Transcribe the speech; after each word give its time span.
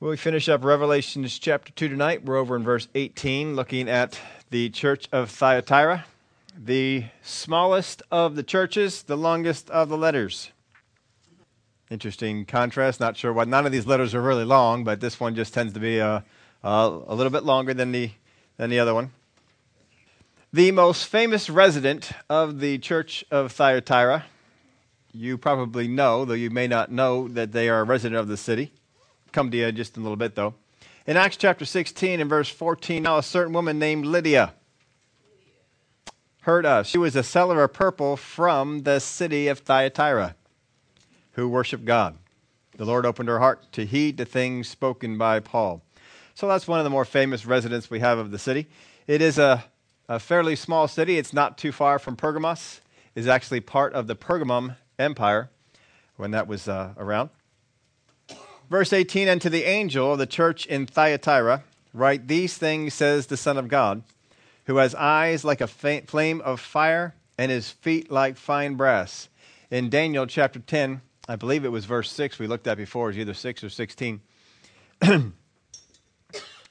Well, 0.00 0.12
we 0.12 0.16
finish 0.16 0.48
up 0.48 0.62
Revelations 0.62 1.36
chapter 1.40 1.72
2 1.72 1.88
tonight. 1.88 2.24
We're 2.24 2.36
over 2.36 2.54
in 2.54 2.62
verse 2.62 2.86
18, 2.94 3.56
looking 3.56 3.88
at 3.88 4.16
the 4.48 4.70
church 4.70 5.08
of 5.10 5.28
Thyatira, 5.28 6.04
the 6.56 7.06
smallest 7.20 8.04
of 8.08 8.36
the 8.36 8.44
churches, 8.44 9.02
the 9.02 9.16
longest 9.16 9.68
of 9.70 9.88
the 9.88 9.98
letters. 9.98 10.52
Interesting 11.90 12.44
contrast. 12.44 13.00
Not 13.00 13.16
sure 13.16 13.32
why 13.32 13.42
none 13.42 13.66
of 13.66 13.72
these 13.72 13.88
letters 13.88 14.14
are 14.14 14.22
really 14.22 14.44
long, 14.44 14.84
but 14.84 15.00
this 15.00 15.18
one 15.18 15.34
just 15.34 15.52
tends 15.52 15.72
to 15.72 15.80
be 15.80 15.98
a, 15.98 16.24
a, 16.62 17.00
a 17.08 17.14
little 17.16 17.32
bit 17.32 17.42
longer 17.42 17.74
than 17.74 17.90
the, 17.90 18.12
than 18.56 18.70
the 18.70 18.78
other 18.78 18.94
one. 18.94 19.10
The 20.52 20.70
most 20.70 21.06
famous 21.06 21.50
resident 21.50 22.12
of 22.30 22.60
the 22.60 22.78
church 22.78 23.24
of 23.32 23.50
Thyatira, 23.50 24.26
you 25.12 25.36
probably 25.36 25.88
know, 25.88 26.24
though 26.24 26.34
you 26.34 26.50
may 26.50 26.68
not 26.68 26.92
know 26.92 27.26
that 27.26 27.50
they 27.50 27.68
are 27.68 27.80
a 27.80 27.84
resident 27.84 28.20
of 28.20 28.28
the 28.28 28.36
city 28.36 28.70
come 29.32 29.50
to 29.50 29.56
you 29.56 29.70
just 29.72 29.96
in 29.96 30.02
a 30.02 30.04
little 30.04 30.16
bit, 30.16 30.34
though. 30.34 30.54
In 31.06 31.16
Acts 31.16 31.36
chapter 31.36 31.64
16 31.64 32.20
and 32.20 32.28
verse 32.28 32.48
14, 32.48 33.02
now 33.02 33.18
a 33.18 33.22
certain 33.22 33.52
woman 33.52 33.78
named 33.78 34.04
Lydia 34.04 34.52
heard 36.42 36.66
us. 36.66 36.86
She 36.86 36.98
was 36.98 37.16
a 37.16 37.22
seller 37.22 37.62
of 37.62 37.72
purple 37.72 38.16
from 38.16 38.82
the 38.82 39.00
city 39.00 39.48
of 39.48 39.60
Thyatira 39.60 40.34
who 41.32 41.48
worshiped 41.48 41.84
God. 41.84 42.16
The 42.76 42.84
Lord 42.84 43.06
opened 43.06 43.28
her 43.28 43.38
heart 43.38 43.72
to 43.72 43.86
heed 43.86 44.16
the 44.16 44.24
things 44.24 44.68
spoken 44.68 45.18
by 45.18 45.40
Paul. 45.40 45.82
So 46.34 46.46
that's 46.46 46.68
one 46.68 46.78
of 46.78 46.84
the 46.84 46.90
more 46.90 47.04
famous 47.04 47.44
residents 47.44 47.90
we 47.90 48.00
have 48.00 48.18
of 48.18 48.30
the 48.30 48.38
city. 48.38 48.66
It 49.06 49.20
is 49.20 49.38
a, 49.38 49.64
a 50.08 50.18
fairly 50.18 50.56
small 50.56 50.88
city. 50.88 51.18
It's 51.18 51.32
not 51.32 51.58
too 51.58 51.72
far 51.72 51.98
from 51.98 52.16
Pergamos. 52.16 52.80
It's 53.14 53.26
actually 53.26 53.60
part 53.60 53.94
of 53.94 54.06
the 54.06 54.14
Pergamum 54.14 54.76
Empire 54.98 55.50
when 56.16 56.30
that 56.32 56.46
was 56.46 56.68
uh, 56.68 56.94
around. 56.96 57.30
Verse 58.68 58.92
18 58.92 59.28
And 59.28 59.40
to 59.40 59.50
the 59.50 59.64
angel 59.64 60.12
of 60.12 60.18
the 60.18 60.26
church 60.26 60.66
in 60.66 60.86
Thyatira, 60.86 61.64
write, 61.94 62.28
These 62.28 62.58
things 62.58 62.94
says 62.94 63.26
the 63.26 63.36
Son 63.36 63.56
of 63.56 63.68
God, 63.68 64.02
who 64.64 64.76
has 64.76 64.94
eyes 64.94 65.44
like 65.44 65.60
a 65.60 65.66
flame 65.66 66.40
of 66.42 66.60
fire 66.60 67.14
and 67.38 67.50
his 67.50 67.70
feet 67.70 68.10
like 68.10 68.36
fine 68.36 68.74
brass. 68.74 69.28
In 69.70 69.88
Daniel 69.88 70.26
chapter 70.26 70.58
10, 70.58 71.00
I 71.28 71.36
believe 71.36 71.64
it 71.64 71.68
was 71.68 71.84
verse 71.84 72.10
6 72.10 72.38
we 72.38 72.46
looked 72.46 72.66
at 72.66 72.76
before, 72.76 73.06
was 73.06 73.18
either 73.18 73.34
6 73.34 73.64
or 73.64 73.70
16. 73.70 74.20
when 75.02 75.32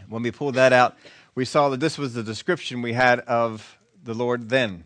we 0.10 0.32
pulled 0.32 0.56
that 0.56 0.74
out, 0.74 0.96
we 1.36 1.46
saw 1.46 1.70
that 1.70 1.80
this 1.80 1.98
was 1.98 2.14
the 2.14 2.24
description 2.24 2.82
we 2.82 2.94
had 2.94 3.20
of 3.22 3.78
the 4.04 4.14
Lord 4.14 4.50
then. 4.50 4.86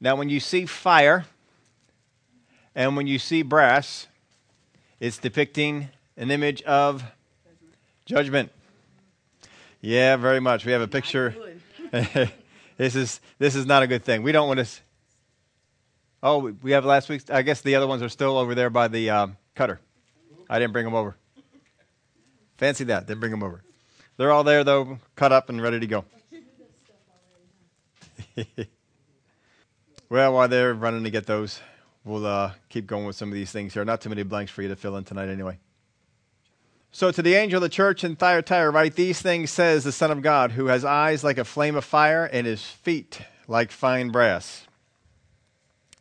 Now, 0.00 0.16
when 0.16 0.28
you 0.28 0.40
see 0.40 0.66
fire 0.66 1.26
and 2.74 2.96
when 2.96 3.06
you 3.06 3.18
see 3.18 3.42
brass, 3.42 4.06
it's 5.00 5.18
depicting 5.18 5.88
an 6.16 6.30
image 6.30 6.62
of 6.62 7.02
judgment. 8.04 8.50
Yeah, 9.80 10.16
very 10.16 10.40
much. 10.40 10.64
We 10.64 10.72
have 10.72 10.82
a 10.82 10.88
picture. 10.88 11.34
this 12.76 12.94
is 12.94 13.20
this 13.38 13.54
is 13.54 13.66
not 13.66 13.82
a 13.82 13.86
good 13.86 14.04
thing. 14.04 14.22
We 14.22 14.32
don't 14.32 14.48
want 14.48 14.60
to. 14.60 14.66
Oh, 16.22 16.52
we 16.62 16.72
have 16.72 16.84
last 16.84 17.08
week's. 17.08 17.28
I 17.30 17.42
guess 17.42 17.60
the 17.62 17.74
other 17.74 17.86
ones 17.86 18.02
are 18.02 18.08
still 18.08 18.38
over 18.38 18.54
there 18.54 18.70
by 18.70 18.88
the 18.88 19.10
um, 19.10 19.36
cutter. 19.54 19.80
I 20.48 20.58
didn't 20.58 20.72
bring 20.72 20.84
them 20.84 20.94
over. 20.94 21.16
Fancy 22.58 22.84
that. 22.84 23.06
Didn't 23.06 23.20
bring 23.20 23.32
them 23.32 23.42
over. 23.42 23.62
They're 24.16 24.30
all 24.30 24.44
there 24.44 24.62
though, 24.62 24.98
cut 25.16 25.32
up 25.32 25.48
and 25.48 25.60
ready 25.60 25.80
to 25.80 25.86
go. 25.86 26.04
well, 30.08 30.34
while 30.34 30.48
they're 30.48 30.74
running 30.74 31.04
to 31.04 31.10
get 31.10 31.26
those, 31.26 31.60
we'll 32.04 32.24
uh, 32.26 32.52
keep 32.68 32.86
going 32.86 33.04
with 33.06 33.16
some 33.16 33.28
of 33.30 33.34
these 33.34 33.50
things 33.50 33.74
here. 33.74 33.84
Not 33.84 34.00
too 34.00 34.10
many 34.10 34.22
blanks 34.22 34.52
for 34.52 34.62
you 34.62 34.68
to 34.68 34.76
fill 34.76 34.96
in 34.96 35.04
tonight, 35.04 35.28
anyway. 35.28 35.58
So 36.94 37.10
to 37.10 37.22
the 37.22 37.34
angel 37.34 37.56
of 37.56 37.62
the 37.62 37.70
church 37.70 38.04
in 38.04 38.16
Thyatira, 38.16 38.70
write 38.70 38.96
these 38.96 39.22
things 39.22 39.50
says 39.50 39.82
the 39.82 39.92
Son 39.92 40.10
of 40.10 40.20
God, 40.20 40.52
who 40.52 40.66
has 40.66 40.84
eyes 40.84 41.24
like 41.24 41.38
a 41.38 41.44
flame 41.44 41.74
of 41.74 41.86
fire 41.86 42.26
and 42.26 42.46
his 42.46 42.62
feet 42.62 43.22
like 43.48 43.72
fine 43.72 44.10
brass. 44.10 44.66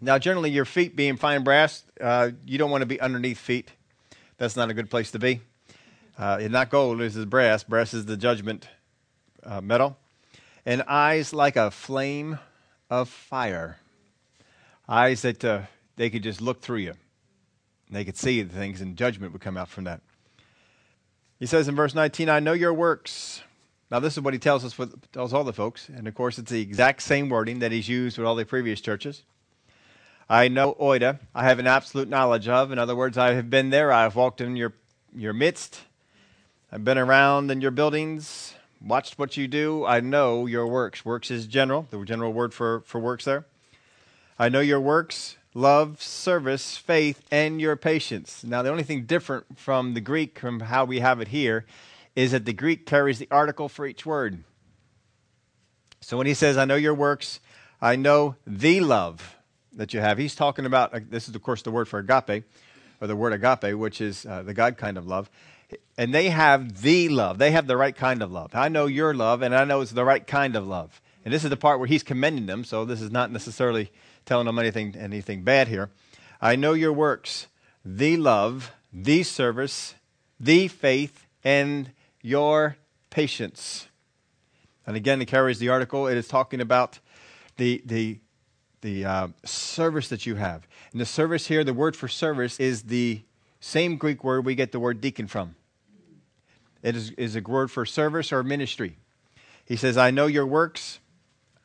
Now, 0.02 0.18
generally, 0.18 0.50
your 0.50 0.66
feet 0.66 0.98
being 0.98 1.16
fine 1.16 1.46
brass, 1.46 1.84
uh, 2.02 2.32
you 2.46 2.58
don't 2.58 2.72
want 2.72 2.82
to 2.82 2.88
be 2.88 3.00
underneath 3.00 3.38
feet. 3.38 3.72
That's 4.38 4.58
not 4.58 4.70
a 4.70 4.74
good 4.74 4.90
place 4.90 5.12
to 5.12 5.20
be. 5.20 5.40
Uh, 6.18 6.40
it's 6.42 6.52
not 6.52 6.70
gold, 6.70 7.00
is 7.02 7.16
brass. 7.26 7.64
Brass 7.64 7.94
is 7.94 8.06
the 8.06 8.18
judgment 8.18 8.68
uh, 9.44 9.62
metal. 9.62 9.98
And 10.66 10.84
eyes 10.88 11.34
like 11.34 11.56
a 11.56 11.72
flame 11.72 12.38
of 12.90 13.08
fire. 13.08 13.78
Eyes 14.90 15.22
that 15.22 15.46
uh, 15.46 15.62
they 15.96 16.10
could 16.10 16.24
just 16.24 16.42
look 16.42 16.62
through 16.62 16.80
you. 16.80 16.96
They 17.90 18.04
could 18.04 18.18
see 18.18 18.42
the 18.42 18.54
things, 18.54 18.82
and 18.82 18.98
judgment 18.98 19.32
would 19.32 19.42
come 19.42 19.56
out 19.56 19.70
from 19.70 19.86
that. 19.86 20.02
He 21.42 21.48
says 21.48 21.68
in 21.68 21.76
verse 21.76 21.96
19, 21.96 22.30
I 22.30 22.40
know 22.40 22.54
your 22.54 22.72
works. 22.72 23.42
Now, 23.90 23.98
this 23.98 24.14
is 24.14 24.22
what 24.22 24.36
he 24.36 24.40
tells 24.40 24.64
us, 24.64 24.78
with, 24.78 25.12
tells 25.12 25.34
all 25.34 25.44
the 25.44 25.52
folks. 25.52 25.90
And 25.90 26.08
of 26.08 26.14
course, 26.14 26.38
it's 26.38 26.52
the 26.52 26.62
exact 26.62 27.02
same 27.02 27.30
wording 27.30 27.58
that 27.60 27.72
he's 27.72 27.90
used 27.90 28.20
with 28.20 28.28
all 28.28 28.36
the 28.36 28.46
previous 28.46 28.80
churches. 28.80 29.24
I 30.30 30.50
know 30.50 30.76
Oida. 30.76 31.18
I 31.34 31.46
have 31.46 31.58
an 31.58 31.66
absolute 31.66 32.08
knowledge 32.08 32.48
of. 32.48 32.72
In 32.72 32.78
other 32.78 32.96
words, 32.96 33.18
I 33.18 33.34
have 33.34 33.50
been 33.50 33.72
there. 33.72 33.92
I 33.92 34.04
have 34.04 34.16
walked 34.16 34.40
in 34.40 34.56
your, 34.56 34.74
your 35.16 35.34
midst. 35.34 35.82
I've 36.72 36.86
been 36.86 37.00
around 37.00 37.50
in 37.50 37.60
your 37.60 37.72
buildings, 37.72 38.54
watched 38.80 39.18
what 39.18 39.36
you 39.36 39.48
do. 39.48 39.84
I 39.84 40.00
know 40.00 40.46
your 40.46 40.68
works. 40.68 41.04
Works 41.04 41.32
is 41.32 41.48
general, 41.48 41.88
the 41.90 42.06
general 42.06 42.32
word 42.32 42.54
for, 42.54 42.82
for 42.82 43.00
works 43.00 43.26
there. 43.26 43.46
I 44.38 44.50
know 44.50 44.60
your 44.60 44.80
works 44.80 45.38
love, 45.54 46.02
service, 46.02 46.78
faith, 46.78 47.22
and 47.32 47.60
your 47.60 47.76
patience. 47.76 48.44
Now, 48.44 48.62
the 48.62 48.70
only 48.70 48.84
thing 48.84 49.04
different 49.04 49.58
from 49.58 49.94
the 49.94 50.02
Greek, 50.02 50.40
from 50.40 50.62
how 50.62 50.86
we 50.86 51.00
have 51.00 51.20
it 51.20 51.30
here, 51.30 51.66
is 52.16 52.32
that 52.32 52.46
the 52.46 52.54
Greek 52.54 52.86
carries 52.86 53.20
the 53.20 53.28
article 53.32 53.70
for 53.70 53.86
each 53.86 54.06
word. 54.06 54.44
So 56.02 56.18
when 56.18 56.28
he 56.28 56.34
says, 56.34 56.58
I 56.58 56.66
know 56.66 56.76
your 56.76 56.94
works, 56.94 57.40
I 57.82 57.96
know 57.96 58.36
the 58.46 58.80
love 58.80 59.38
that 59.74 59.94
you 59.94 60.00
have, 60.00 60.18
he's 60.18 60.36
talking 60.36 60.66
about, 60.66 60.94
uh, 60.94 61.00
this 61.10 61.30
is, 61.30 61.36
of 61.36 61.42
course, 61.44 61.62
the 61.62 61.72
word 61.72 61.88
for 61.88 62.00
agape, 62.00 62.44
or 63.00 63.08
the 63.08 63.16
word 63.16 63.34
agape, 63.34 63.78
which 63.78 64.02
is 64.02 64.26
uh, 64.26 64.44
the 64.44 64.54
God 64.54 64.78
kind 64.78 64.98
of 64.98 65.08
love. 65.08 65.30
And 65.98 66.14
they 66.14 66.30
have 66.30 66.82
the 66.82 67.08
love. 67.08 67.38
They 67.38 67.52
have 67.52 67.68
the 67.68 67.78
right 67.78 67.96
kind 67.96 68.22
of 68.22 68.32
love. 68.32 68.52
I 68.54 68.68
know 68.68 68.88
your 68.88 69.14
love, 69.14 69.42
and 69.42 69.56
I 69.56 69.64
know 69.64 69.82
it's 69.82 69.92
the 69.92 70.04
right 70.04 70.26
kind 70.26 70.56
of 70.56 70.68
love. 70.68 71.02
And 71.24 71.34
this 71.34 71.44
is 71.44 71.50
the 71.50 71.58
part 71.58 71.80
where 71.80 71.88
he's 71.88 72.04
commending 72.04 72.48
them, 72.48 72.64
so 72.64 72.84
this 72.84 73.02
is 73.02 73.12
not 73.12 73.32
necessarily 73.32 73.92
telling 74.26 74.46
them 74.46 74.60
anything, 74.60 74.96
anything 74.98 75.44
bad 75.44 75.68
here. 75.68 75.90
I 76.42 76.56
know 76.56 76.74
your 76.74 76.94
works, 76.94 77.48
the 77.84 78.18
love, 78.18 78.72
the 78.92 79.24
service, 79.24 79.96
the 80.40 80.68
faith, 80.68 81.26
and 81.44 81.92
your 82.22 82.78
patience. 83.10 83.88
And 84.86 84.96
again, 84.96 85.22
it 85.22 85.26
carries 85.26 85.60
the 85.60 85.70
article. 85.70 86.08
It 86.08 86.18
is 86.18 86.28
talking 86.28 86.62
about 86.62 87.00
the, 87.58 87.82
the, 87.86 88.20
the 88.82 89.06
uh, 89.06 89.28
service 89.46 90.10
that 90.10 90.26
you 90.26 90.36
have. 90.36 90.68
And 90.92 91.00
the 91.00 91.06
service 91.06 91.48
here, 91.48 91.64
the 91.64 91.74
word 91.74 91.96
for 91.96 92.08
service 92.08 92.60
is 92.60 92.84
the 92.84 93.22
same 93.60 93.98
Greek 93.98 94.24
word 94.24 94.46
we 94.46 94.56
get 94.56 94.72
the 94.72 94.80
word 94.80 95.02
deacon 95.02 95.28
from. 95.28 95.56
It 96.82 96.96
is, 96.96 97.12
is 97.12 97.36
a 97.36 97.42
word 97.42 97.70
for 97.70 97.86
service 97.86 98.32
or 98.32 98.44
ministry. 98.44 98.98
He 99.66 99.76
says, 99.76 99.98
I 99.98 100.10
know 100.10 100.26
your 100.26 100.48
works. 100.48 101.00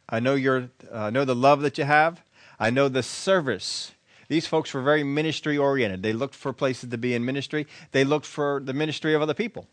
I 0.08 0.20
know, 0.20 0.34
your, 0.34 0.68
uh, 0.92 1.10
know 1.10 1.24
the 1.24 1.34
love 1.34 1.62
that 1.62 1.78
you 1.78 1.84
have. 1.84 2.22
I 2.58 2.70
know 2.70 2.88
the 2.88 3.02
service. 3.02 3.92
These 4.28 4.46
folks 4.46 4.74
were 4.74 4.82
very 4.82 5.04
ministry 5.04 5.56
oriented. 5.56 6.02
They 6.02 6.12
looked 6.12 6.34
for 6.34 6.52
places 6.52 6.90
to 6.90 6.98
be 6.98 7.14
in 7.14 7.24
ministry, 7.24 7.66
they 7.92 8.04
looked 8.04 8.26
for 8.26 8.60
the 8.64 8.72
ministry 8.72 9.14
of 9.14 9.22
other 9.22 9.34
people. 9.34 9.66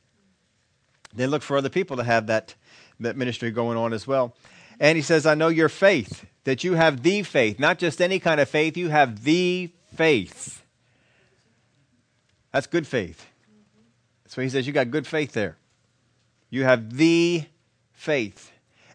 They 1.16 1.28
looked 1.28 1.46
for 1.46 1.58
other 1.58 1.70
people 1.70 1.98
to 1.98 2.04
have 2.04 2.28
that, 2.28 2.56
that 3.00 3.16
ministry 3.16 3.52
going 3.52 3.78
on 3.78 3.94
as 3.94 4.08
well. 4.08 4.36
And 4.80 4.96
he 4.96 5.04
says, 5.04 5.26
I 5.26 5.36
know 5.36 5.50
your 5.50 5.70
faith, 5.70 6.26
that 6.44 6.64
you 6.64 6.74
have 6.74 7.04
the 7.04 7.22
faith, 7.24 7.60
not 7.60 7.78
just 7.78 8.02
any 8.02 8.20
kind 8.20 8.42
of 8.42 8.50
faith, 8.50 8.76
you 8.76 8.90
have 8.90 9.24
the 9.24 9.72
faith. 9.96 10.64
That's 12.52 12.68
good 12.68 12.88
faith. 12.88 13.28
So 14.28 14.42
he 14.42 14.50
says, 14.50 14.66
You 14.66 14.74
got 14.74 14.90
good 14.90 15.06
faith 15.06 15.34
there. 15.34 15.58
You 16.50 16.64
have 16.64 16.98
the 16.98 17.46
faith. 17.94 18.52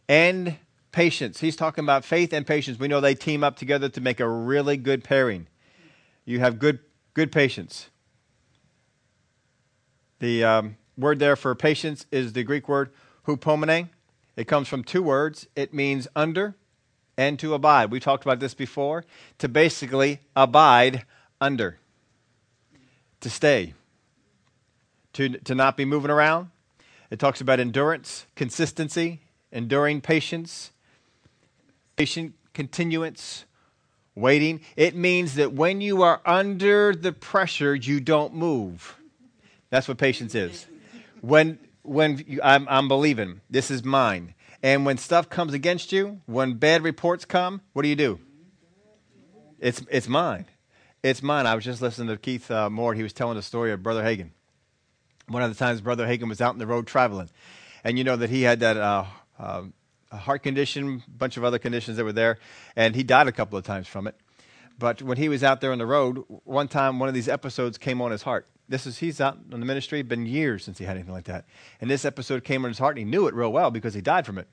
And 0.08 0.56
patience. 0.93 1.40
He's 1.40 1.56
talking 1.56 1.85
about 1.85 2.05
faith 2.05 2.32
and 2.32 2.46
patience. 2.46 2.79
We 2.79 2.88
know 2.88 3.00
they 3.00 3.14
team 3.14 3.44
up 3.44 3.56
together 3.56 3.88
to 3.90 4.00
make 4.00 4.20
a 4.20 4.29
really 4.29 4.76
good 4.76 5.05
pairing. 5.05 5.46
You 6.25 6.40
have 6.40 6.58
good, 6.58 6.81
good 7.14 7.32
patience. 7.32 7.90
The 10.19 10.44
um, 10.44 10.76
word 10.96 11.19
there 11.19 11.37
for 11.37 11.55
patience 11.55 12.06
is 12.11 12.32
the 12.32 12.43
Greek 12.43 12.69
word 12.69 12.90
hupomene. 13.26 13.88
It 14.37 14.46
comes 14.46 14.69
from 14.69 14.85
two 14.85 15.02
words. 15.02 15.46
It 15.56 15.73
means 15.75 16.08
under 16.14 16.56
and 17.17 17.38
to 17.40 17.55
abide. 17.55 17.90
We 17.90 18.00
talked 18.00 18.25
about 18.25 18.40
this 18.40 18.55
before. 18.55 19.05
To 19.38 19.49
basically 19.49 20.20
abide 20.37 21.05
under, 21.40 21.79
to 23.20 23.31
stay, 23.31 23.75
to, 25.12 25.31
to 25.31 25.55
not 25.55 25.76
be 25.76 25.85
moving 25.85 26.11
around. 26.11 26.50
It 27.11 27.19
talks 27.19 27.40
about 27.40 27.58
endurance, 27.58 28.26
consistency, 28.37 29.23
enduring 29.50 30.00
patience, 30.00 30.73
patient 31.99 32.33
continuance, 32.55 33.45
waiting. 34.15 34.61
It 34.77 34.95
means 34.95 35.35
that 35.35 35.53
when 35.53 35.81
you 35.81 36.03
are 36.03 36.21
under 36.25 36.95
the 36.95 37.12
pressure, 37.12 37.75
you 37.75 37.99
don't 38.00 38.35
move. 38.35 38.97
That's 39.71 39.89
what 39.89 39.99
patience 39.99 40.35
is. 40.35 40.67
when 41.21 41.59
when 41.83 42.25
you, 42.27 42.41
I'm, 42.43 42.69
I'm 42.69 42.87
believing 42.87 43.41
this 43.50 43.71
is 43.71 43.83
mine, 43.83 44.35
and 44.62 44.87
when 44.87 44.97
stuff 44.97 45.29
comes 45.29 45.55
against 45.55 45.91
you, 45.91 46.21
when 46.27 46.55
bad 46.55 46.83
reports 46.83 47.25
come, 47.25 47.62
what 47.73 47.83
do 47.83 47.89
you 47.89 47.97
do? 47.97 48.21
It's 49.59 49.83
it's 49.91 50.09
mine. 50.09 50.47
It's 51.03 51.23
mine. 51.23 51.47
I 51.47 51.55
was 51.56 51.65
just 51.65 51.83
listening 51.83 52.09
to 52.09 52.17
Keith 52.17 52.50
uh, 52.50 52.71
Moore. 52.71 52.95
He 52.95 53.03
was 53.03 53.12
telling 53.12 53.37
the 53.37 53.43
story 53.43 53.73
of 53.73 53.83
Brother 53.83 54.05
Hagin. 54.05 54.31
One 55.27 55.43
of 55.43 55.50
the 55.50 55.56
times 55.56 55.81
Brother 55.81 56.06
Hagin 56.06 56.29
was 56.29 56.41
out 56.41 56.53
in 56.53 56.59
the 56.59 56.67
road 56.67 56.87
traveling, 56.87 57.31
and 57.83 57.99
you 57.99 58.05
know 58.05 58.17
that 58.17 58.31
he 58.31 58.43
had 58.43 58.61
that 58.61 58.77
uh, 58.77 59.05
uh, 59.39 59.62
heart 60.16 60.43
condition, 60.43 61.02
a 61.06 61.10
bunch 61.10 61.37
of 61.37 61.44
other 61.44 61.58
conditions 61.58 61.96
that 61.96 62.05
were 62.05 62.12
there, 62.12 62.38
and 62.76 62.94
he 62.94 63.02
died 63.02 63.28
a 63.28 63.32
couple 63.32 63.58
of 63.58 63.64
times 63.64 63.87
from 63.87 64.06
it. 64.06 64.14
But 64.78 65.02
when 65.02 65.19
he 65.19 65.28
was 65.28 65.43
out 65.43 65.60
there 65.60 65.72
on 65.72 65.78
the 65.78 65.87
road, 65.87 66.25
one 66.44 66.69
time 66.69 66.99
one 66.99 67.08
of 67.08 67.14
these 67.14 67.28
episodes 67.28 67.78
came 67.78 68.00
on 68.00 68.10
his 68.10 68.22
heart. 68.22 68.46
This 68.69 68.87
is 68.87 68.99
he's 68.99 69.20
out 69.20 69.38
in 69.50 69.60
the 69.60 69.66
ministry, 69.66 70.02
been 70.02 70.26
years 70.26 70.64
since 70.64 70.78
he 70.78 70.84
had 70.84 70.96
anything 70.96 71.14
like 71.14 71.25
that. 71.25 71.46
And 71.81 71.90
this 71.90 72.05
episode 72.05 72.44
came 72.44 72.64
on 72.64 72.70
his 72.70 72.78
heart, 72.78 72.96
and 72.96 73.05
he 73.06 73.10
knew 73.10 73.26
it 73.26 73.34
real 73.34 73.52
well 73.52 73.70
because 73.70 73.94
he 73.94 74.00
died 74.00 74.25
from 74.25 74.38
it. 74.38 74.46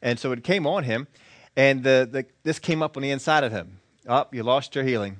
And 0.00 0.18
so 0.18 0.32
it 0.32 0.44
came 0.44 0.66
on 0.66 0.84
him, 0.84 1.08
and 1.56 1.82
the, 1.82 2.08
the, 2.10 2.26
this 2.42 2.58
came 2.58 2.82
up 2.82 2.96
on 2.96 3.02
the 3.02 3.10
inside 3.10 3.44
of 3.44 3.52
him. 3.52 3.80
Up, 4.06 4.30
oh, 4.32 4.36
you 4.36 4.42
lost 4.42 4.74
your 4.74 4.84
healing. 4.84 5.18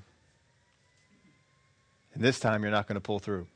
And 2.14 2.22
this 2.22 2.40
time 2.40 2.62
you're 2.62 2.70
not 2.70 2.86
going 2.86 2.94
to 2.94 3.00
pull 3.00 3.18
through. 3.18 3.46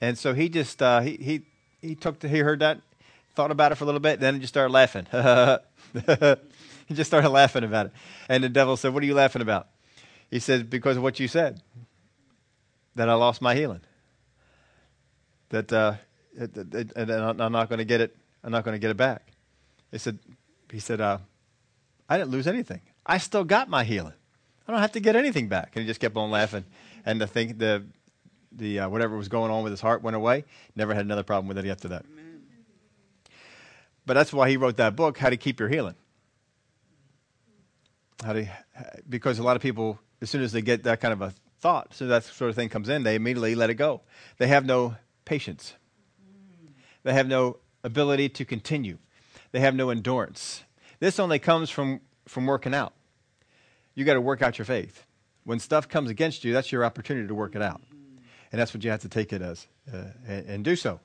And 0.00 0.18
so 0.18 0.34
he 0.34 0.48
just 0.48 0.82
uh, 0.82 1.00
he 1.00 1.16
he 1.16 1.42
he 1.80 1.94
took 1.94 2.20
the, 2.20 2.28
he 2.28 2.38
heard 2.38 2.60
that, 2.60 2.80
thought 3.38 3.52
about 3.52 3.70
it 3.70 3.76
for 3.76 3.84
a 3.84 3.86
little 3.86 4.00
bit, 4.00 4.18
then 4.18 4.34
he 4.34 4.40
just 4.40 4.52
started 4.52 4.72
laughing. 4.72 5.06
he 6.86 6.94
just 6.94 7.08
started 7.08 7.28
laughing 7.28 7.62
about 7.62 7.86
it. 7.86 7.92
And 8.28 8.42
the 8.42 8.48
devil 8.48 8.76
said, 8.76 8.92
"What 8.92 9.04
are 9.04 9.06
you 9.06 9.14
laughing 9.14 9.42
about?" 9.42 9.68
He 10.28 10.40
said, 10.40 10.68
"Because 10.68 10.96
of 10.96 11.04
what 11.04 11.20
you 11.20 11.28
said. 11.28 11.62
That 12.96 13.08
I 13.08 13.14
lost 13.14 13.40
my 13.40 13.54
healing. 13.54 13.82
That 15.50 15.72
uh, 15.72 15.94
it, 16.36 16.56
it, 16.56 16.92
and 16.96 17.10
I'm 17.40 17.52
not 17.52 17.68
going 17.68 17.78
to 17.78 17.84
get 17.84 18.00
it. 18.00 18.16
I'm 18.42 18.50
not 18.50 18.64
going 18.64 18.74
to 18.74 18.80
get 18.80 18.90
it 18.90 18.96
back." 18.96 19.22
He 19.92 19.98
said, 19.98 20.18
"He 20.72 20.80
said, 20.80 21.00
uh, 21.00 21.18
I 22.08 22.18
didn't 22.18 22.32
lose 22.32 22.48
anything. 22.48 22.80
I 23.06 23.18
still 23.18 23.44
got 23.44 23.68
my 23.68 23.84
healing. 23.84 24.14
I 24.66 24.72
don't 24.72 24.80
have 24.80 24.92
to 24.92 25.00
get 25.00 25.14
anything 25.14 25.46
back." 25.46 25.76
And 25.76 25.84
he 25.84 25.86
just 25.86 26.00
kept 26.00 26.16
on 26.16 26.32
laughing. 26.32 26.64
And 27.06 27.20
the 27.20 27.28
thing, 27.28 27.58
the 27.58 27.84
the 28.50 28.80
uh, 28.80 28.88
whatever 28.88 29.16
was 29.16 29.28
going 29.28 29.52
on 29.52 29.62
with 29.62 29.70
his 29.70 29.80
heart 29.80 30.02
went 30.02 30.16
away. 30.16 30.44
Never 30.74 30.92
had 30.92 31.04
another 31.04 31.22
problem 31.22 31.46
with 31.46 31.56
it 31.56 31.70
after 31.70 31.86
that. 31.86 32.04
But 34.08 34.14
that's 34.14 34.32
why 34.32 34.48
he 34.48 34.56
wrote 34.56 34.78
that 34.78 34.96
book, 34.96 35.18
How 35.18 35.28
to 35.28 35.36
Keep 35.36 35.60
Your 35.60 35.68
Healing. 35.68 35.94
How 38.24 38.32
to, 38.32 38.48
because 39.06 39.38
a 39.38 39.42
lot 39.42 39.54
of 39.54 39.60
people, 39.60 39.98
as 40.22 40.30
soon 40.30 40.40
as 40.40 40.50
they 40.50 40.62
get 40.62 40.84
that 40.84 41.02
kind 41.02 41.12
of 41.12 41.20
a 41.20 41.34
thought, 41.60 41.92
so 41.92 42.06
that 42.06 42.24
sort 42.24 42.48
of 42.48 42.56
thing 42.56 42.70
comes 42.70 42.88
in, 42.88 43.02
they 43.02 43.16
immediately 43.16 43.54
let 43.54 43.68
it 43.68 43.74
go. 43.74 44.00
They 44.38 44.46
have 44.46 44.64
no 44.64 44.96
patience. 45.26 45.74
They 47.02 47.12
have 47.12 47.28
no 47.28 47.58
ability 47.84 48.30
to 48.30 48.46
continue. 48.46 48.96
They 49.52 49.60
have 49.60 49.74
no 49.74 49.90
endurance. 49.90 50.64
This 51.00 51.20
only 51.20 51.38
comes 51.38 51.68
from, 51.68 52.00
from 52.26 52.46
working 52.46 52.72
out. 52.72 52.94
You 53.94 54.06
got 54.06 54.14
to 54.14 54.22
work 54.22 54.40
out 54.40 54.56
your 54.56 54.64
faith. 54.64 55.04
When 55.44 55.58
stuff 55.58 55.86
comes 55.86 56.08
against 56.08 56.44
you, 56.44 56.54
that's 56.54 56.72
your 56.72 56.82
opportunity 56.82 57.28
to 57.28 57.34
work 57.34 57.54
it 57.54 57.60
out. 57.60 57.82
And 58.52 58.58
that's 58.58 58.72
what 58.72 58.82
you 58.84 58.90
have 58.90 59.02
to 59.02 59.10
take 59.10 59.34
it 59.34 59.42
as 59.42 59.66
uh, 59.92 60.04
and, 60.26 60.46
and 60.46 60.64
do 60.64 60.76
so. 60.76 61.00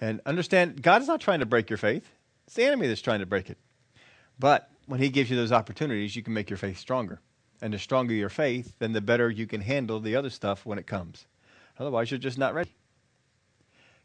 And 0.00 0.20
understand, 0.26 0.82
God 0.82 1.02
is 1.02 1.06
not 1.06 1.20
trying 1.20 1.38
to 1.38 1.46
break 1.46 1.70
your 1.70 1.76
faith, 1.76 2.10
it's 2.48 2.54
the 2.54 2.64
enemy 2.64 2.86
that's 2.86 3.02
trying 3.02 3.20
to 3.20 3.26
break 3.26 3.50
it. 3.50 3.58
But 4.38 4.70
when 4.86 5.00
He 5.00 5.10
gives 5.10 5.28
you 5.28 5.36
those 5.36 5.52
opportunities, 5.52 6.16
you 6.16 6.22
can 6.22 6.32
make 6.32 6.48
your 6.48 6.56
faith 6.56 6.78
stronger. 6.78 7.20
And 7.60 7.74
the 7.74 7.78
stronger 7.78 8.14
your 8.14 8.30
faith, 8.30 8.72
then 8.78 8.92
the 8.92 9.02
better 9.02 9.28
you 9.28 9.46
can 9.46 9.60
handle 9.60 10.00
the 10.00 10.16
other 10.16 10.30
stuff 10.30 10.64
when 10.64 10.78
it 10.78 10.86
comes. 10.86 11.26
Otherwise, 11.78 12.10
you're 12.10 12.16
just 12.16 12.38
not 12.38 12.54
ready. 12.54 12.74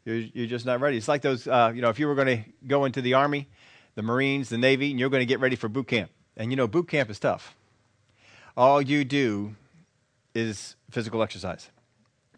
You're, 0.04 0.16
you're 0.16 0.46
just 0.46 0.66
not 0.66 0.82
ready. 0.82 0.98
It's 0.98 1.08
like 1.08 1.22
those, 1.22 1.48
uh, 1.48 1.72
you 1.74 1.80
know, 1.80 1.88
if 1.88 1.98
you 1.98 2.06
were 2.06 2.14
going 2.14 2.44
to 2.44 2.44
go 2.66 2.84
into 2.84 3.00
the 3.00 3.14
Army, 3.14 3.48
the 3.94 4.02
Marines, 4.02 4.50
the 4.50 4.58
Navy, 4.58 4.90
and 4.90 5.00
you're 5.00 5.08
going 5.08 5.22
to 5.22 5.26
get 5.26 5.40
ready 5.40 5.56
for 5.56 5.70
boot 5.70 5.88
camp. 5.88 6.10
And 6.36 6.50
you 6.50 6.56
know, 6.56 6.68
boot 6.68 6.86
camp 6.86 7.08
is 7.08 7.18
tough. 7.18 7.56
All 8.58 8.82
you 8.82 9.06
do 9.06 9.56
is 10.34 10.76
physical 10.90 11.22
exercise 11.22 11.70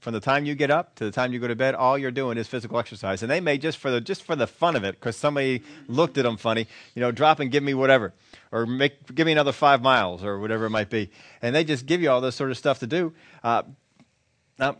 from 0.00 0.12
the 0.12 0.20
time 0.20 0.44
you 0.44 0.54
get 0.54 0.70
up 0.70 0.94
to 0.96 1.04
the 1.04 1.10
time 1.10 1.32
you 1.32 1.38
go 1.38 1.48
to 1.48 1.56
bed, 1.56 1.74
all 1.74 1.98
you're 1.98 2.10
doing 2.10 2.38
is 2.38 2.46
physical 2.46 2.78
exercise. 2.78 3.22
And 3.22 3.30
they 3.30 3.40
may 3.40 3.58
just 3.58 3.78
for 3.78 3.90
the 3.90 4.00
just 4.00 4.22
for 4.22 4.36
the 4.36 4.46
fun 4.46 4.76
of 4.76 4.84
it, 4.84 4.94
because 4.94 5.16
somebody 5.16 5.62
looked 5.88 6.18
at 6.18 6.24
them 6.24 6.36
funny, 6.36 6.66
you 6.94 7.00
know, 7.00 7.10
drop 7.10 7.40
and 7.40 7.50
give 7.50 7.62
me 7.62 7.74
whatever, 7.74 8.12
or 8.52 8.66
make 8.66 9.14
give 9.14 9.26
me 9.26 9.32
another 9.32 9.52
five 9.52 9.82
miles 9.82 10.22
or 10.22 10.38
whatever 10.38 10.66
it 10.66 10.70
might 10.70 10.90
be. 10.90 11.10
And 11.42 11.54
they 11.54 11.64
just 11.64 11.86
give 11.86 12.02
you 12.02 12.10
all 12.10 12.20
this 12.20 12.36
sort 12.36 12.50
of 12.50 12.58
stuff 12.58 12.78
to 12.80 12.86
do. 12.86 13.12
Uh, 13.42 13.62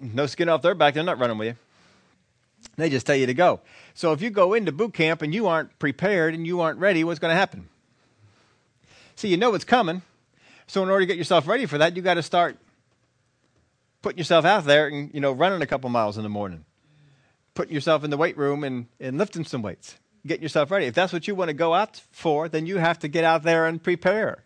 no 0.00 0.26
skin 0.26 0.48
off 0.48 0.62
their 0.62 0.74
back; 0.74 0.94
they're 0.94 1.02
not 1.02 1.18
running 1.18 1.38
with 1.38 1.48
you. 1.48 1.56
They 2.76 2.90
just 2.90 3.06
tell 3.06 3.16
you 3.16 3.26
to 3.26 3.34
go. 3.34 3.60
So 3.94 4.12
if 4.12 4.20
you 4.20 4.30
go 4.30 4.54
into 4.54 4.72
boot 4.72 4.92
camp 4.92 5.22
and 5.22 5.32
you 5.34 5.46
aren't 5.46 5.78
prepared 5.78 6.34
and 6.34 6.46
you 6.46 6.60
aren't 6.60 6.78
ready, 6.78 7.04
what's 7.04 7.18
going 7.18 7.32
to 7.32 7.38
happen? 7.38 7.68
See, 9.14 9.28
you 9.28 9.36
know 9.36 9.50
what's 9.50 9.64
coming. 9.64 10.02
So 10.66 10.82
in 10.82 10.90
order 10.90 11.02
to 11.02 11.06
get 11.06 11.16
yourself 11.16 11.46
ready 11.46 11.66
for 11.66 11.78
that, 11.78 11.96
you 11.96 12.02
got 12.02 12.14
to 12.14 12.22
start 12.22 12.58
putting 14.06 14.18
yourself 14.18 14.44
out 14.44 14.64
there 14.66 14.86
and 14.86 15.12
you 15.12 15.20
know 15.20 15.32
running 15.32 15.60
a 15.62 15.66
couple 15.66 15.90
miles 15.90 16.16
in 16.16 16.22
the 16.22 16.28
morning, 16.28 16.64
putting 17.54 17.74
yourself 17.74 18.04
in 18.04 18.10
the 18.10 18.16
weight 18.16 18.36
room 18.36 18.62
and, 18.62 18.86
and 19.00 19.18
lifting 19.18 19.44
some 19.44 19.62
weights, 19.62 19.96
getting 20.24 20.44
yourself 20.44 20.70
ready. 20.70 20.86
If 20.86 20.94
that's 20.94 21.12
what 21.12 21.26
you 21.26 21.34
want 21.34 21.48
to 21.48 21.54
go 21.54 21.74
out 21.74 22.00
for, 22.12 22.48
then 22.48 22.66
you 22.66 22.76
have 22.76 23.00
to 23.00 23.08
get 23.08 23.24
out 23.24 23.42
there 23.42 23.66
and 23.66 23.82
prepare. 23.82 24.44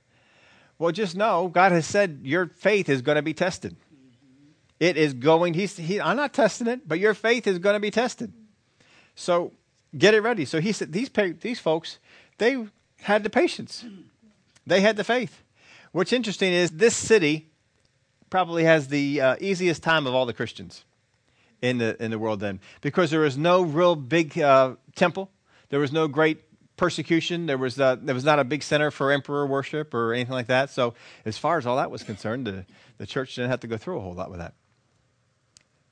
Well, 0.79 0.93
just 0.93 1.15
know 1.15 1.49
God 1.49 1.73
has 1.73 1.85
said 1.85 2.21
your 2.23 2.47
faith 2.47 2.89
is 2.89 3.03
going 3.03 3.17
to 3.17 3.23
be 3.23 3.35
tested. 3.35 3.77
It 4.79 4.97
is 4.97 5.13
going. 5.13 5.53
He's. 5.53 5.77
He, 5.77 6.01
I'm 6.01 6.17
not 6.17 6.33
testing 6.33 6.67
it, 6.67 6.89
but 6.89 6.99
your 6.99 7.13
faith 7.13 7.47
is 7.47 7.59
going 7.59 7.75
to 7.75 7.81
be 7.81 7.91
tested. 7.91 8.33
So 9.15 9.53
get 9.99 10.15
it 10.15 10.23
ready. 10.23 10.47
So 10.47 10.63
he 10.63 10.73
said 10.73 10.91
these 10.91 11.11
these 11.43 11.61
folks 11.61 11.99
they 12.39 12.65
had 13.03 13.25
the 13.25 13.31
patience, 13.31 13.85
they 14.67 14.81
had 14.81 14.97
the 14.97 15.05
faith. 15.05 15.43
What's 15.93 16.15
interesting 16.15 16.51
is 16.51 16.71
this 16.71 16.97
city 16.97 17.50
probably 18.31 18.65
has 18.65 18.89
the 18.89 19.21
uh, 19.21 19.37
easiest 19.41 19.83
time 19.83 20.07
of 20.07 20.15
all 20.15 20.25
the 20.25 20.33
Christians 20.33 20.85
in 21.61 21.79
the, 21.79 22.03
in 22.03 22.11
the 22.11 22.19
world 22.19 22.41
then 22.41 22.61
because 22.81 23.11
there 23.11 23.21
was 23.21 23.37
no 23.37 23.63
real 23.63 23.97
big 23.97 24.39
uh, 24.39 24.77
temple. 24.95 25.31
There 25.69 25.81
was 25.81 25.93
no 25.93 26.09
great 26.09 26.43
persecution. 26.77 27.47
There 27.47 27.59
was, 27.59 27.79
uh, 27.79 27.97
there 28.01 28.15
was 28.15 28.25
not 28.25 28.39
a 28.39 28.45
big 28.45 28.63
center 28.63 28.91
for 28.91 29.13
emperor 29.13 29.47
worship 29.47 29.93
or 29.93 30.15
anything 30.15 30.33
like 30.33 30.47
that. 30.47 30.71
So, 30.71 30.95
as 31.25 31.37
far 31.37 31.59
as 31.59 31.67
all 31.67 31.77
that 31.77 31.91
was 31.91 32.03
concerned, 32.03 32.47
the, 32.47 32.65
the 32.99 33.07
church 33.07 33.35
didn't 33.35 33.51
have 33.51 33.61
to 33.61 33.67
go 33.67 33.77
through 33.77 33.99
a 33.99 34.01
whole 34.01 34.15
lot 34.15 34.31
with 34.31 34.41
that. 34.41 34.55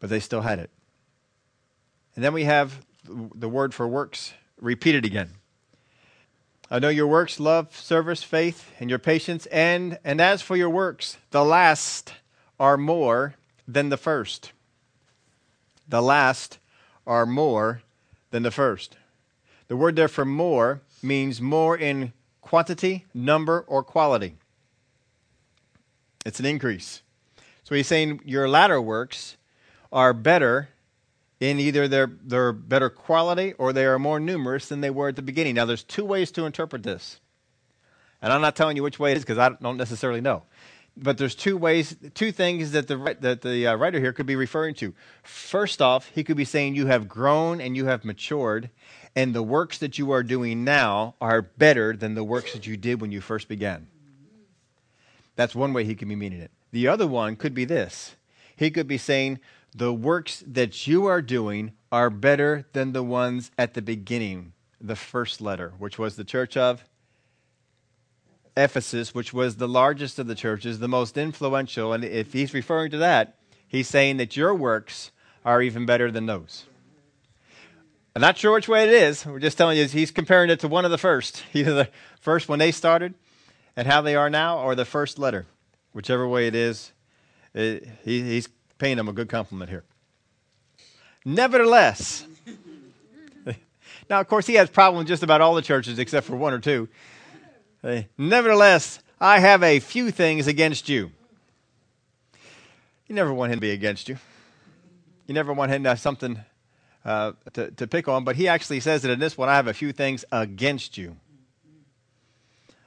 But 0.01 0.11
they 0.11 0.21
still 0.21 0.41
had 0.41 0.59
it. 0.59 0.71
And 2.15 2.25
then 2.25 2.33
we 2.33 2.45
have 2.45 2.81
the 3.05 3.49
word 3.49 3.75
for 3.75 3.87
works 3.87 4.33
repeated 4.61 5.05
again. 5.05 5.31
I 6.71 6.79
know 6.79 6.89
your 6.89 7.07
works, 7.07 7.41
love, 7.41 7.75
service, 7.77 8.23
faith, 8.23 8.71
and 8.79 8.91
your 8.91 8.99
patience, 8.99 9.47
and 9.47 9.99
and 10.05 10.21
as 10.21 10.43
for 10.43 10.55
your 10.55 10.69
works, 10.69 11.17
the 11.31 11.45
last 11.45 12.13
are 12.59 12.77
more 12.77 13.35
than 13.67 13.89
the 13.89 13.97
first. 13.97 14.53
The 15.89 16.03
last 16.03 16.59
are 17.07 17.27
more 17.27 17.83
than 18.31 18.43
the 18.43 18.51
first. 18.51 18.97
The 19.69 19.77
word 19.77 19.97
there 19.97 20.09
for 20.09 20.25
more 20.25 20.83
means 21.03 21.41
more 21.41 21.77
in 21.77 22.13
quantity, 22.41 23.07
number, 23.15 23.65
or 23.67 23.83
quality. 23.83 24.37
It's 26.25 26.41
an 26.41 26.47
increase. 26.47 27.03
So 27.65 27.75
he's 27.75 27.87
saying 27.87 28.21
your 28.25 28.49
latter 28.49 28.81
works 28.81 29.37
are 29.93 30.13
better 30.13 30.71
in 31.41 31.61
either 31.61 31.87
their, 31.87 32.07
their 32.07 32.53
better 32.53 32.91
quality 32.91 33.53
or 33.55 33.73
they 33.73 33.87
are 33.87 33.99
more 33.99 34.19
numerous 34.19 34.69
than 34.69 34.81
they 34.81 34.91
were 34.91 35.09
at 35.09 35.17
the 35.17 35.23
beginning. 35.23 35.55
Now, 35.55 35.65
there's 35.65 35.85
two 35.85 36.05
ways 36.05 36.31
to 36.33 36.45
interpret 36.45 36.83
this. 36.83 37.21
And 38.21 38.33
I'm 38.33 38.41
not 38.41 38.57
telling 38.57 38.77
you 38.77 38.83
which 38.83 38.99
way 38.99 39.13
it 39.13 39.17
is 39.19 39.23
because 39.23 39.39
I 39.39 39.51
don't 39.51 39.77
necessarily 39.77 40.21
know 40.21 40.43
but 41.01 41.19
there's 41.19 41.35
two 41.35 41.57
ways, 41.57 41.97
two 42.15 42.33
things 42.33 42.73
that 42.73 42.89
the 42.89 43.17
that 43.21 43.43
the 43.43 43.67
uh, 43.67 43.77
writer 43.77 44.01
here 44.01 44.13
could 44.13 44.27
be 44.27 44.37
referring 44.37 44.75
to. 44.77 44.95
First 45.23 45.81
off, 45.81 46.11
he 46.15 46.25
could 46.25 46.37
be 46.37 46.45
saying 46.45 46.75
you 46.75 46.87
have 46.87 47.09
grown 47.09 47.61
and 47.61 47.77
you 47.77 47.87
have 47.87 48.05
matured, 48.05 48.71
and 49.15 49.35
the 49.35 49.43
works 49.43 49.79
that 49.79 49.99
you 49.99 50.11
are 50.11 50.23
doing 50.23 50.65
now 50.65 51.15
are 51.21 51.43
better 51.43 51.97
than 51.97 52.15
the 52.15 52.25
works 52.25 52.53
that 52.53 52.67
you 52.67 52.77
did 52.77 53.01
when 53.01 53.13
you 53.13 53.21
first 53.21 53.49
began. 53.49 53.87
That's 55.37 55.55
one 55.55 55.73
way 55.73 55.85
he 55.85 55.95
could 55.95 56.09
be 56.09 56.17
meaning 56.17 56.41
it. 56.41 56.51
The 56.73 56.89
other 56.89 57.07
one 57.07 57.37
could 57.37 57.55
be 57.55 57.65
this: 57.65 58.17
he 58.57 58.71
could 58.71 58.89
be 58.89 58.99
saying 58.99 59.41
the 59.75 59.93
works 59.93 60.43
that 60.47 60.87
you 60.87 61.07
are 61.07 61.23
doing 61.23 61.73
are 61.93 62.11
better 62.11 62.67
than 62.73 62.93
the 62.93 63.03
ones 63.03 63.51
at 63.57 63.75
the 63.75 63.83
beginning, 63.83 64.53
the 64.81 64.97
first 64.97 65.41
letter, 65.41 65.75
which 65.79 65.99
was 65.99 66.17
the 66.17 66.25
church 66.25 66.57
of 66.57 66.85
Ephesus, 68.59 69.15
which 69.15 69.33
was 69.33 69.57
the 69.57 69.69
largest 69.69 70.19
of 70.19 70.27
the 70.27 70.35
churches, 70.35 70.79
the 70.79 70.89
most 70.89 71.17
influential. 71.17 71.93
And 71.93 72.05
if 72.05 72.33
he's 72.33 72.53
referring 72.53 72.91
to 72.91 72.99
that, 72.99 73.37
he's 73.67 73.89
saying 73.89 74.17
that 74.19 74.37
your 74.37 74.55
works 74.55 75.13
are 75.45 75.63
even 75.63 75.87
better 75.87 76.11
than 76.11 76.27
those. 76.27 76.67
I'm 78.15 78.23
not 78.23 78.37
sure 78.37 78.53
which 78.53 78.69
way 78.69 78.85
it 78.85 78.91
is. 78.91 79.25
We're 79.25 79.39
just 79.39 79.57
telling 79.57 79.79
you 79.79 79.87
he's 79.87 80.11
comparing 80.11 80.51
it 80.51 80.61
to 80.61 80.69
one 80.69 80.85
of 80.85 80.91
the 80.91 80.99
first, 80.99 81.45
either 81.55 81.75
the 81.75 81.89
first 82.21 82.49
when 82.49 82.59
they 82.59 82.73
started 82.73 83.15
and 83.77 83.87
how 83.87 84.01
they 84.01 84.17
are 84.17 84.29
now, 84.29 84.59
or 84.59 84.75
the 84.75 84.85
first 84.85 85.19
letter. 85.19 85.47
Whichever 85.93 86.27
way 86.27 86.47
it 86.49 86.55
is, 86.55 86.93
it, 87.55 87.89
he, 88.05 88.23
he's 88.23 88.49
paying 88.79 88.97
them 88.97 89.09
a 89.09 89.13
good 89.13 89.29
compliment 89.29 89.71
here. 89.71 89.85
Nevertheless, 91.25 92.27
Now, 94.09 94.21
of 94.21 94.29
course, 94.29 94.47
he 94.47 94.55
has 94.55 94.71
problems 94.71 95.09
just 95.09 95.23
about 95.23 95.41
all 95.41 95.55
the 95.55 95.63
churches 95.63 95.99
except 95.99 96.27
for 96.27 96.37
one 96.37 96.55
or 96.55 96.59
two. 96.59 96.89
Nevertheless, 98.17 99.01
I 99.21 99.41
have 99.41 99.63
a 99.63 99.79
few 99.79 100.11
things 100.11 100.47
against 100.47 100.89
you. 100.89 101.11
You 103.07 103.15
never 103.15 103.33
want 103.33 103.53
him 103.53 103.57
to 103.57 103.61
be 103.61 103.71
against 103.71 104.09
you. 104.09 104.19
You 105.27 105.35
never 105.35 105.53
want 105.53 105.73
him 105.73 105.83
to 105.85 105.91
have 105.91 106.01
something 106.01 106.41
uh, 107.05 107.33
to, 107.55 107.71
to 107.73 107.87
pick 107.87 108.09
on, 108.09 108.25
but 108.25 108.37
he 108.37 108.49
actually 108.49 108.81
says 108.81 109.03
that 109.03 109.11
in 109.11 109.19
this 109.19 109.39
one, 109.39 109.49
I 109.49 109.57
have 109.57 109.67
a 109.67 109.75
few 109.75 109.93
things 109.93 110.25
against 110.31 110.99
you. 110.99 111.17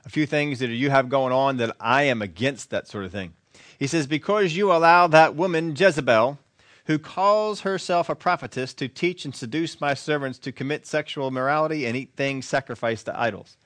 A 0.06 0.10
few 0.10 0.26
things 0.26 0.60
that 0.60 0.70
you 0.70 0.90
have 0.90 1.10
going 1.10 1.34
on 1.34 1.58
that 1.58 1.76
I 1.80 2.04
am 2.04 2.22
against 2.22 2.70
that 2.72 2.88
sort 2.88 3.06
of 3.06 3.12
thing. 3.12 3.34
He 3.78 3.88
says, 3.88 4.08
Because 4.08 4.56
you 4.56 4.72
allow 4.72 5.08
that 5.08 5.36
woman, 5.36 5.76
Jezebel, 5.76 6.40
who 6.86 7.00
calls 7.00 7.62
herself 7.62 8.10
a 8.10 8.16
prophetess, 8.16 8.74
to 8.76 8.88
teach 8.88 9.26
and 9.26 9.36
seduce 9.36 9.80
my 9.80 9.94
servants 9.94 10.40
to 10.40 10.52
commit 10.52 10.86
sexual 10.86 11.28
immorality 11.28 11.86
and 11.86 11.96
eat 11.96 12.12
things 12.16 12.48
sacrificed 12.48 13.06
to 13.06 13.20
idols. 13.20 13.58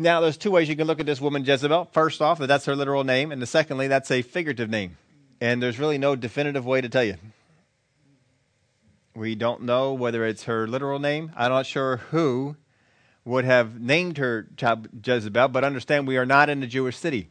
Now, 0.00 0.22
there's 0.22 0.38
two 0.38 0.50
ways 0.50 0.66
you 0.66 0.76
can 0.76 0.86
look 0.86 0.98
at 0.98 1.04
this 1.04 1.20
woman, 1.20 1.44
Jezebel. 1.44 1.90
First 1.92 2.22
off, 2.22 2.38
that 2.38 2.46
that's 2.46 2.64
her 2.64 2.74
literal 2.74 3.04
name, 3.04 3.32
and 3.32 3.42
the 3.42 3.46
secondly, 3.46 3.86
that's 3.86 4.10
a 4.10 4.22
figurative 4.22 4.70
name. 4.70 4.96
And 5.42 5.62
there's 5.62 5.78
really 5.78 5.98
no 5.98 6.16
definitive 6.16 6.64
way 6.64 6.80
to 6.80 6.88
tell 6.88 7.04
you. 7.04 7.16
We 9.14 9.34
don't 9.34 9.60
know 9.64 9.92
whether 9.92 10.24
it's 10.24 10.44
her 10.44 10.66
literal 10.66 11.00
name. 11.00 11.32
I'm 11.36 11.50
not 11.50 11.66
sure 11.66 11.98
who 11.98 12.56
would 13.26 13.44
have 13.44 13.78
named 13.78 14.16
her 14.16 14.48
Jezebel, 14.58 15.48
but 15.48 15.64
understand 15.64 16.08
we 16.08 16.16
are 16.16 16.24
not 16.24 16.48
in 16.48 16.62
a 16.62 16.66
Jewish 16.66 16.96
city. 16.96 17.28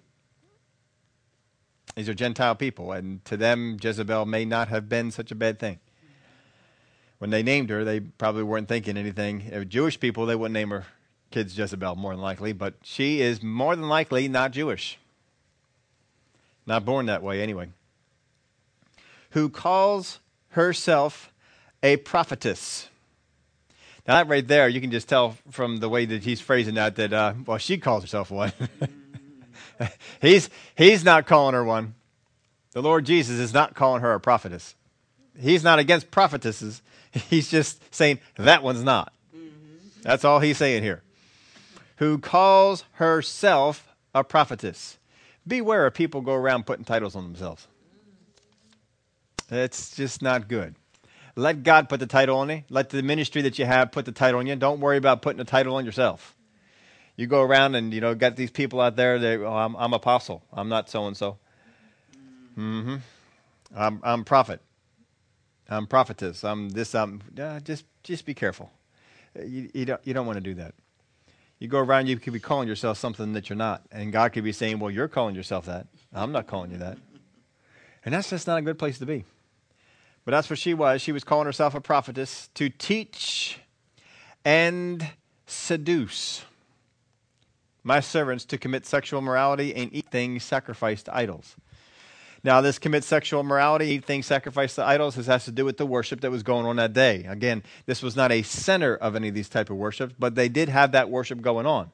These 1.95 2.07
are 2.07 2.13
Gentile 2.13 2.53
people, 2.53 2.91
and 2.91 3.25
to 3.25 3.35
them, 3.35 3.77
Jezebel 3.81 4.27
may 4.27 4.45
not 4.45 4.67
have 4.67 4.88
been 4.88 5.09
such 5.09 5.31
a 5.31 5.35
bad 5.35 5.57
thing. 5.57 5.79
When 7.17 7.31
they 7.31 7.41
named 7.41 7.71
her, 7.71 7.83
they 7.83 7.99
probably 7.99 8.43
weren't 8.43 8.67
thinking 8.67 8.95
anything. 8.95 9.65
Jewish 9.67 9.99
people, 9.99 10.27
they 10.27 10.35
wouldn't 10.35 10.53
name 10.53 10.69
her 10.69 10.85
kids 11.31 11.57
Jezebel, 11.57 11.95
more 11.95 12.13
than 12.13 12.21
likely, 12.21 12.53
but 12.53 12.75
she 12.83 13.21
is 13.21 13.43
more 13.43 13.75
than 13.75 13.88
likely 13.88 14.27
not 14.27 14.51
Jewish. 14.51 14.98
Not 16.65 16.86
born 16.86 17.07
that 17.07 17.24
way, 17.24 17.41
anyway. 17.41 17.69
Who 19.31 19.50
calls 19.50 20.19
herself 20.50 21.31
a 21.83 21.98
prophetess. 21.98 22.89
Now, 24.07 24.15
that 24.15 24.27
right 24.27 24.48
there, 24.48 24.67
you 24.67 24.81
can 24.81 24.91
just 24.91 25.07
tell 25.07 25.38
from 25.51 25.77
the 25.77 25.89
way 25.89 26.05
that 26.05 26.24
he's 26.24 26.41
phrasing 26.41 26.75
that, 26.75 26.95
that, 26.95 27.13
uh, 27.13 27.33
well, 27.45 27.57
she 27.57 27.77
calls 27.77 28.03
herself 28.03 28.31
one. 28.31 28.51
he's, 30.21 30.50
he's 30.75 31.03
not 31.03 31.27
calling 31.27 31.53
her 31.53 31.63
one. 31.63 31.93
The 32.71 32.81
Lord 32.81 33.05
Jesus 33.05 33.39
is 33.39 33.53
not 33.53 33.75
calling 33.75 34.01
her 34.01 34.13
a 34.13 34.19
prophetess. 34.19 34.75
He's 35.39 35.63
not 35.63 35.79
against 35.79 36.12
prophetesses. 36.12 36.81
He's 37.12 37.50
just 37.50 37.81
saying 37.93 38.19
that 38.36 38.62
one's 38.62 38.83
not. 38.83 39.12
That's 40.03 40.24
all 40.24 40.39
he's 40.39 40.57
saying 40.57 40.83
here 40.83 41.01
who 42.00 42.18
calls 42.18 42.86
herself 42.94 43.89
a 44.15 44.24
prophetess. 44.24 44.98
Beware 45.46 45.86
of 45.86 45.94
people 45.94 46.22
go 46.22 46.34
around 46.34 46.65
putting 46.65 46.86
titles 46.86 47.13
on 47.13 47.24
themselves. 47.24 47.68
It's 49.51 49.96
just 49.96 50.22
not 50.22 50.48
good. 50.48 50.75
Let 51.36 51.63
God 51.63 51.89
put 51.89 52.00
the 52.00 52.08
title 52.08 52.38
on 52.38 52.50
you. 52.50 52.63
Let 52.70 52.89
the 52.89 53.03
ministry 53.03 53.41
that 53.41 53.60
you 53.60 53.65
have 53.65 53.91
put 53.91 54.06
the 54.06 54.13
title 54.13 54.39
on 54.39 54.48
you. 54.48 54.56
Don't 54.56 54.79
worry 54.79 54.96
about 54.98 55.22
putting 55.22 55.41
a 55.41 55.46
title 55.46 55.75
on 55.75 55.86
yourself. 55.86 56.36
You 57.18 57.27
go 57.27 57.41
around 57.41 57.75
and 57.75 57.94
you 57.94 58.00
know 58.00 58.15
got 58.15 58.38
these 58.38 58.51
people 58.51 58.79
out 58.79 58.96
there. 58.96 59.20
They, 59.20 59.38
oh, 59.38 59.51
I'm, 59.51 59.75
I'm 59.75 59.94
apostle. 59.94 60.41
I'm 60.53 60.70
not 60.70 60.89
so 60.89 61.06
and 61.06 61.18
so. 61.18 61.38
Mm-hmm. 62.58 62.96
I'm, 63.75 64.00
I'm 64.03 64.24
prophet. 64.24 64.62
I'm 65.70 65.86
prophetess. 65.86 66.46
I'm 66.46 66.70
this. 66.70 66.96
I'm. 66.96 67.22
Uh, 67.38 67.60
just 67.60 67.84
just 68.03 68.25
be 68.25 68.34
careful. 68.34 68.72
You, 69.36 69.70
you 69.74 69.86
don't 69.86 70.08
you 70.08 70.13
don't 70.13 70.25
want 70.25 70.38
to 70.38 70.41
do 70.41 70.53
that. 70.56 70.74
You 71.59 71.67
go 71.67 71.79
around, 71.79 72.07
you 72.07 72.17
could 72.17 72.33
be 72.33 72.39
calling 72.39 72.69
yourself 72.69 72.97
something 72.97 73.33
that 73.33 73.49
you're 73.49 73.57
not. 73.57 73.83
And 73.91 74.13
God 74.13 74.31
could 74.31 74.45
be 74.45 74.53
saying, 74.53 74.79
Well, 74.79 74.89
you're 74.89 75.09
calling 75.09 75.35
yourself 75.35 75.65
that. 75.65 75.87
I'm 76.13 76.31
not 76.31 76.47
calling 76.47 76.71
you 76.71 76.77
that. 76.77 76.97
And 78.05 78.13
that's 78.13 78.29
just 78.29 78.47
not 78.47 78.57
a 78.57 78.61
good 78.61 78.79
place 78.79 78.97
to 78.99 79.05
be. 79.05 79.25
But 80.23 80.31
that's 80.31 80.49
what 80.49 80.57
she 80.57 80.73
was. 80.73 81.01
She 81.01 81.11
was 81.11 81.23
calling 81.23 81.45
herself 81.45 81.75
a 81.75 81.81
prophetess 81.81 82.49
to 82.53 82.69
teach 82.69 83.59
and 84.45 85.05
seduce 85.47 86.45
my 87.83 87.99
servants 87.99 88.45
to 88.45 88.57
commit 88.57 88.85
sexual 88.85 89.21
morality 89.21 89.75
and 89.75 89.93
eat 89.93 90.07
things 90.09 90.43
sacrificed 90.43 91.05
to 91.05 91.15
idols. 91.15 91.55
Now, 92.43 92.62
this 92.62 92.79
commit 92.79 93.03
sexual 93.03 93.41
immorality, 93.41 93.88
eat 93.88 94.05
things 94.05 94.27
to 94.27 94.84
idols, 94.86 95.15
this 95.15 95.27
has 95.27 95.46
to 95.46 95.51
do 95.51 95.65
with 95.65 95.77
the 95.77 95.86
worship 95.86 96.22
that 96.22 96.31
was 96.31 96.43
going 96.43 96.65
on 96.65 96.77
that 96.77 96.93
day. 96.93 97.25
Again, 97.25 97.63
this 97.86 98.01
was 98.01 98.15
not 98.15 98.31
a 98.31 98.43
center 98.43 98.96
of 98.96 99.15
any 99.15 99.27
of 99.27 99.36
these 99.36 99.50
type 99.50 99.69
of 99.69 99.75
worship, 99.75 100.13
but 100.17 100.36
they 100.36 100.48
did 100.48 100.69
have 100.69 100.93
that 100.93 101.10
worship 101.10 101.41
going 101.41 101.65
on. 101.65 101.91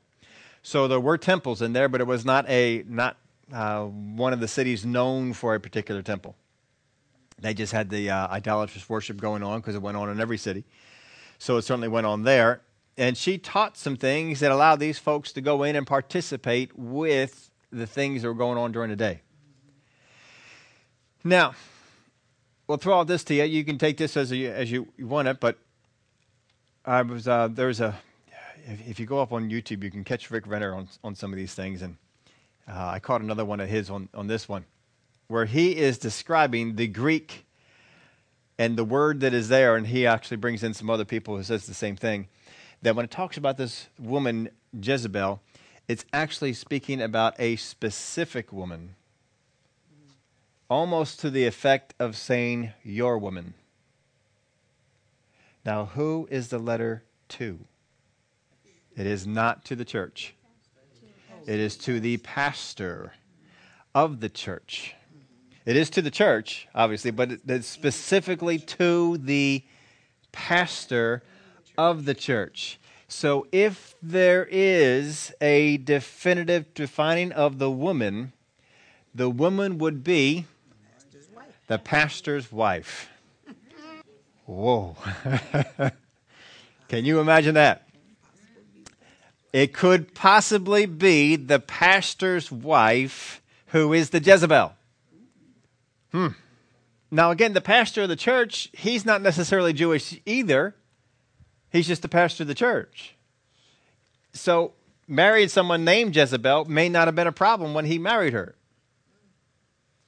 So 0.61 0.87
there 0.87 0.99
were 0.99 1.17
temples 1.17 1.61
in 1.61 1.73
there, 1.73 1.89
but 1.89 2.01
it 2.01 2.07
was 2.07 2.25
not 2.25 2.47
a 2.49 2.83
not 2.87 3.17
uh, 3.53 3.83
one 3.83 4.33
of 4.33 4.39
the 4.39 4.47
cities 4.47 4.85
known 4.85 5.33
for 5.33 5.53
a 5.53 5.59
particular 5.59 6.01
temple. 6.01 6.35
They 7.39 7.53
just 7.53 7.71
had 7.71 7.89
the 7.89 8.09
uh, 8.09 8.27
idolatrous 8.27 8.89
worship 8.89 9.17
going 9.17 9.43
on 9.43 9.59
because 9.59 9.75
it 9.75 9.81
went 9.81 9.97
on 9.97 10.09
in 10.09 10.19
every 10.19 10.37
city. 10.37 10.63
So 11.37 11.57
it 11.57 11.63
certainly 11.63 11.87
went 11.87 12.07
on 12.07 12.23
there. 12.23 12.61
And 12.97 13.17
she 13.17 13.37
taught 13.37 13.77
some 13.77 13.97
things 13.97 14.39
that 14.39 14.51
allowed 14.51 14.79
these 14.79 14.97
folks 14.97 15.33
to 15.33 15.41
go 15.41 15.63
in 15.63 15.75
and 15.75 15.85
participate 15.85 16.77
with 16.77 17.51
the 17.71 17.85
things 17.85 18.21
that 18.21 18.27
were 18.29 18.33
going 18.33 18.57
on 18.57 18.71
during 18.71 18.89
the 18.89 18.95
day. 18.95 19.21
Now, 21.27 21.55
we'll 22.67 22.77
throw 22.77 22.93
all 22.93 23.03
this 23.03 23.23
to 23.23 23.33
you. 23.33 23.45
You 23.45 23.65
can 23.65 23.79
take 23.79 23.97
this 23.97 24.15
as, 24.15 24.31
a, 24.31 24.45
as 24.45 24.71
you 24.71 24.87
want 24.99 25.27
it, 25.27 25.39
but 25.39 25.57
I 26.85 27.01
was 27.01 27.27
uh, 27.27 27.47
there's 27.51 27.81
a 27.81 27.95
if, 28.67 28.87
if, 28.89 28.99
you 28.99 29.07
go 29.07 29.19
up 29.19 29.33
on 29.33 29.49
YouTube, 29.49 29.83
you 29.83 29.89
can 29.89 30.03
catch 30.03 30.29
Rick 30.29 30.45
Renner 30.45 30.75
on 30.75 30.87
on 31.03 31.15
some 31.15 31.33
of 31.33 31.37
these 31.37 31.55
things, 31.55 31.81
and 31.81 31.97
uh, 32.67 32.89
I 32.89 32.99
caught 32.99 33.21
another 33.21 33.43
one 33.43 33.59
of 33.59 33.67
his 33.67 33.89
on 33.89 34.07
on 34.13 34.27
this 34.27 34.47
one, 34.47 34.65
where 35.27 35.45
he 35.45 35.75
is 35.75 35.97
describing 35.97 36.75
the 36.75 36.85
Greek 36.85 37.47
and 38.59 38.77
the 38.77 38.85
word 38.85 39.21
that 39.21 39.33
is 39.33 39.49
there, 39.49 39.75
and 39.75 39.87
he 39.87 40.05
actually 40.05 40.37
brings 40.37 40.61
in 40.61 40.75
some 40.75 40.91
other 40.91 41.05
people 41.05 41.35
who 41.35 41.41
says 41.41 41.65
the 41.65 41.73
same 41.73 41.95
thing. 41.95 42.27
That 42.83 42.95
when 42.95 43.03
it 43.03 43.09
talks 43.09 43.35
about 43.35 43.57
this 43.57 43.89
woman 43.97 44.49
Jezebel, 44.79 45.41
it's 45.87 46.05
actually 46.13 46.53
speaking 46.53 47.01
about 47.01 47.33
a 47.39 47.55
specific 47.55 48.53
woman 48.53 48.93
almost 50.69 51.19
to 51.19 51.29
the 51.29 51.45
effect 51.45 51.93
of 51.99 52.17
saying, 52.17 52.73
Your 52.83 53.17
woman. 53.17 53.53
Now, 55.65 55.85
who 55.85 56.27
is 56.29 56.49
the 56.49 56.59
letter 56.59 57.03
to? 57.29 57.59
It 58.95 59.05
is 59.05 59.25
not 59.27 59.65
to 59.65 59.75
the 59.75 59.85
church, 59.85 60.35
it 61.45 61.59
is 61.59 61.75
to 61.77 61.99
the 61.99 62.17
pastor 62.17 63.13
of 63.93 64.19
the 64.19 64.29
church. 64.29 64.95
It 65.65 65.75
is 65.75 65.89
to 65.91 66.01
the 66.03 66.11
church, 66.11 66.67
obviously, 66.75 67.09
but 67.09 67.39
it's 67.47 67.67
specifically 67.67 68.59
to 68.59 69.17
the 69.17 69.63
pastor 70.31 71.23
of 71.75 72.05
the 72.05 72.13
church. 72.13 72.79
So 73.07 73.47
if 73.51 73.95
there 74.01 74.47
is 74.51 75.33
a 75.41 75.77
definitive 75.77 76.71
defining 76.75 77.31
of 77.31 77.57
the 77.57 77.71
woman, 77.71 78.33
the 79.13 79.29
woman 79.29 79.79
would 79.79 80.03
be 80.03 80.45
the 81.67 81.77
pastor's 81.77 82.51
wife. 82.51 83.09
Whoa. 84.45 84.95
Can 86.87 87.05
you 87.05 87.19
imagine 87.19 87.55
that? 87.55 87.87
It 89.51 89.73
could 89.73 90.13
possibly 90.13 90.85
be 90.85 91.35
the 91.35 91.59
pastor's 91.59 92.51
wife 92.51 93.41
who 93.67 93.93
is 93.93 94.09
the 94.09 94.19
Jezebel. 94.19 94.73
Hmm. 96.11 96.27
Now, 97.09 97.31
again, 97.31 97.53
the 97.53 97.61
pastor 97.61 98.03
of 98.03 98.09
the 98.09 98.15
church, 98.15 98.69
he's 98.73 99.05
not 99.05 99.21
necessarily 99.21 99.73
Jewish 99.73 100.19
either. 100.25 100.75
He's 101.71 101.87
just 101.87 102.01
the 102.01 102.09
pastor 102.09 102.43
of 102.43 102.47
the 102.47 102.53
church. 102.53 103.15
So, 104.33 104.73
marrying 105.07 105.47
someone 105.49 105.85
named 105.85 106.15
Jezebel 106.15 106.65
may 106.65 106.89
not 106.89 107.07
have 107.07 107.15
been 107.15 107.27
a 107.27 107.31
problem 107.31 107.73
when 107.73 107.85
he 107.85 107.97
married 107.97 108.33
her. 108.33 108.55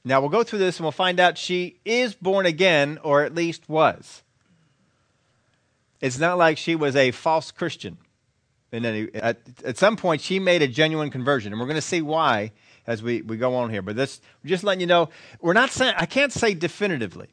Now 0.03 0.21
we'll 0.21 0.29
go 0.29 0.43
through 0.43 0.59
this 0.59 0.77
and 0.77 0.85
we'll 0.85 0.91
find 0.91 1.19
out 1.19 1.37
she 1.37 1.79
is 1.83 2.15
born 2.15 2.45
again, 2.45 2.99
or 3.03 3.23
at 3.23 3.35
least 3.35 3.67
was. 3.67 4.23
It's 5.99 6.19
not 6.19 6.37
like 6.37 6.57
she 6.57 6.75
was 6.75 6.95
a 6.95 7.11
false 7.11 7.51
Christian. 7.51 7.97
And 8.71 8.85
any, 8.85 9.13
at, 9.15 9.39
at 9.63 9.77
some 9.77 9.95
point, 9.95 10.21
she 10.21 10.39
made 10.39 10.61
a 10.61 10.67
genuine 10.67 11.09
conversion, 11.09 11.53
and 11.53 11.59
we're 11.59 11.67
going 11.67 11.75
to 11.75 11.81
see 11.81 12.01
why 12.01 12.51
as 12.85 13.03
we, 13.03 13.21
we 13.21 13.37
go 13.37 13.55
on 13.55 13.69
here. 13.69 13.81
But 13.81 13.95
this, 13.95 14.21
just 14.45 14.63
letting 14.63 14.81
you 14.81 14.87
know, 14.87 15.09
we're 15.41 15.53
not 15.53 15.71
saying, 15.71 15.93
I 15.97 16.05
can't 16.05 16.31
say 16.31 16.53
definitively. 16.53 17.27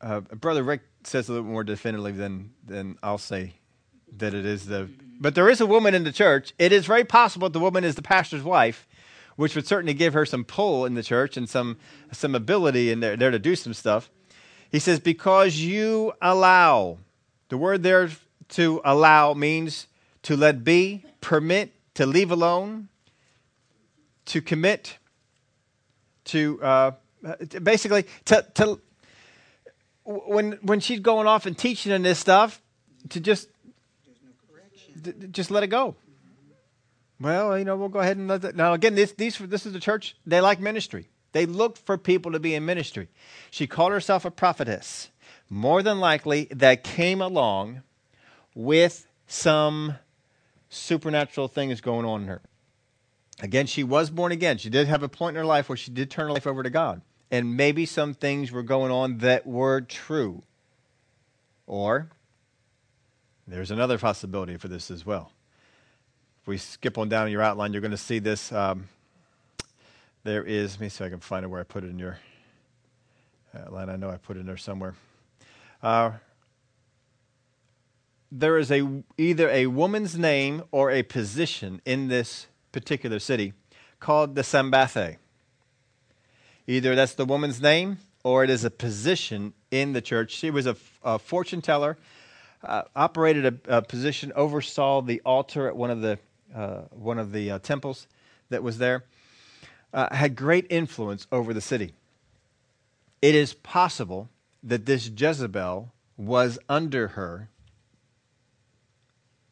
Uh, 0.00 0.20
Brother 0.20 0.62
Rick 0.62 0.82
says 1.04 1.28
a 1.28 1.32
little 1.32 1.46
more 1.46 1.64
definitively 1.64 2.12
than, 2.12 2.50
than 2.64 2.98
I'll 3.02 3.18
say 3.18 3.54
that 4.16 4.34
it 4.34 4.44
is 4.44 4.66
the. 4.66 4.88
But 5.20 5.34
there 5.34 5.48
is 5.48 5.60
a 5.60 5.66
woman 5.66 5.94
in 5.94 6.04
the 6.04 6.12
church. 6.12 6.52
It 6.58 6.72
is 6.72 6.86
very 6.86 7.04
possible 7.04 7.48
the 7.48 7.60
woman 7.60 7.84
is 7.84 7.94
the 7.94 8.02
pastor's 8.02 8.42
wife, 8.42 8.86
which 9.36 9.54
would 9.54 9.66
certainly 9.66 9.94
give 9.94 10.14
her 10.14 10.26
some 10.26 10.44
pull 10.44 10.84
in 10.84 10.94
the 10.94 11.02
church 11.02 11.36
and 11.36 11.48
some, 11.48 11.76
some 12.10 12.34
ability 12.34 12.90
in 12.90 13.00
there, 13.00 13.16
there 13.16 13.30
to 13.30 13.38
do 13.38 13.54
some 13.54 13.74
stuff. 13.74 14.10
He 14.70 14.78
says, 14.78 14.98
Because 14.98 15.56
you 15.56 16.12
allow 16.20 16.98
The 17.48 17.56
word 17.56 17.82
there 17.82 18.10
to 18.50 18.80
allow 18.84 19.34
means 19.34 19.86
to 20.22 20.36
let 20.36 20.64
be, 20.64 21.04
permit, 21.20 21.72
to 21.94 22.06
leave 22.06 22.30
alone, 22.30 22.88
to 24.26 24.40
commit, 24.40 24.98
to 26.24 26.60
uh, 26.62 26.90
basically 27.62 28.04
to, 28.24 28.44
to 28.54 28.80
when 30.04 30.52
when 30.62 30.80
she's 30.80 31.00
going 31.00 31.26
off 31.26 31.46
and 31.46 31.56
teaching 31.56 31.92
and 31.92 32.04
this 32.04 32.18
stuff, 32.18 32.60
to 33.10 33.20
just 33.20 33.48
no 35.04 35.12
just 35.30 35.50
let 35.50 35.62
it 35.62 35.68
go. 35.68 35.94
Well, 37.20 37.58
you 37.58 37.64
know, 37.64 37.76
we'll 37.76 37.88
go 37.88 38.00
ahead 38.00 38.16
and 38.16 38.28
let 38.28 38.42
that. 38.42 38.56
Now, 38.56 38.74
again, 38.74 38.94
this 38.94 39.12
these 39.12 39.38
this 39.38 39.66
is 39.66 39.72
the 39.72 39.80
church. 39.80 40.16
They 40.26 40.40
like 40.40 40.60
ministry. 40.60 41.08
They 41.32 41.46
look 41.46 41.76
for 41.76 41.98
people 41.98 42.32
to 42.32 42.40
be 42.40 42.54
in 42.54 42.64
ministry. 42.64 43.08
She 43.50 43.66
called 43.66 43.92
herself 43.92 44.24
a 44.24 44.30
prophetess. 44.30 45.10
More 45.48 45.82
than 45.82 46.00
likely, 46.00 46.48
that 46.50 46.82
came 46.82 47.20
along 47.20 47.82
with 48.54 49.06
some 49.26 49.96
supernatural 50.68 51.48
things 51.48 51.80
going 51.80 52.06
on 52.06 52.22
in 52.22 52.28
her. 52.28 52.42
Again, 53.40 53.66
she 53.66 53.84
was 53.84 54.10
born 54.10 54.32
again. 54.32 54.58
She 54.58 54.70
did 54.70 54.88
have 54.88 55.02
a 55.02 55.08
point 55.08 55.36
in 55.36 55.40
her 55.40 55.46
life 55.46 55.68
where 55.68 55.76
she 55.76 55.90
did 55.90 56.10
turn 56.10 56.26
her 56.26 56.32
life 56.32 56.46
over 56.46 56.62
to 56.62 56.70
God. 56.70 57.02
And 57.30 57.56
maybe 57.56 57.86
some 57.86 58.14
things 58.14 58.50
were 58.50 58.62
going 58.62 58.90
on 58.90 59.18
that 59.18 59.46
were 59.46 59.80
true. 59.82 60.42
Or 61.66 62.08
there's 63.46 63.70
another 63.70 63.98
possibility 63.98 64.56
for 64.56 64.68
this 64.68 64.90
as 64.90 65.04
well. 65.04 65.32
If 66.46 66.48
we 66.48 66.58
skip 66.58 66.96
on 66.96 67.08
down 67.08 67.28
your 67.28 67.42
outline, 67.42 67.72
you're 67.72 67.82
going 67.82 67.90
to 67.90 67.96
see 67.96 68.20
this. 68.20 68.52
Um, 68.52 68.88
there 70.22 70.44
is, 70.44 70.74
let 70.74 70.80
me 70.80 70.88
see 70.88 71.02
if 71.02 71.08
I 71.08 71.10
can 71.10 71.18
find 71.18 71.44
it 71.44 71.48
where 71.48 71.58
I 71.58 71.64
put 71.64 71.82
it 71.82 71.88
in 71.88 71.98
your 71.98 72.20
outline. 73.52 73.90
I 73.90 73.96
know 73.96 74.10
I 74.10 74.16
put 74.16 74.36
it 74.36 74.40
in 74.42 74.46
there 74.46 74.56
somewhere. 74.56 74.94
Uh, 75.82 76.12
there 78.30 78.58
is 78.58 78.70
a 78.70 79.02
either 79.18 79.50
a 79.50 79.66
woman's 79.66 80.16
name 80.16 80.62
or 80.70 80.92
a 80.92 81.02
position 81.02 81.82
in 81.84 82.06
this 82.06 82.46
particular 82.70 83.18
city 83.18 83.52
called 83.98 84.36
the 84.36 84.42
Sambathe. 84.42 85.16
Either 86.68 86.94
that's 86.94 87.14
the 87.14 87.24
woman's 87.24 87.60
name 87.60 87.98
or 88.22 88.44
it 88.44 88.50
is 88.50 88.62
a 88.62 88.70
position 88.70 89.52
in 89.72 89.94
the 89.94 90.00
church. 90.00 90.30
She 90.30 90.52
was 90.52 90.68
a, 90.68 90.76
a 91.02 91.18
fortune 91.18 91.60
teller, 91.60 91.98
uh, 92.62 92.82
operated 92.94 93.46
a, 93.66 93.78
a, 93.78 93.82
position, 93.82 94.32
oversaw 94.36 95.02
the 95.02 95.20
altar 95.26 95.66
at 95.66 95.76
one 95.76 95.90
of 95.90 96.02
the 96.02 96.20
uh, 96.56 96.82
one 96.90 97.18
of 97.18 97.32
the 97.32 97.50
uh, 97.50 97.58
temples 97.58 98.08
that 98.48 98.62
was 98.62 98.78
there. 98.78 99.04
Uh, 99.92 100.14
had 100.14 100.34
great 100.34 100.66
influence 100.68 101.26
over 101.30 101.54
the 101.54 101.60
city. 101.60 101.92
It 103.22 103.34
is 103.34 103.54
possible 103.54 104.28
that 104.62 104.86
this 104.86 105.10
Jezebel 105.14 105.92
was 106.16 106.58
under 106.68 107.08
her 107.08 107.50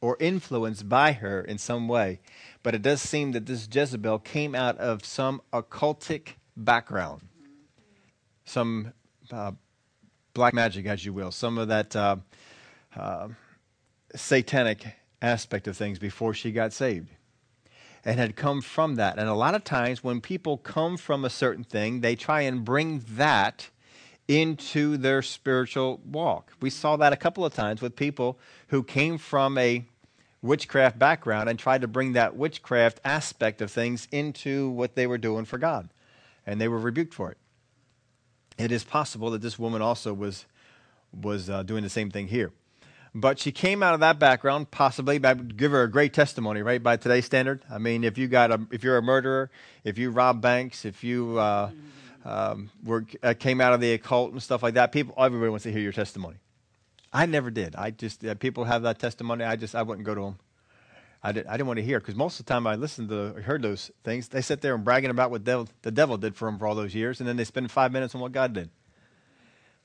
or 0.00 0.16
influenced 0.20 0.88
by 0.88 1.12
her 1.12 1.40
in 1.40 1.56
some 1.56 1.88
way. 1.88 2.20
But 2.62 2.74
it 2.74 2.82
does 2.82 3.00
seem 3.00 3.32
that 3.32 3.46
this 3.46 3.68
Jezebel 3.70 4.18
came 4.18 4.54
out 4.54 4.76
of 4.78 5.04
some 5.04 5.40
occultic 5.52 6.34
background, 6.56 7.22
some 8.44 8.92
uh, 9.30 9.52
black 10.34 10.52
magic, 10.52 10.84
as 10.86 11.04
you 11.06 11.12
will, 11.12 11.30
some 11.30 11.56
of 11.56 11.68
that 11.68 11.96
uh, 11.96 12.16
uh, 12.96 13.28
satanic 14.14 14.94
aspect 15.24 15.66
of 15.66 15.76
things 15.76 15.98
before 15.98 16.34
she 16.34 16.52
got 16.52 16.72
saved. 16.72 17.08
And 18.04 18.20
had 18.20 18.36
come 18.36 18.60
from 18.60 18.96
that. 18.96 19.18
And 19.18 19.28
a 19.28 19.34
lot 19.34 19.54
of 19.54 19.64
times 19.64 20.04
when 20.04 20.20
people 20.20 20.58
come 20.58 20.98
from 20.98 21.24
a 21.24 21.30
certain 21.30 21.64
thing, 21.64 22.02
they 22.02 22.14
try 22.14 22.42
and 22.42 22.62
bring 22.64 23.02
that 23.16 23.70
into 24.28 24.98
their 24.98 25.22
spiritual 25.22 26.00
walk. 26.04 26.52
We 26.60 26.70
saw 26.70 26.96
that 26.96 27.14
a 27.14 27.16
couple 27.16 27.44
of 27.46 27.54
times 27.54 27.80
with 27.80 27.96
people 27.96 28.38
who 28.68 28.82
came 28.82 29.16
from 29.16 29.56
a 29.56 29.86
witchcraft 30.42 30.98
background 30.98 31.48
and 31.48 31.58
tried 31.58 31.80
to 31.80 31.88
bring 31.88 32.12
that 32.12 32.36
witchcraft 32.36 33.00
aspect 33.04 33.62
of 33.62 33.70
things 33.70 34.06
into 34.12 34.68
what 34.68 34.94
they 34.94 35.06
were 35.06 35.18
doing 35.18 35.46
for 35.46 35.56
God. 35.56 35.88
And 36.46 36.60
they 36.60 36.68
were 36.68 36.78
rebuked 36.78 37.14
for 37.14 37.30
it. 37.30 37.38
It 38.58 38.70
is 38.70 38.84
possible 38.84 39.30
that 39.30 39.40
this 39.40 39.58
woman 39.58 39.80
also 39.80 40.12
was, 40.12 40.44
was 41.18 41.48
uh, 41.48 41.62
doing 41.62 41.82
the 41.82 41.88
same 41.88 42.10
thing 42.10 42.28
here. 42.28 42.52
But 43.16 43.38
she 43.38 43.52
came 43.52 43.82
out 43.82 43.94
of 43.94 44.00
that 44.00 44.18
background, 44.18 44.72
possibly. 44.72 45.24
I 45.24 45.34
would 45.34 45.56
give 45.56 45.70
her 45.70 45.84
a 45.84 45.90
great 45.90 46.12
testimony, 46.12 46.62
right, 46.62 46.82
by 46.82 46.96
today's 46.96 47.24
standard. 47.24 47.62
I 47.70 47.78
mean, 47.78 48.02
if 48.02 48.18
you 48.18 48.26
got 48.26 48.50
a, 48.50 48.60
if 48.72 48.82
you're 48.82 48.96
a 48.96 49.02
murderer, 49.02 49.50
if 49.84 49.98
you 49.98 50.10
rob 50.10 50.40
banks, 50.40 50.84
if 50.84 51.04
you 51.04 51.38
uh, 51.38 51.70
um, 52.24 52.70
were, 52.84 53.06
uh, 53.22 53.34
came 53.38 53.60
out 53.60 53.72
of 53.72 53.80
the 53.80 53.92
occult 53.92 54.32
and 54.32 54.42
stuff 54.42 54.64
like 54.64 54.74
that, 54.74 54.90
people, 54.90 55.14
everybody 55.16 55.48
wants 55.48 55.62
to 55.62 55.70
hear 55.70 55.80
your 55.80 55.92
testimony. 55.92 56.36
I 57.12 57.26
never 57.26 57.52
did. 57.52 57.76
I 57.76 57.92
just 57.92 58.24
uh, 58.24 58.34
people 58.34 58.64
have 58.64 58.82
that 58.82 58.98
testimony. 58.98 59.44
I 59.44 59.54
just 59.54 59.76
I 59.76 59.82
wouldn't 59.82 60.04
go 60.04 60.16
to 60.16 60.20
them. 60.20 60.38
I, 61.22 61.30
did, 61.30 61.46
didn't 61.48 61.66
want 61.68 61.78
to 61.78 61.84
hear 61.84 62.00
because 62.00 62.16
most 62.16 62.38
of 62.40 62.44
the 62.44 62.52
time 62.52 62.66
I 62.66 62.74
listened 62.74 63.08
to 63.10 63.40
heard 63.42 63.62
those 63.62 63.92
things. 64.02 64.28
They 64.28 64.42
sit 64.42 64.60
there 64.60 64.74
and 64.74 64.84
bragging 64.84 65.10
about 65.10 65.30
what 65.30 65.44
devil, 65.44 65.68
the 65.82 65.92
devil 65.92 66.18
did 66.18 66.34
for 66.34 66.46
them 66.46 66.58
for 66.58 66.66
all 66.66 66.74
those 66.74 66.94
years, 66.94 67.20
and 67.20 67.28
then 67.28 67.36
they 67.36 67.44
spend 67.44 67.70
five 67.70 67.92
minutes 67.92 68.14
on 68.16 68.20
what 68.20 68.32
God 68.32 68.52
did. 68.52 68.68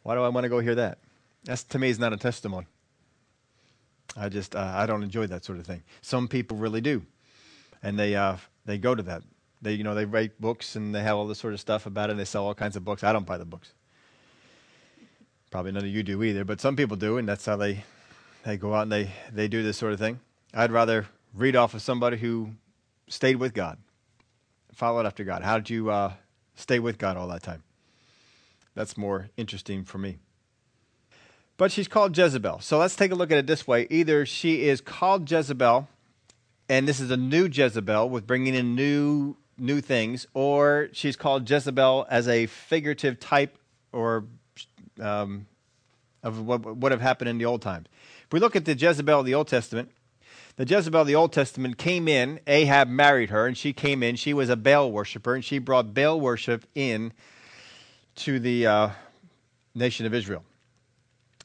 Why 0.01 0.15
do 0.15 0.23
I 0.23 0.29
want 0.29 0.45
to 0.45 0.49
go 0.49 0.59
hear 0.59 0.75
that? 0.75 0.97
That's 1.43 1.63
to 1.65 1.79
me 1.79 1.89
is 1.89 1.99
not 1.99 2.11
a 2.11 2.17
testimony. 2.17 2.65
I 4.17 4.30
just 4.30 4.56
uh, 4.56 4.72
I 4.76 4.86
don't 4.86 5.04
enjoy 5.04 5.28
that 5.28 5.45
sort 5.45 5.60
of 5.60 5.65
thing. 5.67 5.84
Some 6.02 6.28
people 6.28 6.58
really 6.58 6.82
do, 6.82 7.06
and 7.84 7.98
they 7.98 8.15
uh, 8.15 8.38
they 8.65 8.78
go 8.78 8.95
to 8.95 9.04
that. 9.04 9.24
They 9.62 9.74
you 9.74 9.84
know 9.84 9.95
they 9.95 10.06
write 10.06 10.39
books 10.39 10.76
and 10.76 10.93
they 10.93 11.02
have 11.02 11.17
all 11.17 11.28
this 11.28 11.39
sort 11.39 11.54
of 11.54 11.60
stuff 11.60 11.86
about 11.86 12.10
it. 12.10 12.12
and 12.12 12.19
They 12.19 12.26
sell 12.26 12.45
all 12.45 12.56
kinds 12.56 12.76
of 12.76 12.84
books. 12.84 13.04
I 13.04 13.13
don't 13.13 13.26
buy 13.26 13.38
the 13.38 13.45
books. 13.45 13.74
Probably 15.52 15.72
none 15.72 15.84
of 15.84 15.89
you 15.89 16.04
do 16.04 16.22
either, 16.24 16.45
but 16.45 16.62
some 16.62 16.76
people 16.76 16.95
do, 16.95 17.17
and 17.17 17.28
that's 17.28 17.45
how 17.45 17.56
they 17.56 17.84
they 18.43 18.58
go 18.58 18.74
out 18.74 18.84
and 18.84 18.91
they 18.91 19.12
they 19.32 19.48
do 19.48 19.63
this 19.63 19.78
sort 19.78 19.93
of 19.93 20.00
thing. 20.00 20.19
I'd 20.54 20.72
rather 20.72 21.08
read 21.34 21.56
off 21.56 21.74
of 21.74 21.82
somebody 21.82 22.17
who 22.17 22.52
stayed 23.08 23.36
with 23.36 23.54
God, 23.54 23.78
followed 24.74 25.06
after 25.06 25.24
God. 25.24 25.43
How 25.43 25.58
did 25.58 25.69
you 25.69 25.89
uh, 25.89 26.13
stay 26.56 26.80
with 26.80 26.98
God 26.98 27.17
all 27.17 27.28
that 27.28 27.43
time? 27.43 27.63
That's 28.76 28.98
more 28.98 29.30
interesting 29.38 29.84
for 29.84 29.98
me. 29.98 30.17
But 31.60 31.74
she's 31.74 31.89
called 31.89 32.17
Jezebel. 32.17 32.62
So 32.62 32.78
let's 32.78 32.95
take 32.95 33.12
a 33.12 33.15
look 33.15 33.34
at 33.34 33.38
it 33.38 33.45
this 33.45 33.67
way. 33.67 33.86
Either 33.89 34.26
she 34.26 34.63
is 34.69 34.80
called 34.80 35.30
Jezebel, 35.30 35.89
and 36.69 36.88
this 36.88 37.02
is 37.02 37.12
a 37.12 37.17
new 37.17 37.50
Jezebel 37.52 38.10
with 38.10 38.26
bringing 38.26 38.56
in 38.56 38.76
new 38.76 39.36
new 39.58 39.82
things, 39.82 40.26
or 40.34 40.88
she's 40.93 41.17
called 41.17 41.50
Jezebel 41.50 42.08
as 42.10 42.30
a 42.30 42.45
figurative 42.45 43.19
type 43.19 43.58
or 43.91 44.24
um, 45.02 45.48
of 46.24 46.39
what 46.45 46.78
would 46.78 46.93
have 46.93 47.02
happened 47.02 47.30
in 47.30 47.38
the 47.38 47.43
old 47.45 47.62
times. 47.62 47.88
If 48.24 48.32
we 48.32 48.39
look 48.39 48.56
at 48.56 48.63
the 48.63 48.74
Jezebel 48.74 49.19
of 49.19 49.26
the 49.26 49.36
Old 49.36 49.50
Testament, 49.50 49.91
the 50.56 50.65
Jezebel 50.65 51.02
of 51.02 51.08
the 51.08 51.15
Old 51.15 51.34
Testament 51.34 51.78
came 51.78 52.08
in. 52.08 52.39
Ahab 52.48 52.88
married 52.88 53.32
her, 53.32 53.45
and 53.45 53.58
she 53.58 53.74
came 53.74 54.02
in. 54.02 54.15
She 54.15 54.34
was 54.34 54.50
a 54.50 54.56
Baal 54.56 54.93
worshiper, 54.93 55.36
and 55.36 55.43
she 55.43 55.60
brought 55.60 55.93
Baal 55.93 56.22
worship 56.22 56.65
in 56.74 57.12
to 58.15 58.39
the 58.39 58.65
uh, 58.65 58.89
nation 59.76 60.06
of 60.06 60.13
Israel. 60.13 60.45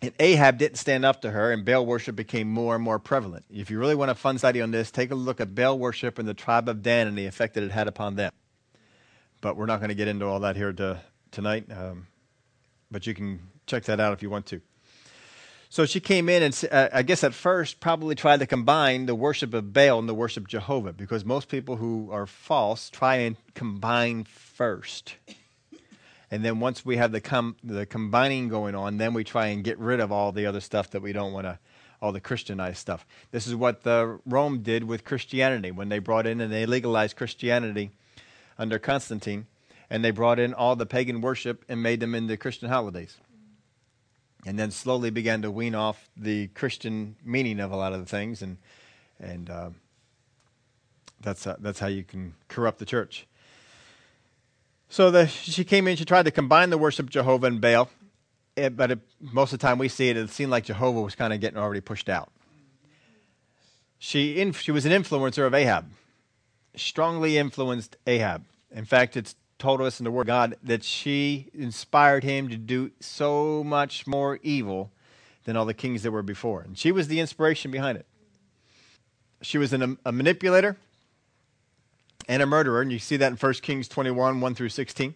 And 0.04 0.12
Ahab 0.18 0.58
didn't 0.58 0.76
stand 0.76 1.06
up 1.06 1.22
to 1.22 1.30
her, 1.30 1.50
and 1.50 1.64
Baal 1.64 1.86
worship 1.86 2.14
became 2.14 2.46
more 2.46 2.74
and 2.74 2.84
more 2.84 2.98
prevalent. 2.98 3.46
If 3.50 3.70
you 3.70 3.78
really 3.78 3.94
want 3.94 4.10
a 4.10 4.14
fun 4.14 4.36
study 4.36 4.60
on 4.60 4.70
this, 4.70 4.90
take 4.90 5.10
a 5.10 5.14
look 5.14 5.40
at 5.40 5.54
Baal 5.54 5.78
worship 5.78 6.18
in 6.18 6.26
the 6.26 6.34
tribe 6.34 6.68
of 6.68 6.82
Dan 6.82 7.06
and 7.06 7.16
the 7.16 7.24
effect 7.24 7.54
that 7.54 7.62
it 7.62 7.70
had 7.70 7.88
upon 7.88 8.16
them. 8.16 8.30
But 9.40 9.56
we're 9.56 9.64
not 9.64 9.80
going 9.80 9.88
to 9.88 9.94
get 9.94 10.06
into 10.06 10.26
all 10.26 10.40
that 10.40 10.56
here 10.56 10.74
to, 10.74 11.00
tonight. 11.30 11.72
Um, 11.74 12.06
but 12.90 13.06
you 13.06 13.14
can 13.14 13.40
check 13.66 13.84
that 13.84 13.98
out 13.98 14.12
if 14.12 14.22
you 14.22 14.28
want 14.28 14.44
to. 14.46 14.60
So 15.70 15.86
she 15.86 16.00
came 16.00 16.28
in 16.28 16.42
and 16.42 16.64
uh, 16.70 16.90
I 16.92 17.02
guess 17.02 17.24
at 17.24 17.32
first 17.32 17.80
probably 17.80 18.14
tried 18.14 18.40
to 18.40 18.46
combine 18.46 19.06
the 19.06 19.14
worship 19.14 19.54
of 19.54 19.72
Baal 19.72 19.98
and 19.98 20.06
the 20.06 20.14
worship 20.14 20.42
of 20.42 20.48
Jehovah 20.48 20.92
because 20.92 21.24
most 21.24 21.48
people 21.48 21.76
who 21.76 22.10
are 22.12 22.26
false 22.26 22.90
try 22.90 23.16
and 23.16 23.36
combine 23.54 24.24
first. 24.24 25.14
And 26.34 26.44
then 26.44 26.58
once 26.58 26.84
we 26.84 26.96
have 26.96 27.12
the 27.12 27.20
com- 27.20 27.54
the 27.62 27.86
combining 27.86 28.48
going 28.48 28.74
on, 28.74 28.96
then 28.96 29.14
we 29.14 29.22
try 29.22 29.46
and 29.46 29.62
get 29.62 29.78
rid 29.78 30.00
of 30.00 30.10
all 30.10 30.32
the 30.32 30.46
other 30.46 30.58
stuff 30.58 30.90
that 30.90 31.00
we 31.00 31.12
don't 31.12 31.32
want 31.32 31.46
to, 31.46 31.60
all 32.02 32.10
the 32.10 32.18
Christianized 32.18 32.78
stuff. 32.78 33.06
This 33.30 33.46
is 33.46 33.54
what 33.54 33.84
the 33.84 34.18
Rome 34.26 34.64
did 34.64 34.82
with 34.82 35.04
Christianity 35.04 35.70
when 35.70 35.90
they 35.90 36.00
brought 36.00 36.26
in 36.26 36.40
and 36.40 36.52
they 36.52 36.66
legalized 36.66 37.14
Christianity 37.14 37.92
under 38.58 38.80
Constantine 38.80 39.46
and 39.88 40.04
they 40.04 40.10
brought 40.10 40.40
in 40.40 40.52
all 40.52 40.74
the 40.74 40.86
pagan 40.86 41.20
worship 41.20 41.64
and 41.68 41.80
made 41.80 42.00
them 42.00 42.16
into 42.16 42.36
Christian 42.36 42.68
holidays. 42.68 43.18
And 44.44 44.58
then 44.58 44.72
slowly 44.72 45.10
began 45.10 45.40
to 45.42 45.52
wean 45.52 45.76
off 45.76 46.10
the 46.16 46.48
Christian 46.48 47.14
meaning 47.24 47.60
of 47.60 47.70
a 47.70 47.76
lot 47.76 47.92
of 47.92 48.00
the 48.00 48.06
things, 48.06 48.42
and 48.42 48.56
and 49.20 49.48
uh, 49.48 49.70
that's 51.20 51.46
uh, 51.46 51.54
that's 51.60 51.78
how 51.78 51.86
you 51.86 52.02
can 52.02 52.34
corrupt 52.48 52.80
the 52.80 52.86
church. 52.86 53.28
So 54.94 55.10
the, 55.10 55.26
she 55.26 55.64
came 55.64 55.88
in. 55.88 55.96
She 55.96 56.04
tried 56.04 56.26
to 56.26 56.30
combine 56.30 56.70
the 56.70 56.78
worship 56.78 57.06
of 57.06 57.10
Jehovah 57.10 57.48
and 57.48 57.60
Baal, 57.60 57.90
it, 58.54 58.76
but 58.76 58.92
it, 58.92 59.00
most 59.20 59.52
of 59.52 59.58
the 59.58 59.66
time 59.66 59.76
we 59.76 59.88
see 59.88 60.08
it, 60.08 60.16
it 60.16 60.30
seemed 60.30 60.52
like 60.52 60.66
Jehovah 60.66 61.02
was 61.02 61.16
kind 61.16 61.32
of 61.32 61.40
getting 61.40 61.58
already 61.58 61.80
pushed 61.80 62.08
out. 62.08 62.30
She 63.98 64.40
in, 64.40 64.52
she 64.52 64.70
was 64.70 64.86
an 64.86 64.92
influencer 64.92 65.48
of 65.48 65.52
Ahab, 65.52 65.90
strongly 66.76 67.36
influenced 67.36 67.96
Ahab. 68.06 68.44
In 68.70 68.84
fact, 68.84 69.16
it's 69.16 69.34
told 69.58 69.80
us 69.80 69.98
in 69.98 70.04
the 70.04 70.12
Word 70.12 70.20
of 70.20 70.26
God 70.28 70.54
that 70.62 70.84
she 70.84 71.50
inspired 71.52 72.22
him 72.22 72.48
to 72.48 72.56
do 72.56 72.92
so 73.00 73.64
much 73.64 74.06
more 74.06 74.38
evil 74.44 74.92
than 75.42 75.56
all 75.56 75.66
the 75.66 75.74
kings 75.74 76.04
that 76.04 76.12
were 76.12 76.22
before. 76.22 76.60
And 76.60 76.78
she 76.78 76.92
was 76.92 77.08
the 77.08 77.18
inspiration 77.18 77.72
behind 77.72 77.98
it. 77.98 78.06
She 79.42 79.58
was 79.58 79.72
an, 79.72 79.98
a 80.06 80.12
manipulator 80.12 80.76
and 82.28 82.42
a 82.42 82.46
murderer, 82.46 82.80
and 82.80 82.92
you 82.92 82.98
see 82.98 83.16
that 83.16 83.30
in 83.30 83.36
1 83.36 83.52
Kings 83.54 83.88
21 83.88 84.40
1 84.40 84.54
through 84.54 84.68
16. 84.68 85.14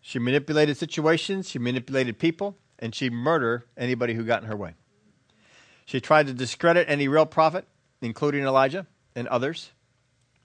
She 0.00 0.18
manipulated 0.18 0.76
situations, 0.76 1.48
she 1.48 1.58
manipulated 1.58 2.18
people, 2.18 2.56
and 2.78 2.94
she 2.94 3.08
murdered 3.08 3.62
anybody 3.76 4.14
who 4.14 4.24
got 4.24 4.42
in 4.42 4.48
her 4.48 4.56
way. 4.56 4.74
She 5.84 6.00
tried 6.00 6.26
to 6.26 6.34
discredit 6.34 6.88
any 6.88 7.08
real 7.08 7.26
prophet, 7.26 7.66
including 8.00 8.44
Elijah 8.44 8.86
and 9.14 9.28
others. 9.28 9.70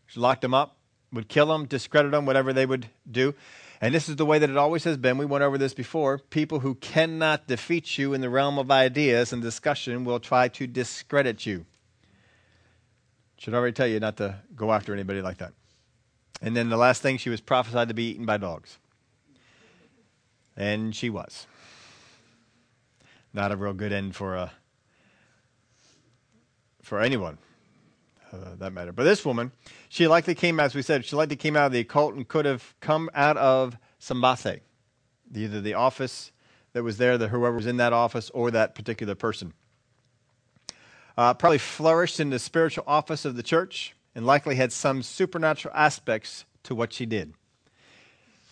She 0.05 0.19
locked 0.19 0.41
them 0.41 0.53
up, 0.53 0.77
would 1.11 1.27
kill 1.27 1.47
them, 1.47 1.65
discredit 1.65 2.11
them, 2.11 2.25
whatever 2.25 2.53
they 2.53 2.65
would 2.65 2.87
do. 3.09 3.33
And 3.79 3.93
this 3.93 4.09
is 4.09 4.15
the 4.15 4.25
way 4.25 4.39
that 4.39 4.49
it 4.49 4.57
always 4.57 4.83
has 4.85 4.97
been. 4.97 5.17
We 5.17 5.25
went 5.25 5.43
over 5.43 5.57
this 5.57 5.73
before. 5.73 6.17
People 6.17 6.59
who 6.59 6.75
cannot 6.75 7.47
defeat 7.47 7.97
you 7.97 8.13
in 8.13 8.21
the 8.21 8.29
realm 8.29 8.57
of 8.57 8.71
ideas 8.71 9.31
and 9.31 9.41
discussion 9.41 10.03
will 10.03 10.19
try 10.19 10.47
to 10.49 10.65
discredit 10.65 11.45
you. 11.45 11.65
Should 13.37 13.53
already 13.53 13.73
tell 13.73 13.87
you 13.87 13.99
not 13.99 14.17
to 14.17 14.35
go 14.55 14.73
after 14.73 14.93
anybody 14.93 15.21
like 15.21 15.37
that. 15.37 15.53
And 16.41 16.55
then 16.55 16.69
the 16.69 16.77
last 16.77 17.01
thing, 17.01 17.17
she 17.17 17.29
was 17.29 17.41
prophesied 17.41 17.87
to 17.87 17.93
be 17.93 18.09
eaten 18.09 18.25
by 18.25 18.37
dogs. 18.37 18.77
And 20.55 20.95
she 20.95 21.09
was. 21.09 21.45
Not 23.33 23.51
a 23.51 23.57
real 23.57 23.73
good 23.73 23.93
end 23.93 24.15
for, 24.15 24.35
a 24.35 24.51
for 26.81 26.99
anyone, 26.99 27.37
uh, 28.31 28.55
that 28.57 28.73
matter. 28.73 28.91
But 28.91 29.03
this 29.03 29.23
woman, 29.23 29.51
she 29.89 30.07
likely 30.07 30.33
came, 30.33 30.59
as 30.59 30.73
we 30.73 30.81
said, 30.81 31.05
she 31.05 31.15
likely 31.15 31.35
came 31.35 31.55
out 31.55 31.67
of 31.67 31.71
the 31.73 31.79
occult 31.79 32.15
and 32.15 32.27
could 32.27 32.45
have 32.45 32.73
come 32.79 33.09
out 33.13 33.37
of 33.37 33.77
Sambathe, 34.01 34.61
either 35.35 35.61
the 35.61 35.75
office 35.75 36.31
that 36.73 36.83
was 36.83 36.97
there, 36.97 37.17
the 37.17 37.27
whoever 37.27 37.57
was 37.57 37.67
in 37.67 37.77
that 37.77 37.93
office, 37.93 38.31
or 38.31 38.49
that 38.49 38.73
particular 38.73 39.13
person 39.13 39.53
uh, 41.17 41.33
probably 41.33 41.57
flourished 41.57 42.19
in 42.19 42.29
the 42.29 42.39
spiritual 42.39 42.83
office 42.87 43.25
of 43.25 43.35
the 43.35 43.43
church 43.43 43.95
and 44.13 44.25
likely 44.25 44.55
had 44.55 44.71
some 44.71 45.01
supernatural 45.01 45.73
aspects 45.75 46.45
to 46.63 46.75
what 46.75 46.93
she 46.93 47.05
did. 47.05 47.33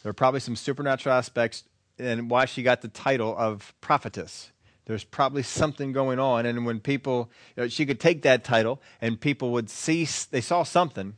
There 0.02 0.10
were 0.10 0.14
probably 0.14 0.40
some 0.40 0.56
supernatural 0.56 1.16
aspects 1.16 1.64
and 1.98 2.30
why 2.30 2.46
she 2.46 2.64
got 2.64 2.82
the 2.82 2.88
title 2.88 3.36
of 3.38 3.74
prophetess. 3.82 4.52
There's 4.86 5.04
probably 5.04 5.42
something 5.42 5.94
going 5.94 6.20
on, 6.20 6.46
and 6.46 6.66
when 6.66 6.80
people, 6.80 7.32
you 7.56 7.64
know, 7.64 7.70
she 7.70 7.88
could 7.88 8.00
take 8.00 8.22
that 8.22 8.44
title, 8.44 8.82
and 9.02 9.20
people 9.20 9.52
would 9.52 9.70
see 9.70 10.08
they 10.30 10.42
saw 10.42 10.62
something, 10.62 11.16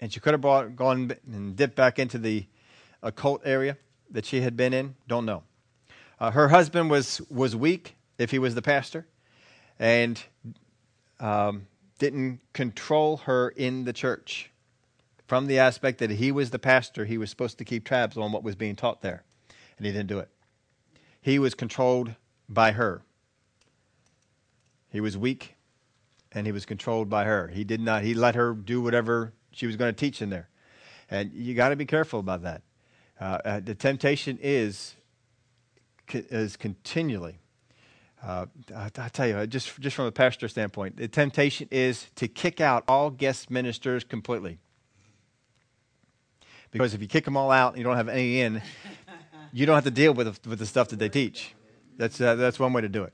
and 0.00 0.12
she 0.12 0.18
could 0.18 0.34
have 0.34 0.40
brought, 0.40 0.74
gone 0.74 1.12
and 1.30 1.54
dipped 1.54 1.76
back 1.76 2.00
into 2.00 2.18
the 2.18 2.46
occult 3.00 3.42
area 3.44 3.76
that 4.10 4.24
she 4.26 4.40
had 4.40 4.56
been 4.56 4.74
in. 4.74 4.96
Don't 5.06 5.24
know. 5.24 5.44
Uh, 6.18 6.32
her 6.32 6.48
husband 6.48 6.90
was 6.90 7.20
was 7.30 7.54
weak 7.54 7.94
if 8.18 8.32
he 8.32 8.38
was 8.40 8.56
the 8.56 8.62
pastor, 8.62 9.06
and 9.82 10.22
um, 11.18 11.66
didn't 11.98 12.38
control 12.52 13.16
her 13.18 13.48
in 13.48 13.84
the 13.84 13.92
church. 13.92 14.48
From 15.26 15.46
the 15.46 15.58
aspect 15.58 15.98
that 15.98 16.10
he 16.10 16.30
was 16.30 16.50
the 16.50 16.58
pastor, 16.58 17.04
he 17.04 17.18
was 17.18 17.30
supposed 17.30 17.58
to 17.58 17.64
keep 17.64 17.88
tabs 17.88 18.16
on 18.16 18.30
what 18.30 18.44
was 18.44 18.54
being 18.54 18.76
taught 18.76 19.02
there, 19.02 19.24
and 19.76 19.84
he 19.84 19.92
didn't 19.92 20.06
do 20.06 20.20
it. 20.20 20.28
He 21.20 21.38
was 21.40 21.54
controlled 21.54 22.14
by 22.48 22.72
her. 22.72 23.02
He 24.90 25.00
was 25.00 25.18
weak, 25.18 25.56
and 26.30 26.46
he 26.46 26.52
was 26.52 26.64
controlled 26.64 27.10
by 27.10 27.24
her. 27.24 27.48
He 27.48 27.64
did 27.64 27.80
not. 27.80 28.04
He 28.04 28.14
let 28.14 28.36
her 28.36 28.52
do 28.52 28.80
whatever 28.80 29.32
she 29.50 29.66
was 29.66 29.74
going 29.74 29.92
to 29.92 29.98
teach 29.98 30.22
in 30.22 30.30
there, 30.30 30.48
and 31.10 31.32
you 31.32 31.54
got 31.54 31.70
to 31.70 31.76
be 31.76 31.86
careful 31.86 32.20
about 32.20 32.42
that. 32.42 32.62
Uh, 33.20 33.38
uh, 33.44 33.60
the 33.60 33.74
temptation 33.74 34.38
is 34.40 34.94
is 36.12 36.56
continually 36.56 37.41
uh, 38.22 38.46
I, 38.74 38.90
I, 38.96 39.08
tell 39.08 39.26
you, 39.26 39.46
just, 39.46 39.80
just 39.80 39.96
from 39.96 40.06
a 40.06 40.12
pastor 40.12 40.46
standpoint, 40.46 40.96
the 40.96 41.08
temptation 41.08 41.66
is 41.70 42.06
to 42.16 42.28
kick 42.28 42.60
out 42.60 42.84
all 42.86 43.10
guest 43.10 43.50
ministers 43.50 44.04
completely. 44.04 44.58
Because 46.70 46.94
if 46.94 47.02
you 47.02 47.08
kick 47.08 47.24
them 47.24 47.36
all 47.36 47.50
out 47.50 47.70
and 47.70 47.78
you 47.78 47.84
don't 47.84 47.96
have 47.96 48.08
any 48.08 48.40
in, 48.40 48.62
you 49.52 49.66
don't 49.66 49.74
have 49.74 49.84
to 49.84 49.90
deal 49.90 50.14
with 50.14 50.42
the, 50.42 50.48
with 50.48 50.58
the 50.60 50.66
stuff 50.66 50.88
that 50.88 51.00
they 51.00 51.08
teach. 51.08 51.54
That's, 51.98 52.20
uh, 52.20 52.36
that's 52.36 52.60
one 52.60 52.72
way 52.72 52.82
to 52.82 52.88
do 52.88 53.02
it. 53.02 53.12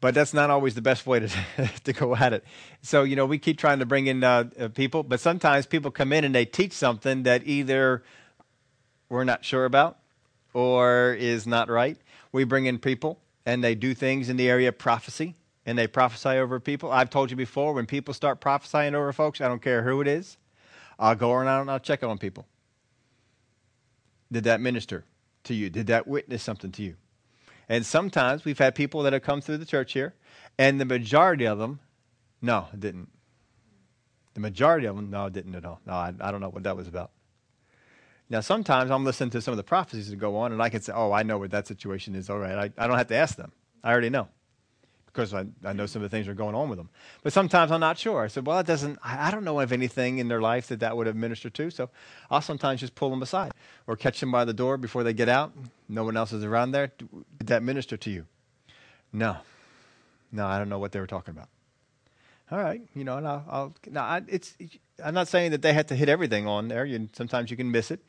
But 0.00 0.14
that's 0.14 0.34
not 0.34 0.50
always 0.50 0.74
the 0.74 0.82
best 0.82 1.06
way 1.06 1.20
to, 1.20 1.30
to 1.84 1.92
go 1.92 2.16
at 2.16 2.32
it. 2.32 2.44
So, 2.82 3.04
you 3.04 3.14
know, 3.14 3.26
we 3.26 3.38
keep 3.38 3.56
trying 3.56 3.78
to 3.78 3.86
bring 3.86 4.08
in 4.08 4.24
uh, 4.24 4.50
uh, 4.58 4.68
people, 4.68 5.04
but 5.04 5.20
sometimes 5.20 5.66
people 5.66 5.92
come 5.92 6.12
in 6.12 6.24
and 6.24 6.34
they 6.34 6.44
teach 6.44 6.72
something 6.72 7.22
that 7.22 7.46
either 7.46 8.02
we're 9.08 9.24
not 9.24 9.44
sure 9.44 9.64
about 9.64 9.98
or 10.52 11.14
is 11.14 11.46
not 11.46 11.68
right. 11.68 11.96
We 12.32 12.42
bring 12.44 12.66
in 12.66 12.78
people 12.78 13.20
and 13.46 13.62
they 13.64 13.74
do 13.74 13.94
things 13.94 14.28
in 14.28 14.36
the 14.36 14.48
area 14.48 14.68
of 14.68 14.78
prophecy 14.78 15.34
and 15.66 15.78
they 15.78 15.86
prophesy 15.86 16.30
over 16.30 16.58
people. 16.58 16.90
I've 16.90 17.10
told 17.10 17.30
you 17.30 17.36
before, 17.36 17.72
when 17.72 17.86
people 17.86 18.14
start 18.14 18.40
prophesying 18.40 18.94
over 18.94 19.12
folks, 19.12 19.40
I 19.40 19.48
don't 19.48 19.62
care 19.62 19.82
who 19.82 20.00
it 20.00 20.08
is, 20.08 20.36
I'll 20.98 21.14
go 21.14 21.32
around 21.32 21.62
and 21.62 21.70
I'll 21.70 21.78
check 21.78 22.02
on 22.02 22.18
people. 22.18 22.46
Did 24.32 24.44
that 24.44 24.60
minister 24.60 25.04
to 25.44 25.54
you? 25.54 25.70
Did 25.70 25.88
that 25.88 26.06
witness 26.06 26.42
something 26.42 26.72
to 26.72 26.82
you? 26.82 26.96
And 27.68 27.86
sometimes 27.86 28.44
we've 28.44 28.58
had 28.58 28.74
people 28.74 29.02
that 29.04 29.12
have 29.12 29.22
come 29.22 29.40
through 29.40 29.58
the 29.58 29.64
church 29.64 29.92
here, 29.92 30.14
and 30.58 30.80
the 30.80 30.84
majority 30.84 31.46
of 31.46 31.58
them, 31.58 31.78
no, 32.42 32.66
it 32.72 32.80
didn't. 32.80 33.08
The 34.34 34.40
majority 34.40 34.86
of 34.86 34.96
them, 34.96 35.10
no, 35.10 35.26
it 35.26 35.32
didn't 35.32 35.54
at 35.54 35.64
all. 35.64 35.80
No, 35.86 35.92
I, 35.92 36.12
I 36.20 36.30
don't 36.30 36.40
know 36.40 36.48
what 36.48 36.64
that 36.64 36.76
was 36.76 36.88
about. 36.88 37.12
Now, 38.30 38.40
sometimes 38.40 38.90
I'm 38.90 39.04
listening 39.04 39.30
to 39.30 39.42
some 39.42 39.52
of 39.52 39.58
the 39.58 39.64
prophecies 39.64 40.08
that 40.08 40.16
go 40.16 40.36
on, 40.36 40.52
and 40.52 40.62
I 40.62 40.68
can 40.68 40.80
say, 40.80 40.92
oh, 40.94 41.12
I 41.12 41.24
know 41.24 41.36
what 41.38 41.50
that 41.50 41.66
situation 41.66 42.14
is. 42.14 42.30
All 42.30 42.38
right. 42.38 42.72
I, 42.78 42.84
I 42.84 42.86
don't 42.86 42.96
have 42.96 43.08
to 43.08 43.16
ask 43.16 43.36
them. 43.36 43.52
I 43.82 43.90
already 43.90 44.10
know 44.10 44.28
because 45.06 45.34
I, 45.34 45.46
I 45.64 45.72
know 45.72 45.86
some 45.86 46.02
of 46.02 46.10
the 46.10 46.16
things 46.16 46.28
are 46.28 46.34
going 46.34 46.54
on 46.54 46.68
with 46.68 46.78
them. 46.78 46.88
But 47.22 47.32
sometimes 47.32 47.72
I'm 47.72 47.80
not 47.80 47.98
sure. 47.98 48.22
I 48.22 48.28
said, 48.28 48.46
well, 48.46 48.56
that 48.56 48.66
doesn't, 48.66 48.98
I, 49.02 49.28
I 49.28 49.30
don't 49.32 49.42
know 49.42 49.58
of 49.58 49.72
anything 49.72 50.18
in 50.18 50.28
their 50.28 50.40
life 50.40 50.68
that 50.68 50.80
that 50.80 50.96
would 50.96 51.08
have 51.08 51.16
ministered 51.16 51.54
to. 51.54 51.70
So 51.70 51.90
I'll 52.30 52.40
sometimes 52.40 52.80
just 52.80 52.94
pull 52.94 53.10
them 53.10 53.20
aside 53.20 53.52
or 53.88 53.96
catch 53.96 54.20
them 54.20 54.30
by 54.30 54.44
the 54.44 54.52
door 54.52 54.76
before 54.76 55.02
they 55.02 55.12
get 55.12 55.28
out. 55.28 55.52
No 55.88 56.04
one 56.04 56.16
else 56.16 56.32
is 56.32 56.44
around 56.44 56.70
there. 56.70 56.92
Did 57.38 57.48
that 57.48 57.64
minister 57.64 57.96
to 57.96 58.10
you? 58.10 58.26
No. 59.12 59.38
No, 60.30 60.46
I 60.46 60.58
don't 60.58 60.68
know 60.68 60.78
what 60.78 60.92
they 60.92 61.00
were 61.00 61.08
talking 61.08 61.32
about. 61.32 61.48
All 62.52 62.58
right, 62.58 62.80
you 62.94 63.04
know, 63.04 63.16
and 63.16 63.28
I'll, 63.28 63.44
I'll 63.48 63.74
no, 63.88 64.00
I, 64.00 64.22
it's. 64.26 64.56
I'm 65.04 65.14
not 65.14 65.28
saying 65.28 65.52
that 65.52 65.62
they 65.62 65.72
have 65.72 65.86
to 65.86 65.94
hit 65.94 66.08
everything 66.08 66.46
on 66.46 66.68
there. 66.68 66.84
You, 66.84 67.08
sometimes 67.12 67.50
you 67.50 67.56
can 67.56 67.70
miss 67.70 67.90
it, 67.90 68.00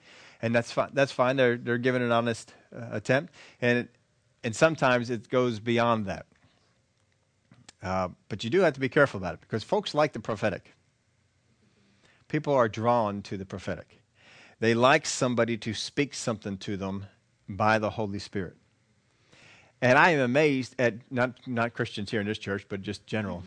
and 0.41 0.53
that's 0.53 0.71
fine. 0.71 0.89
That's 0.93 1.11
fine. 1.11 1.35
They're 1.35 1.57
they're 1.57 1.77
giving 1.77 2.01
an 2.01 2.11
honest 2.11 2.53
uh, 2.75 2.87
attempt, 2.91 3.33
and 3.61 3.79
it, 3.79 3.95
and 4.43 4.55
sometimes 4.55 5.09
it 5.09 5.29
goes 5.29 5.59
beyond 5.59 6.05
that. 6.07 6.25
Uh, 7.83 8.09
but 8.29 8.43
you 8.43 8.49
do 8.49 8.61
have 8.61 8.73
to 8.73 8.79
be 8.79 8.89
careful 8.89 9.17
about 9.17 9.33
it 9.35 9.41
because 9.41 9.63
folks 9.63 9.93
like 9.93 10.13
the 10.13 10.19
prophetic. 10.19 10.73
People 12.27 12.53
are 12.53 12.69
drawn 12.69 13.21
to 13.23 13.37
the 13.37 13.45
prophetic. 13.45 14.01
They 14.59 14.73
like 14.73 15.05
somebody 15.05 15.57
to 15.57 15.73
speak 15.73 16.13
something 16.13 16.57
to 16.59 16.77
them 16.77 17.07
by 17.49 17.79
the 17.79 17.91
Holy 17.91 18.19
Spirit. 18.19 18.55
And 19.81 19.97
I 19.97 20.11
am 20.11 20.19
amazed 20.19 20.75
at 20.77 20.93
not 21.11 21.35
not 21.47 21.73
Christians 21.73 22.11
here 22.11 22.21
in 22.21 22.27
this 22.27 22.37
church, 22.37 22.65
but 22.69 22.81
just 22.81 23.07
general. 23.07 23.43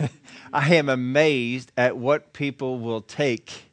I 0.52 0.74
am 0.74 0.88
amazed 0.88 1.70
at 1.76 1.96
what 1.96 2.32
people 2.32 2.80
will 2.80 3.00
take 3.00 3.66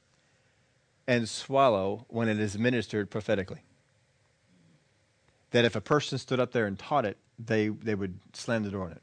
and 1.08 1.28
swallow 1.28 2.06
when 2.10 2.30
it 2.30 2.39
is 2.39 2.58
ministered 2.58 3.10
prophetically. 3.10 3.62
That 5.52 5.65
if 5.65 5.76
a 5.76 5.82
person 5.82 6.17
stood 6.17 6.39
up 6.39 6.52
there 6.52 6.65
and 6.65 6.78
taught 6.78 7.06
it, 7.06 7.17
they, 7.38 7.67
they 7.67 7.95
would 7.95 8.19
slam 8.34 8.63
the 8.63 8.71
door 8.71 8.86
on 8.86 8.91
it. 8.91 9.02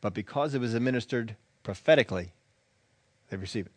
But 0.00 0.14
because 0.14 0.54
it 0.54 0.60
was 0.60 0.74
administered 0.74 1.36
prophetically, 1.62 2.32
they 3.30 3.36
receive 3.36 3.66
it. 3.66 3.72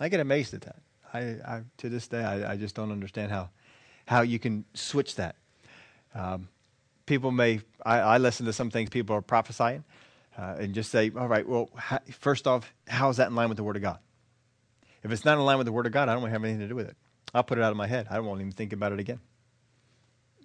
I 0.00 0.08
get 0.08 0.20
amazed 0.20 0.54
at 0.54 0.62
that. 0.62 0.76
I, 1.12 1.20
I 1.20 1.62
to 1.78 1.88
this 1.88 2.06
day, 2.06 2.24
I, 2.24 2.52
I, 2.52 2.56
just 2.56 2.74
don't 2.74 2.90
understand 2.90 3.30
how, 3.30 3.50
how 4.06 4.22
you 4.22 4.38
can 4.38 4.64
switch 4.72 5.16
that. 5.16 5.36
Um, 6.14 6.48
people 7.12 7.30
may, 7.30 7.60
I, 7.84 7.98
I, 7.98 8.16
listen 8.16 8.46
to 8.46 8.54
some 8.54 8.70
things 8.70 8.88
people 8.88 9.14
are 9.14 9.20
prophesying 9.20 9.84
uh, 10.38 10.56
and 10.58 10.72
just 10.72 10.90
say, 10.90 11.12
all 11.14 11.28
right, 11.28 11.46
well, 11.46 11.68
first 12.20 12.46
off, 12.46 12.72
how 12.88 13.10
is 13.10 13.18
that 13.18 13.28
in 13.28 13.34
line 13.34 13.50
with 13.50 13.58
the 13.58 13.62
Word 13.62 13.76
of 13.76 13.82
God? 13.82 13.98
If 15.02 15.12
it's 15.12 15.26
not 15.26 15.36
in 15.36 15.44
line 15.44 15.58
with 15.58 15.66
the 15.66 15.72
Word 15.72 15.84
of 15.84 15.92
God, 15.92 16.08
I 16.08 16.14
don't 16.14 16.22
want 16.22 16.30
to 16.30 16.36
have 16.36 16.42
anything 16.42 16.60
to 16.60 16.68
do 16.68 16.74
with 16.74 16.88
it. 16.88 16.96
I'll 17.34 17.42
put 17.42 17.58
it 17.58 17.64
out 17.64 17.70
of 17.70 17.76
my 17.76 17.86
head. 17.86 18.06
I 18.08 18.20
won't 18.20 18.40
even 18.40 18.52
think 18.52 18.72
about 18.72 18.92
it 18.92 18.98
again. 18.98 19.20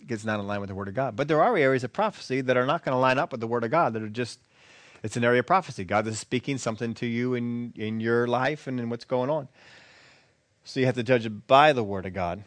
It's 0.09 0.25
not 0.25 0.41
in 0.41 0.47
line 0.47 0.59
with 0.59 0.67
the 0.67 0.75
Word 0.75 0.89
of 0.89 0.93
God. 0.93 1.15
But 1.15 1.29
there 1.29 1.41
are 1.41 1.55
areas 1.55 1.85
of 1.85 1.93
prophecy 1.93 2.41
that 2.41 2.57
are 2.57 2.65
not 2.65 2.83
going 2.83 2.93
to 2.93 2.99
line 2.99 3.17
up 3.17 3.31
with 3.31 3.39
the 3.39 3.47
Word 3.47 3.63
of 3.63 3.71
God 3.71 3.93
that 3.93 4.03
are 4.03 4.09
just, 4.09 4.41
it's 5.03 5.15
an 5.15 5.23
area 5.23 5.39
of 5.39 5.47
prophecy. 5.47 5.85
God 5.85 6.05
is 6.05 6.19
speaking 6.19 6.57
something 6.57 6.93
to 6.95 7.05
you 7.05 7.33
in, 7.33 7.71
in 7.77 8.01
your 8.01 8.27
life 8.27 8.67
and 8.67 8.77
in 8.77 8.89
what's 8.89 9.05
going 9.05 9.29
on. 9.29 9.47
So 10.65 10.81
you 10.81 10.85
have 10.85 10.95
to 10.95 11.03
judge 11.03 11.25
it 11.25 11.47
by 11.47 11.71
the 11.71 11.83
Word 11.83 12.05
of 12.05 12.13
God. 12.13 12.43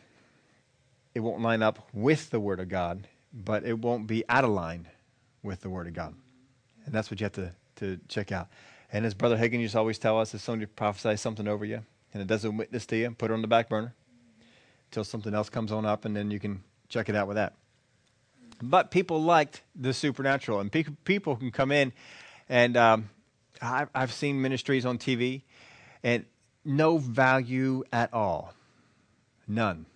It 1.15 1.21
won't 1.21 1.41
line 1.41 1.63
up 1.63 1.89
with 1.95 2.29
the 2.29 2.39
Word 2.39 2.61
of 2.61 2.69
God 2.69 3.09
but 3.33 3.65
it 3.65 3.79
won't 3.79 4.07
be 4.07 4.25
out 4.29 4.45
of 4.45 4.51
line 4.51 4.89
with 5.43 5.61
the 5.61 5.71
Word 5.71 5.87
of 5.87 5.95
God. 5.95 6.15
And 6.85 6.95
that's 6.95 7.11
what 7.11 7.21
you 7.21 7.25
have 7.25 7.33
to, 7.33 7.53
to 7.77 8.01
check 8.09 8.33
out. 8.33 8.49
And 8.93 9.07
as 9.07 9.15
Brother 9.15 9.37
Hagin 9.37 9.61
used 9.61 9.73
to 9.73 9.79
always 9.79 9.99
tell 9.99 10.19
us, 10.19 10.35
if 10.35 10.41
somebody 10.41 10.67
prophesies 10.67 11.21
something 11.21 11.47
over 11.47 11.65
you 11.65 11.83
and 12.13 12.23
it 12.23 12.27
doesn't 12.27 12.57
witness 12.57 12.87
to 12.87 12.97
you, 12.97 13.11
put 13.13 13.31
it 13.31 13.35
on 13.35 13.43
the 13.43 13.49
back 13.49 13.69
burner 13.69 13.95
until 14.91 15.05
something 15.05 15.35
else 15.35 15.49
comes 15.49 15.71
on 15.71 15.87
up, 15.87 16.05
and 16.05 16.17
then 16.17 16.33
you 16.33 16.41
can 16.41 16.65
check 16.89 17.09
it 17.09 17.15
out 17.15 17.29
with 17.29 17.37
that. 17.37 17.55
But 18.61 18.91
people 18.91 19.23
liked 19.23 19.63
the 19.77 19.95
supernatural, 19.95 20.59
and 20.59 20.71
pe- 20.71 20.85
people 21.05 21.37
can 21.37 21.53
come 21.53 21.71
in, 21.71 21.93
and 22.49 22.77
um, 22.77 23.11
I've, 23.63 23.89
I've 23.95 24.13
seen 24.13 24.43
ministries 24.43 24.85
on 24.85 24.99
TV, 24.99 25.43
and 26.03 26.25
no 26.65 26.99
value 26.99 27.85
at 27.93 28.13
all, 28.13 28.53
none. 29.47 29.87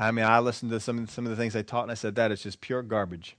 I 0.00 0.10
mean, 0.12 0.24
I 0.24 0.38
listened 0.38 0.70
to 0.70 0.80
some 0.80 1.06
some 1.06 1.26
of 1.26 1.30
the 1.30 1.36
things 1.36 1.52
they 1.52 1.62
taught, 1.62 1.82
and 1.82 1.92
I 1.92 1.94
said 1.94 2.14
that 2.14 2.32
is 2.32 2.42
just 2.42 2.62
pure 2.62 2.82
garbage. 2.82 3.36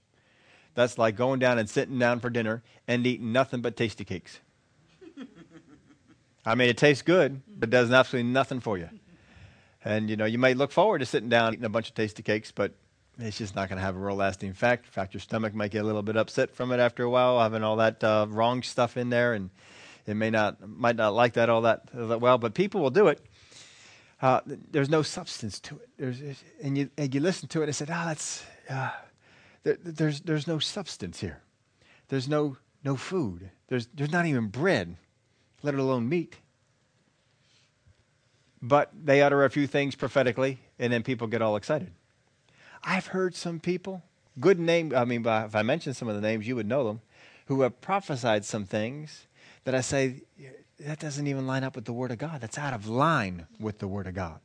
That's 0.74 0.96
like 0.96 1.16
going 1.16 1.40
down 1.40 1.58
and 1.58 1.68
sitting 1.68 1.98
down 1.98 2.20
for 2.20 2.30
dinner 2.30 2.62
and 2.86 3.06
eating 3.06 3.32
nothing 3.32 3.60
but 3.60 3.76
tasty 3.76 4.04
cakes. 4.04 4.38
I 6.46 6.54
mean, 6.54 6.68
it 6.68 6.76
tastes 6.76 7.02
good, 7.02 7.42
but 7.48 7.68
does 7.68 7.90
absolutely 7.90 8.30
nothing 8.30 8.60
for 8.60 8.78
you. 8.78 8.88
And 9.84 10.08
you 10.08 10.16
know, 10.16 10.24
you 10.24 10.38
may 10.38 10.54
look 10.54 10.70
forward 10.70 11.00
to 11.00 11.06
sitting 11.06 11.28
down 11.28 11.52
eating 11.52 11.64
a 11.64 11.68
bunch 11.68 11.88
of 11.88 11.94
tasty 11.94 12.22
cakes, 12.22 12.52
but 12.52 12.72
it's 13.18 13.38
just 13.38 13.56
not 13.56 13.68
going 13.68 13.76
to 13.78 13.84
have 13.84 13.96
a 13.96 13.98
real 13.98 14.16
lasting 14.16 14.50
effect. 14.50 14.86
In 14.86 14.92
fact, 14.92 15.14
your 15.14 15.20
stomach 15.20 15.54
might 15.54 15.72
get 15.72 15.82
a 15.82 15.86
little 15.86 16.02
bit 16.02 16.16
upset 16.16 16.54
from 16.54 16.70
it 16.72 16.78
after 16.78 17.02
a 17.02 17.10
while, 17.10 17.40
having 17.40 17.64
all 17.64 17.76
that 17.76 18.02
uh, 18.02 18.26
wrong 18.28 18.62
stuff 18.62 18.96
in 18.96 19.10
there, 19.10 19.34
and 19.34 19.50
it 20.06 20.14
may 20.14 20.30
not 20.30 20.66
might 20.66 20.96
not 20.96 21.12
like 21.12 21.34
that 21.34 21.50
all 21.50 21.62
that, 21.62 21.88
all 21.96 22.06
that 22.06 22.20
well. 22.20 22.38
But 22.38 22.54
people 22.54 22.80
will 22.80 22.90
do 22.90 23.08
it. 23.08 23.20
Uh, 24.22 24.40
there's 24.46 24.88
no 24.88 25.02
substance 25.02 25.58
to 25.58 25.74
it. 25.74 25.88
There's, 25.98 26.20
and 26.62 26.78
you 26.78 26.90
and 26.96 27.12
you 27.12 27.20
listen 27.20 27.48
to 27.48 27.62
it 27.62 27.64
and 27.64 27.74
say, 27.74 27.86
"Ah, 27.90 28.04
oh, 28.04 28.06
that's 28.06 28.44
uh, 28.70 28.90
there, 29.64 29.76
there's 29.82 30.20
there's 30.20 30.46
no 30.46 30.60
substance 30.60 31.20
here. 31.20 31.42
There's 32.08 32.28
no 32.28 32.56
no 32.84 32.94
food. 32.96 33.50
There's 33.66 33.88
there's 33.92 34.12
not 34.12 34.26
even 34.26 34.46
bread, 34.46 34.96
let 35.62 35.74
alone 35.74 36.08
meat." 36.08 36.36
But 38.64 38.92
they 38.94 39.22
utter 39.22 39.44
a 39.44 39.50
few 39.50 39.66
things 39.66 39.96
prophetically, 39.96 40.60
and 40.78 40.92
then 40.92 41.02
people 41.02 41.26
get 41.26 41.42
all 41.42 41.56
excited. 41.56 41.90
I've 42.84 43.08
heard 43.08 43.34
some 43.34 43.58
people, 43.58 44.04
good 44.38 44.60
name, 44.60 44.92
I 44.94 45.04
mean, 45.04 45.26
if 45.26 45.56
I 45.56 45.62
mention 45.62 45.94
some 45.94 46.08
of 46.08 46.14
the 46.14 46.20
names, 46.20 46.46
you 46.46 46.54
would 46.54 46.66
know 46.68 46.84
them, 46.84 47.00
who 47.46 47.62
have 47.62 47.80
prophesied 47.80 48.44
some 48.44 48.64
things 48.64 49.26
that 49.64 49.74
I 49.74 49.80
say, 49.80 50.22
that 50.86 50.98
doesn't 50.98 51.26
even 51.26 51.46
line 51.46 51.64
up 51.64 51.76
with 51.76 51.84
the 51.84 51.92
Word 51.92 52.10
of 52.10 52.18
God. 52.18 52.40
That's 52.40 52.58
out 52.58 52.72
of 52.72 52.86
line 52.88 53.46
with 53.58 53.78
the 53.78 53.88
Word 53.88 54.06
of 54.06 54.14
God. 54.14 54.40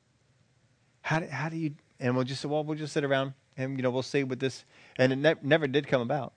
How 1.02 1.20
do, 1.20 1.28
how 1.28 1.50
do 1.50 1.58
you, 1.58 1.74
and 2.00 2.16
we'll 2.16 2.26
just, 2.26 2.44
well, 2.46 2.64
we'll 2.64 2.78
just 2.78 2.94
sit 2.94 3.04
around 3.04 3.34
and, 3.56 3.78
you 3.78 3.84
know, 3.84 3.90
we'll 3.90 4.04
see 4.04 4.24
what 4.24 4.40
this, 4.40 4.66
and 4.98 5.14
it 5.14 5.16
ne- 5.18 5.36
never 5.42 5.68
did 5.68 5.88
come 5.88 6.02
about. 6.02 6.34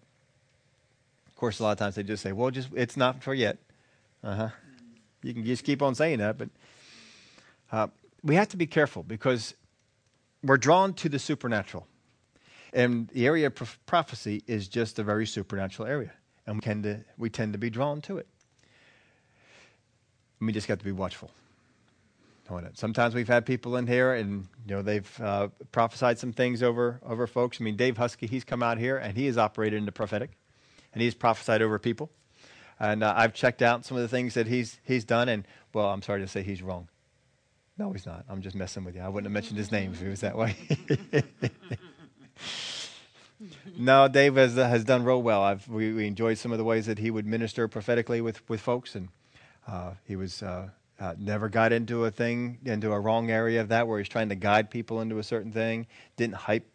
Of 1.28 1.36
course, 1.36 1.58
a 1.58 1.62
lot 1.62 1.72
of 1.72 1.78
times 1.78 1.94
they 1.94 2.02
just 2.02 2.22
say, 2.22 2.32
well, 2.32 2.50
just, 2.50 2.68
it's 2.74 2.96
not 2.96 3.22
for 3.22 3.34
yet. 3.34 3.58
Uh 4.22 4.34
huh. 4.34 4.48
You 5.22 5.34
can 5.34 5.44
just 5.44 5.64
keep 5.64 5.82
on 5.82 5.94
saying 5.94 6.18
that, 6.18 6.38
but 6.38 6.48
uh, 7.72 7.88
we 8.22 8.34
have 8.36 8.48
to 8.48 8.56
be 8.56 8.66
careful 8.66 9.02
because 9.02 9.54
we're 10.42 10.56
drawn 10.56 10.94
to 10.94 11.08
the 11.08 11.18
supernatural. 11.18 11.86
And 12.72 13.08
the 13.08 13.26
area 13.26 13.48
of 13.48 13.78
prophecy 13.86 14.42
is 14.46 14.68
just 14.68 14.98
a 14.98 15.02
very 15.02 15.26
supernatural 15.26 15.88
area. 15.88 16.12
And 16.46 16.56
we 16.56 16.60
tend 16.60 16.84
to, 16.84 17.00
we 17.18 17.28
tend 17.28 17.52
to 17.52 17.58
be 17.58 17.70
drawn 17.70 18.00
to 18.02 18.18
it. 18.18 18.26
We 20.40 20.52
just 20.52 20.68
got 20.68 20.78
to 20.78 20.84
be 20.84 20.92
watchful. 20.92 21.30
Sometimes 22.74 23.14
we've 23.14 23.28
had 23.28 23.46
people 23.46 23.76
in 23.76 23.86
here 23.86 24.12
and 24.12 24.48
you 24.66 24.74
know 24.74 24.82
they've 24.82 25.20
uh, 25.20 25.48
prophesied 25.70 26.18
some 26.18 26.32
things 26.32 26.64
over 26.64 27.00
over 27.06 27.28
folks. 27.28 27.60
I 27.60 27.64
mean, 27.64 27.76
Dave 27.76 27.96
Husky, 27.96 28.26
he's 28.26 28.42
come 28.42 28.60
out 28.60 28.78
here 28.78 28.96
and 28.96 29.16
he 29.16 29.26
has 29.26 29.38
operated 29.38 29.78
in 29.78 29.86
the 29.86 29.92
prophetic, 29.92 30.30
and 30.92 31.00
he's 31.00 31.14
prophesied 31.14 31.62
over 31.62 31.78
people. 31.78 32.10
And 32.80 33.04
uh, 33.04 33.14
I've 33.16 33.34
checked 33.34 33.62
out 33.62 33.84
some 33.84 33.96
of 33.96 34.02
the 34.02 34.08
things 34.08 34.34
that 34.34 34.48
he's 34.48 34.80
he's 34.82 35.04
done, 35.04 35.28
and 35.28 35.46
well, 35.72 35.90
I'm 35.90 36.02
sorry 36.02 36.22
to 36.22 36.26
say 36.26 36.42
he's 36.42 36.60
wrong. 36.60 36.88
No, 37.78 37.92
he's 37.92 38.04
not. 38.04 38.24
I'm 38.28 38.42
just 38.42 38.56
messing 38.56 38.84
with 38.84 38.96
you. 38.96 39.00
I 39.00 39.08
wouldn't 39.08 39.26
have 39.26 39.32
mentioned 39.32 39.56
his 39.56 39.70
name 39.70 39.92
if 39.92 40.00
he 40.00 40.08
was 40.08 40.20
that 40.20 40.36
way. 40.36 40.54
no, 43.78 44.06
Dave 44.08 44.36
has, 44.36 44.58
uh, 44.58 44.68
has 44.68 44.84
done 44.84 45.02
real 45.02 45.22
well. 45.22 45.42
I've, 45.42 45.66
we, 45.66 45.92
we, 45.94 46.06
enjoyed 46.06 46.36
some 46.36 46.52
of 46.52 46.58
the 46.58 46.64
ways 46.64 46.84
that 46.84 46.98
he 46.98 47.10
would 47.10 47.24
minister 47.24 47.68
prophetically 47.68 48.20
with, 48.20 48.46
with 48.50 48.60
folks, 48.60 48.94
and 48.94 49.08
uh, 49.70 49.92
he 50.04 50.16
was 50.16 50.42
uh, 50.42 50.68
uh, 50.98 51.14
never 51.18 51.48
got 51.48 51.72
into 51.72 52.04
a 52.04 52.10
thing, 52.10 52.58
into 52.64 52.92
a 52.92 52.98
wrong 52.98 53.30
area 53.30 53.60
of 53.60 53.68
that 53.68 53.86
where 53.86 53.98
he's 53.98 54.08
trying 54.08 54.28
to 54.28 54.34
guide 54.34 54.70
people 54.70 55.00
into 55.00 55.18
a 55.18 55.22
certain 55.22 55.52
thing. 55.52 55.86
Didn't 56.16 56.34
hype 56.34 56.66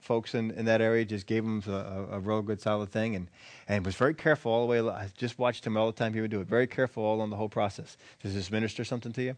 folks 0.00 0.34
in, 0.34 0.50
in 0.52 0.64
that 0.66 0.80
area, 0.80 1.04
just 1.04 1.26
gave 1.26 1.44
them 1.44 1.62
a, 1.66 2.16
a, 2.16 2.20
real 2.20 2.42
good 2.42 2.60
solid 2.60 2.90
thing, 2.90 3.14
and, 3.14 3.28
and 3.68 3.86
was 3.86 3.94
very 3.94 4.14
careful 4.14 4.52
all 4.52 4.66
the 4.66 4.70
way. 4.70 4.80
I 4.80 5.08
just 5.16 5.38
watched 5.38 5.66
him 5.66 5.76
all 5.76 5.86
the 5.86 5.92
time 5.92 6.12
he 6.12 6.20
would 6.20 6.30
do 6.30 6.40
it. 6.40 6.48
Very 6.48 6.66
careful 6.66 7.04
all 7.04 7.20
on 7.20 7.30
the 7.30 7.36
whole 7.36 7.48
process. 7.48 7.96
Does 8.22 8.34
this 8.34 8.50
minister 8.50 8.84
something 8.84 9.12
to 9.12 9.22
you? 9.22 9.36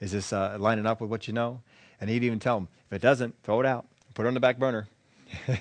Is 0.00 0.12
this 0.12 0.32
uh, 0.32 0.56
lining 0.58 0.86
up 0.86 1.00
with 1.00 1.10
what 1.10 1.28
you 1.28 1.34
know? 1.34 1.60
And 2.00 2.08
he'd 2.08 2.24
even 2.24 2.38
tell 2.38 2.56
them, 2.56 2.68
if 2.90 2.96
it 2.96 3.02
doesn't, 3.02 3.34
throw 3.42 3.60
it 3.60 3.66
out, 3.66 3.86
put 4.14 4.24
it 4.24 4.28
on 4.28 4.34
the 4.34 4.40
back 4.40 4.58
burner. 4.58 4.88
and 5.46 5.58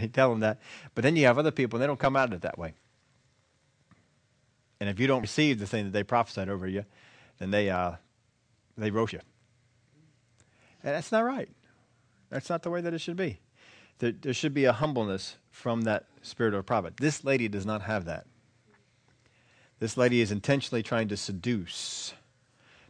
he'd 0.00 0.14
tell 0.14 0.30
them 0.30 0.40
that. 0.40 0.58
But 0.94 1.02
then 1.02 1.16
you 1.16 1.26
have 1.26 1.38
other 1.38 1.50
people, 1.50 1.76
and 1.76 1.82
they 1.82 1.88
don't 1.88 1.98
come 1.98 2.16
out 2.16 2.28
of 2.28 2.34
it 2.34 2.42
that 2.42 2.56
way. 2.56 2.74
And 4.80 4.88
if 4.88 4.98
you 4.98 5.06
don't 5.06 5.20
receive 5.20 5.58
the 5.58 5.66
thing 5.66 5.84
that 5.84 5.92
they 5.92 6.02
prophesied 6.02 6.48
over 6.48 6.66
you, 6.66 6.84
then 7.38 7.50
they, 7.50 7.68
uh, 7.68 7.92
they 8.76 8.90
roast 8.90 9.12
you. 9.12 9.20
And 10.82 10.94
that's 10.94 11.12
not 11.12 11.24
right. 11.24 11.50
That's 12.30 12.48
not 12.48 12.62
the 12.62 12.70
way 12.70 12.80
that 12.80 12.94
it 12.94 13.00
should 13.00 13.16
be. 13.16 13.40
There, 13.98 14.12
there 14.12 14.32
should 14.32 14.54
be 14.54 14.64
a 14.64 14.72
humbleness 14.72 15.36
from 15.50 15.82
that 15.82 16.06
spirit 16.22 16.54
of 16.54 16.64
prophet. 16.64 16.96
This 16.96 17.24
lady 17.24 17.48
does 17.48 17.66
not 17.66 17.82
have 17.82 18.06
that. 18.06 18.26
This 19.78 19.96
lady 19.96 20.20
is 20.20 20.32
intentionally 20.32 20.82
trying 20.82 21.08
to 21.08 21.16
seduce 21.16 22.14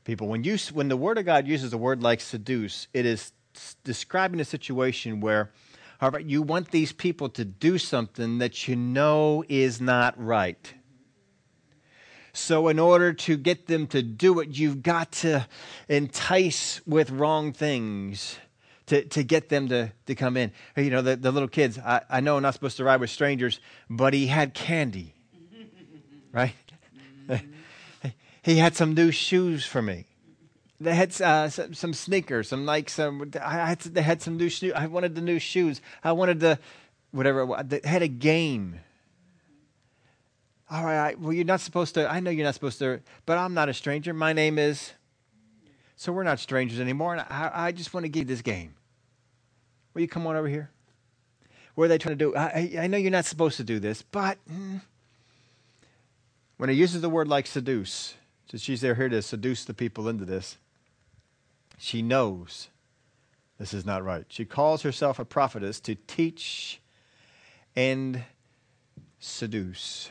people. 0.05 0.29
When, 0.29 0.45
you, 0.45 0.57
when 0.73 0.89
the 0.89 0.97
Word 0.97 1.19
of 1.19 1.25
God 1.25 1.47
uses 1.47 1.73
a 1.73 1.79
word 1.79 2.03
like 2.03 2.21
seduce, 2.21 2.89
it 2.93 3.07
is 3.07 3.33
describing 3.85 4.41
a 4.41 4.45
situation 4.45 5.21
where 5.21 5.53
right, 6.01 6.25
you 6.25 6.43
want 6.43 6.71
these 6.71 6.93
people 6.93 7.29
to 7.31 7.45
do 7.45 7.79
something 7.79 8.39
that 8.39 8.67
you 8.67 8.77
know 8.77 9.45
is 9.49 9.81
not 9.81 10.15
right. 10.23 10.75
So, 12.33 12.69
in 12.69 12.79
order 12.79 13.13
to 13.13 13.37
get 13.37 13.67
them 13.67 13.87
to 13.89 14.03
do 14.03 14.41
it, 14.41 14.51
you've 14.51 14.83
got 14.83 15.13
to 15.13 15.47
entice 15.89 16.81
with 16.87 17.11
wrong 17.11 17.53
things 17.53 18.39
to, 18.91 19.05
to 19.05 19.23
get 19.23 19.49
them 19.49 19.69
to, 19.69 19.93
to 20.07 20.15
come 20.15 20.37
in. 20.37 20.53
You 20.77 20.91
know, 20.91 21.03
the, 21.03 21.17
the 21.17 21.31
little 21.31 21.49
kids, 21.49 21.79
I, 21.79 22.03
I 22.11 22.21
know 22.21 22.37
I'm 22.37 22.43
not 22.43 22.55
supposed 22.55 22.77
to 22.79 22.85
ride 22.85 23.01
with 23.01 23.11
strangers, 23.11 23.61
but 23.89 24.13
he 24.15 24.27
had 24.27 24.53
candy, 24.53 25.15
right? 26.33 26.55
he 28.43 28.57
had 28.57 28.75
some 28.75 28.95
new 28.95 29.13
shoes 29.13 29.65
for 29.65 29.81
me. 29.81 30.07
They 30.81 30.95
had 30.95 31.21
uh, 31.21 31.49
some, 31.51 31.75
some, 31.75 31.93
sneakers, 31.93 32.49
some 32.49 32.65
like 32.65 32.89
some. 32.89 33.31
I 33.41 33.69
had, 33.69 33.81
they 33.81 34.03
had 34.03 34.23
some 34.23 34.37
new 34.37 34.49
shoes. 34.49 34.73
I 34.75 34.87
wanted 34.87 35.15
the 35.15 35.21
new 35.21 35.39
shoes. 35.39 35.81
I 36.03 36.13
wanted 36.13 36.41
the 36.41 36.59
whatever. 37.11 37.63
They 37.63 37.81
had 37.85 38.03
a 38.03 38.09
game. 38.09 38.81
All 40.71 40.85
right. 40.85 41.19
Well, 41.19 41.33
you're 41.33 41.45
not 41.45 41.61
supposed 41.61 41.95
to. 41.95 42.09
I 42.09 42.21
know 42.21 42.31
you're 42.31 42.45
not 42.45 42.55
supposed 42.55 42.79
to, 42.79 43.01
but 43.27 43.37
I'm 43.37 43.55
not 43.55 43.69
a 43.69 43.75
stranger. 43.75 44.15
My 44.15 44.33
name 44.33 44.59
is. 44.59 44.93
So 45.97 46.13
we're 46.13 46.23
not 46.23 46.39
strangers 46.39 46.81
anymore, 46.81 47.13
and 47.13 47.21
I, 47.29 47.51
I 47.53 47.73
just 47.73 47.93
want 47.93 48.05
to 48.05 48.09
give 48.09 48.21
you 48.21 48.27
this 48.27 48.41
game. 48.41 48.75
Will 49.93 50.01
you 50.01 50.09
come 50.09 50.27
on 50.27 50.35
over 50.37 50.49
here? 50.49 50.71
What 51.75 51.85
are 51.85 51.89
they 51.89 51.99
trying 51.99 52.17
to 52.17 52.25
do? 52.25 52.35
I, 52.35 52.73
I 52.79 52.87
know 52.87 52.97
you're 52.97 53.11
not 53.11 53.27
supposed 53.27 53.59
to 53.59 53.65
do 53.65 53.79
this, 53.79 54.01
but 54.01 54.39
mm, 54.51 54.81
when 56.57 56.71
it 56.71 56.75
uses 56.75 57.03
the 57.03 57.11
word 57.11 57.29
like 57.29 57.47
seduce, 57.47 58.15
so 58.51 58.57
she's 58.57 58.81
there 58.81 58.95
here 58.95 59.11
to 59.11 59.21
seduce 59.21 59.65
the 59.65 59.75
people 59.75 60.09
into 60.09 60.25
this. 60.25 60.57
She 61.77 62.01
knows 62.01 62.69
this 63.59 63.75
is 63.75 63.85
not 63.85 64.03
right. 64.03 64.25
She 64.29 64.47
calls 64.47 64.83
herself 64.83 65.19
a 65.19 65.25
prophetess 65.25 65.81
to 65.81 65.97
teach 66.07 66.81
and 67.77 68.25
seduce. 69.19 70.11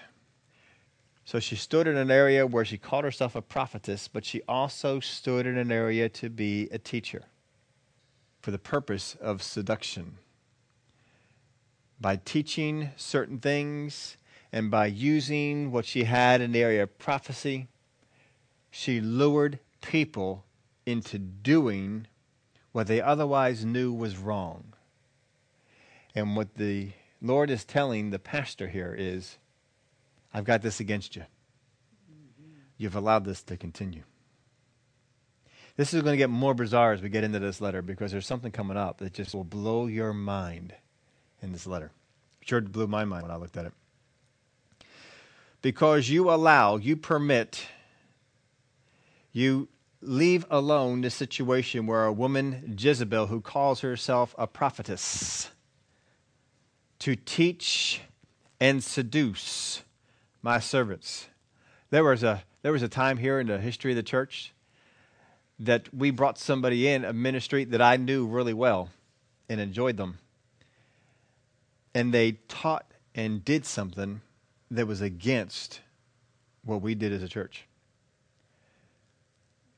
So 1.29 1.39
she 1.39 1.55
stood 1.55 1.85
in 1.85 1.95
an 1.95 2.09
area 2.09 2.47
where 2.47 2.65
she 2.65 2.79
called 2.79 3.03
herself 3.03 3.35
a 3.35 3.41
prophetess, 3.43 4.07
but 4.07 4.25
she 4.25 4.41
also 4.47 4.99
stood 4.99 5.45
in 5.45 5.59
an 5.59 5.71
area 5.71 6.09
to 6.09 6.27
be 6.27 6.67
a 6.71 6.79
teacher 6.79 7.25
for 8.41 8.49
the 8.49 8.57
purpose 8.57 9.15
of 9.21 9.43
seduction. 9.43 10.17
By 12.01 12.15
teaching 12.15 12.89
certain 12.95 13.37
things 13.37 14.17
and 14.51 14.71
by 14.71 14.87
using 14.87 15.71
what 15.71 15.85
she 15.85 16.05
had 16.05 16.41
in 16.41 16.51
the 16.51 16.63
area 16.63 16.81
of 16.81 16.97
prophecy, 16.97 17.67
she 18.71 18.99
lured 18.99 19.59
people 19.83 20.45
into 20.87 21.19
doing 21.19 22.07
what 22.71 22.87
they 22.87 23.01
otherwise 23.01 23.63
knew 23.63 23.93
was 23.93 24.17
wrong. 24.17 24.73
And 26.15 26.35
what 26.35 26.55
the 26.55 26.93
Lord 27.21 27.51
is 27.51 27.65
telling 27.65 28.09
the 28.09 28.17
pastor 28.17 28.67
here 28.67 28.95
is 28.97 29.37
I've 30.33 30.45
got 30.45 30.61
this 30.61 30.79
against 30.79 31.15
you. 31.15 31.23
You've 32.77 32.95
allowed 32.95 33.25
this 33.25 33.43
to 33.43 33.57
continue. 33.57 34.03
This 35.75 35.93
is 35.93 36.01
going 36.01 36.13
to 36.13 36.17
get 36.17 36.29
more 36.29 36.53
bizarre 36.53 36.93
as 36.93 37.01
we 37.01 37.09
get 37.09 37.23
into 37.23 37.39
this 37.39 37.61
letter 37.61 37.81
because 37.81 38.11
there's 38.11 38.27
something 38.27 38.51
coming 38.51 38.77
up 38.77 38.97
that 38.97 39.13
just 39.13 39.33
will 39.33 39.43
blow 39.43 39.87
your 39.87 40.13
mind 40.13 40.73
in 41.41 41.51
this 41.51 41.65
letter. 41.65 41.91
Sure 42.41 42.61
blew 42.61 42.87
my 42.87 43.05
mind 43.05 43.23
when 43.23 43.31
I 43.31 43.37
looked 43.37 43.57
at 43.57 43.65
it. 43.65 43.73
Because 45.61 46.09
you 46.09 46.29
allow, 46.29 46.77
you 46.77 46.95
permit, 46.95 47.65
you 49.31 49.67
leave 50.01 50.45
alone 50.49 51.01
the 51.01 51.09
situation 51.09 51.85
where 51.85 52.05
a 52.05 52.13
woman, 52.13 52.75
Jezebel, 52.77 53.27
who 53.27 53.41
calls 53.41 53.81
herself 53.81 54.33
a 54.37 54.47
prophetess, 54.47 55.51
to 56.99 57.15
teach 57.15 58.01
and 58.59 58.83
seduce 58.83 59.83
my 60.41 60.60
servants. 60.60 61.28
There 61.89 62.04
was 62.04 62.23
a 62.23 62.43
there 62.62 62.71
was 62.71 62.84
a 62.84 62.89
time 62.89 63.17
here 63.17 63.39
in 63.39 63.47
the 63.47 63.58
history 63.58 63.91
of 63.91 63.95
the 63.95 64.04
church 64.04 64.54
that 65.60 65.93
we 65.93 66.12
brought 66.12 66.38
somebody 66.38 66.88
in 66.88 67.04
a 67.04 67.13
ministry 67.13 67.65
that 67.65 67.82
I 67.82 67.97
knew 67.97 68.25
really 68.25 68.54
well 68.54 68.89
and 69.49 69.60
enjoyed 69.60 69.97
them. 69.97 70.19
And 71.93 72.13
they 72.13 72.34
taught 72.47 72.86
and 73.15 73.43
did 73.43 73.65
something 73.65 74.21
that 74.71 74.88
was 74.88 75.02
against 75.02 75.82
what 76.63 76.82
we 76.82 76.95
did 76.95 77.12
as 77.12 77.23
a 77.23 77.28
church. 77.28 77.65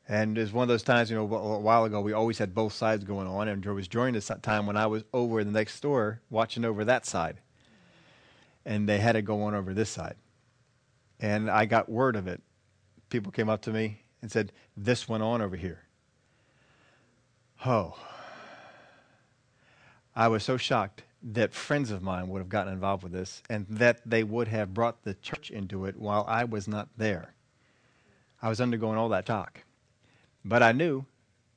And 0.08 0.38
it 0.38 0.42
was 0.42 0.52
one 0.52 0.64
of 0.64 0.68
those 0.68 0.84
times, 0.84 1.10
you 1.10 1.16
know, 1.16 1.24
a 1.24 1.60
while 1.60 1.86
ago, 1.86 2.02
we 2.02 2.12
always 2.12 2.38
had 2.38 2.54
both 2.54 2.74
sides 2.74 3.04
going 3.06 3.28
on. 3.28 3.48
And 3.48 3.66
it 3.66 3.72
was 3.72 3.88
during 3.88 4.14
this 4.14 4.30
time 4.42 4.66
when 4.66 4.76
I 4.76 4.88
was 4.88 5.04
over 5.14 5.40
in 5.40 5.48
the 5.48 5.58
next 5.58 5.80
door 5.80 6.20
watching 6.30 6.66
over 6.66 6.84
that 6.86 7.06
side. 7.06 7.38
And 8.66 8.90
they 8.90 8.98
had 8.98 9.16
it 9.16 9.22
go 9.22 9.44
on 9.44 9.56
over 9.56 9.74
this 9.74 9.90
side. 9.90 10.16
And 11.22 11.50
I 11.50 11.66
got 11.66 11.88
word 11.88 12.16
of 12.16 12.28
it. 12.28 12.42
People 13.10 13.32
came 13.32 13.50
up 13.50 13.62
to 13.64 13.72
me 13.72 14.02
and 14.22 14.32
said, 14.32 14.52
This 14.76 15.08
went 15.08 15.24
on 15.24 15.42
over 15.42 15.56
here. 15.56 15.84
Oh. 17.66 17.96
I 20.16 20.28
was 20.28 20.44
so 20.44 20.58
shocked 20.58 21.04
that 21.24 21.54
friends 21.54 21.92
of 21.92 22.02
mine 22.02 22.28
would 22.28 22.40
have 22.40 22.50
gotten 22.50 22.74
involved 22.74 23.04
with 23.04 23.12
this 23.12 23.44
and 23.50 23.68
that 23.70 24.02
they 24.06 24.24
would 24.24 24.48
have 24.48 24.74
brought 24.74 25.04
the 25.04 25.14
church 25.14 25.52
into 25.52 25.86
it 25.86 25.96
while 25.98 26.26
I 26.28 26.44
was 26.44 26.68
not 26.68 26.90
there. 26.98 27.34
I 28.42 28.50
was 28.50 28.60
undergoing 28.60 28.98
all 28.98 29.10
that 29.10 29.28
talk. 29.28 29.60
But 30.44 30.64
I 30.64 30.72
knew 30.72 31.06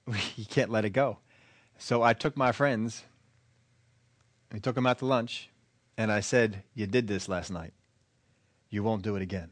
you 0.36 0.44
can't 0.44 0.70
let 0.70 0.84
it 0.84 0.90
go. 0.90 1.18
So 1.78 2.02
I 2.02 2.12
took 2.12 2.36
my 2.36 2.52
friends, 2.52 3.04
I 4.52 4.58
took 4.58 4.74
them 4.74 4.86
out 4.86 4.98
to 4.98 5.06
lunch, 5.06 5.48
and 5.96 6.12
I 6.12 6.20
said, 6.20 6.62
You 6.74 6.86
did 6.86 7.08
this 7.08 7.28
last 7.28 7.50
night. 7.50 7.72
You 8.74 8.82
won't 8.82 9.02
do 9.02 9.14
it 9.14 9.22
again. 9.22 9.50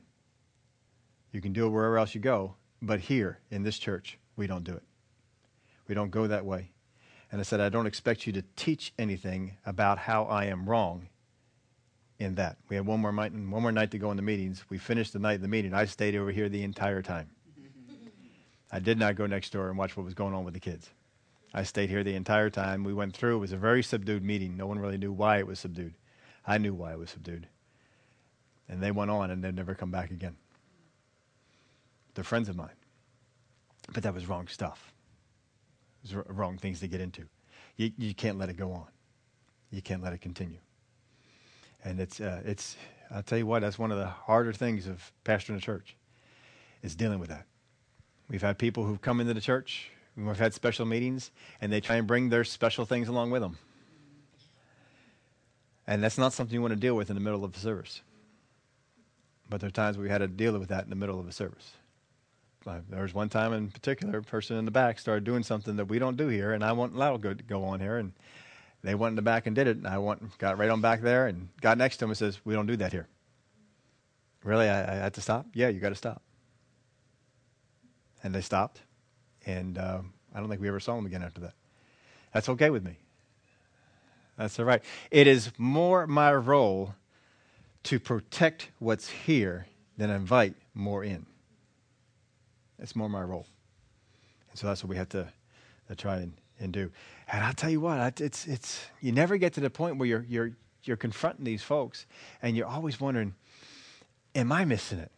You 1.30 1.40
can 1.40 1.52
do 1.52 1.64
it 1.64 1.70
wherever 1.70 1.96
else 1.96 2.12
you 2.12 2.20
go, 2.20 2.56
but 2.82 2.98
here 2.98 3.38
in 3.52 3.62
this 3.62 3.78
church, 3.78 4.18
we 4.34 4.48
don't 4.48 4.64
do 4.64 4.72
it. 4.72 4.82
We 5.86 5.94
don't 5.94 6.10
go 6.10 6.26
that 6.26 6.44
way. 6.44 6.72
And 7.30 7.40
I 7.40 7.44
said, 7.44 7.60
I 7.60 7.68
don't 7.68 7.86
expect 7.86 8.26
you 8.26 8.32
to 8.32 8.42
teach 8.56 8.92
anything 8.98 9.58
about 9.64 9.96
how 9.96 10.24
I 10.24 10.46
am 10.46 10.68
wrong 10.68 11.08
in 12.18 12.34
that. 12.34 12.56
We 12.68 12.74
had 12.74 12.84
one 12.84 12.98
more 12.98 13.12
night, 13.12 13.32
one 13.32 13.62
more 13.62 13.70
night 13.70 13.92
to 13.92 13.98
go 13.98 14.10
in 14.10 14.16
the 14.16 14.24
meetings. 14.24 14.64
We 14.68 14.76
finished 14.76 15.12
the 15.12 15.20
night 15.20 15.36
of 15.36 15.42
the 15.42 15.46
meeting. 15.46 15.72
I 15.72 15.84
stayed 15.84 16.16
over 16.16 16.32
here 16.32 16.48
the 16.48 16.64
entire 16.64 17.00
time. 17.00 17.30
I 18.72 18.80
did 18.80 18.98
not 18.98 19.14
go 19.14 19.26
next 19.26 19.52
door 19.52 19.68
and 19.68 19.78
watch 19.78 19.96
what 19.96 20.04
was 20.04 20.14
going 20.14 20.34
on 20.34 20.44
with 20.44 20.54
the 20.54 20.58
kids. 20.58 20.90
I 21.54 21.62
stayed 21.62 21.90
here 21.90 22.02
the 22.02 22.16
entire 22.16 22.50
time. 22.50 22.82
We 22.82 22.92
went 22.92 23.16
through. 23.16 23.36
It 23.36 23.40
was 23.42 23.52
a 23.52 23.56
very 23.56 23.84
subdued 23.84 24.24
meeting. 24.24 24.56
No 24.56 24.66
one 24.66 24.80
really 24.80 24.98
knew 24.98 25.12
why 25.12 25.38
it 25.38 25.46
was 25.46 25.60
subdued. 25.60 25.94
I 26.44 26.58
knew 26.58 26.74
why 26.74 26.90
it 26.90 26.98
was 26.98 27.10
subdued. 27.10 27.46
And 28.72 28.82
they 28.82 28.90
went 28.90 29.10
on 29.10 29.30
and 29.30 29.44
they've 29.44 29.54
never 29.54 29.74
come 29.74 29.90
back 29.90 30.10
again. 30.10 30.34
They're 32.14 32.24
friends 32.24 32.48
of 32.48 32.56
mine. 32.56 32.70
But 33.92 34.02
that 34.04 34.14
was 34.14 34.26
wrong 34.26 34.48
stuff. 34.48 34.94
It 36.02 36.16
was 36.16 36.24
wrong 36.28 36.56
things 36.56 36.80
to 36.80 36.88
get 36.88 37.02
into. 37.02 37.26
You, 37.76 37.92
you 37.98 38.14
can't 38.14 38.38
let 38.38 38.48
it 38.48 38.56
go 38.56 38.72
on. 38.72 38.86
You 39.70 39.82
can't 39.82 40.02
let 40.02 40.14
it 40.14 40.22
continue. 40.22 40.56
And 41.84 42.00
it's, 42.00 42.18
uh, 42.18 42.40
it's, 42.46 42.78
I'll 43.10 43.22
tell 43.22 43.36
you 43.36 43.44
what, 43.44 43.60
that's 43.60 43.78
one 43.78 43.92
of 43.92 43.98
the 43.98 44.06
harder 44.06 44.54
things 44.54 44.86
of 44.86 45.12
pastoring 45.22 45.58
a 45.58 45.60
church 45.60 45.94
is 46.82 46.94
dealing 46.94 47.18
with 47.18 47.28
that. 47.28 47.44
We've 48.30 48.40
had 48.40 48.56
people 48.56 48.86
who've 48.86 49.02
come 49.02 49.20
into 49.20 49.34
the 49.34 49.40
church, 49.42 49.90
we've 50.16 50.38
had 50.38 50.54
special 50.54 50.86
meetings, 50.86 51.30
and 51.60 51.70
they 51.70 51.82
try 51.82 51.96
and 51.96 52.06
bring 52.06 52.30
their 52.30 52.44
special 52.44 52.86
things 52.86 53.08
along 53.08 53.32
with 53.32 53.42
them. 53.42 53.58
And 55.86 56.02
that's 56.02 56.16
not 56.16 56.32
something 56.32 56.54
you 56.54 56.62
want 56.62 56.72
to 56.72 56.80
deal 56.80 56.94
with 56.94 57.10
in 57.10 57.16
the 57.16 57.20
middle 57.20 57.44
of 57.44 57.54
a 57.54 57.58
service. 57.58 58.00
But 59.48 59.60
there 59.60 59.68
are 59.68 59.72
times 59.72 59.98
we 59.98 60.08
had 60.08 60.18
to 60.18 60.28
deal 60.28 60.58
with 60.58 60.68
that 60.68 60.84
in 60.84 60.90
the 60.90 60.96
middle 60.96 61.20
of 61.20 61.28
a 61.28 61.32
service. 61.32 61.72
Uh, 62.66 62.80
there 62.88 63.02
was 63.02 63.12
one 63.12 63.28
time 63.28 63.52
in 63.52 63.70
particular, 63.70 64.18
a 64.18 64.22
person 64.22 64.56
in 64.56 64.64
the 64.64 64.70
back 64.70 64.98
started 64.98 65.24
doing 65.24 65.42
something 65.42 65.76
that 65.76 65.86
we 65.86 65.98
don't 65.98 66.16
do 66.16 66.28
here, 66.28 66.52
and 66.52 66.64
I 66.64 66.72
won't 66.72 66.94
allow 66.94 67.16
to 67.16 67.34
go 67.34 67.64
on 67.64 67.80
here. 67.80 67.98
And 67.98 68.12
they 68.82 68.94
went 68.94 69.12
in 69.12 69.16
the 69.16 69.22
back 69.22 69.46
and 69.46 69.54
did 69.56 69.66
it, 69.66 69.76
and 69.76 69.86
I 69.86 69.98
went, 69.98 70.38
got 70.38 70.58
right 70.58 70.70
on 70.70 70.80
back 70.80 71.02
there 71.02 71.26
and 71.26 71.48
got 71.60 71.76
next 71.76 71.96
to 71.98 72.04
him 72.04 72.10
and 72.10 72.18
says, 72.18 72.40
"We 72.44 72.54
don't 72.54 72.66
do 72.66 72.76
that 72.76 72.92
here." 72.92 73.08
Really, 74.44 74.68
I, 74.68 74.92
I 74.92 74.94
had 74.96 75.14
to 75.14 75.20
stop. 75.20 75.46
Yeah, 75.54 75.68
you 75.68 75.80
got 75.80 75.90
to 75.90 75.94
stop 75.94 76.22
and 78.22 78.34
they 78.34 78.40
stopped. 78.40 78.80
And 79.46 79.78
uh, 79.78 80.00
I 80.34 80.40
don't 80.40 80.48
think 80.48 80.60
we 80.60 80.68
ever 80.68 80.80
saw 80.80 80.96
them 80.96 81.06
again 81.06 81.22
after 81.22 81.40
that. 81.42 81.54
That's 82.32 82.48
okay 82.50 82.70
with 82.70 82.84
me. 82.84 82.98
That's 84.38 84.58
all 84.58 84.64
right. 84.64 84.82
It 85.10 85.26
is 85.26 85.52
more 85.58 86.06
my 86.06 86.32
role 86.32 86.94
to 87.84 87.98
protect 88.00 88.70
what's 88.78 89.08
here 89.08 89.66
than 89.96 90.10
invite 90.10 90.54
more 90.74 91.04
in. 91.04 91.26
That's 92.78 92.96
more 92.96 93.08
my 93.08 93.22
role. 93.22 93.46
And 94.50 94.58
so 94.58 94.66
that's 94.66 94.82
what 94.82 94.90
we 94.90 94.96
have 94.96 95.08
to, 95.10 95.28
to 95.88 95.94
try 95.94 96.16
and, 96.16 96.32
and 96.58 96.72
do. 96.72 96.90
And 97.30 97.44
I'll 97.44 97.54
tell 97.54 97.70
you 97.70 97.80
what, 97.80 98.20
it's, 98.20 98.46
it's, 98.46 98.86
you 99.00 99.12
never 99.12 99.36
get 99.36 99.52
to 99.54 99.60
the 99.60 99.70
point 99.70 99.98
where 99.98 100.08
you're, 100.08 100.26
you're, 100.28 100.52
you're 100.84 100.96
confronting 100.96 101.44
these 101.44 101.62
folks 101.62 102.06
and 102.42 102.56
you're 102.56 102.66
always 102.66 103.00
wondering, 103.00 103.34
am 104.34 104.52
I 104.52 104.64
missing 104.64 104.98
it? 104.98 105.10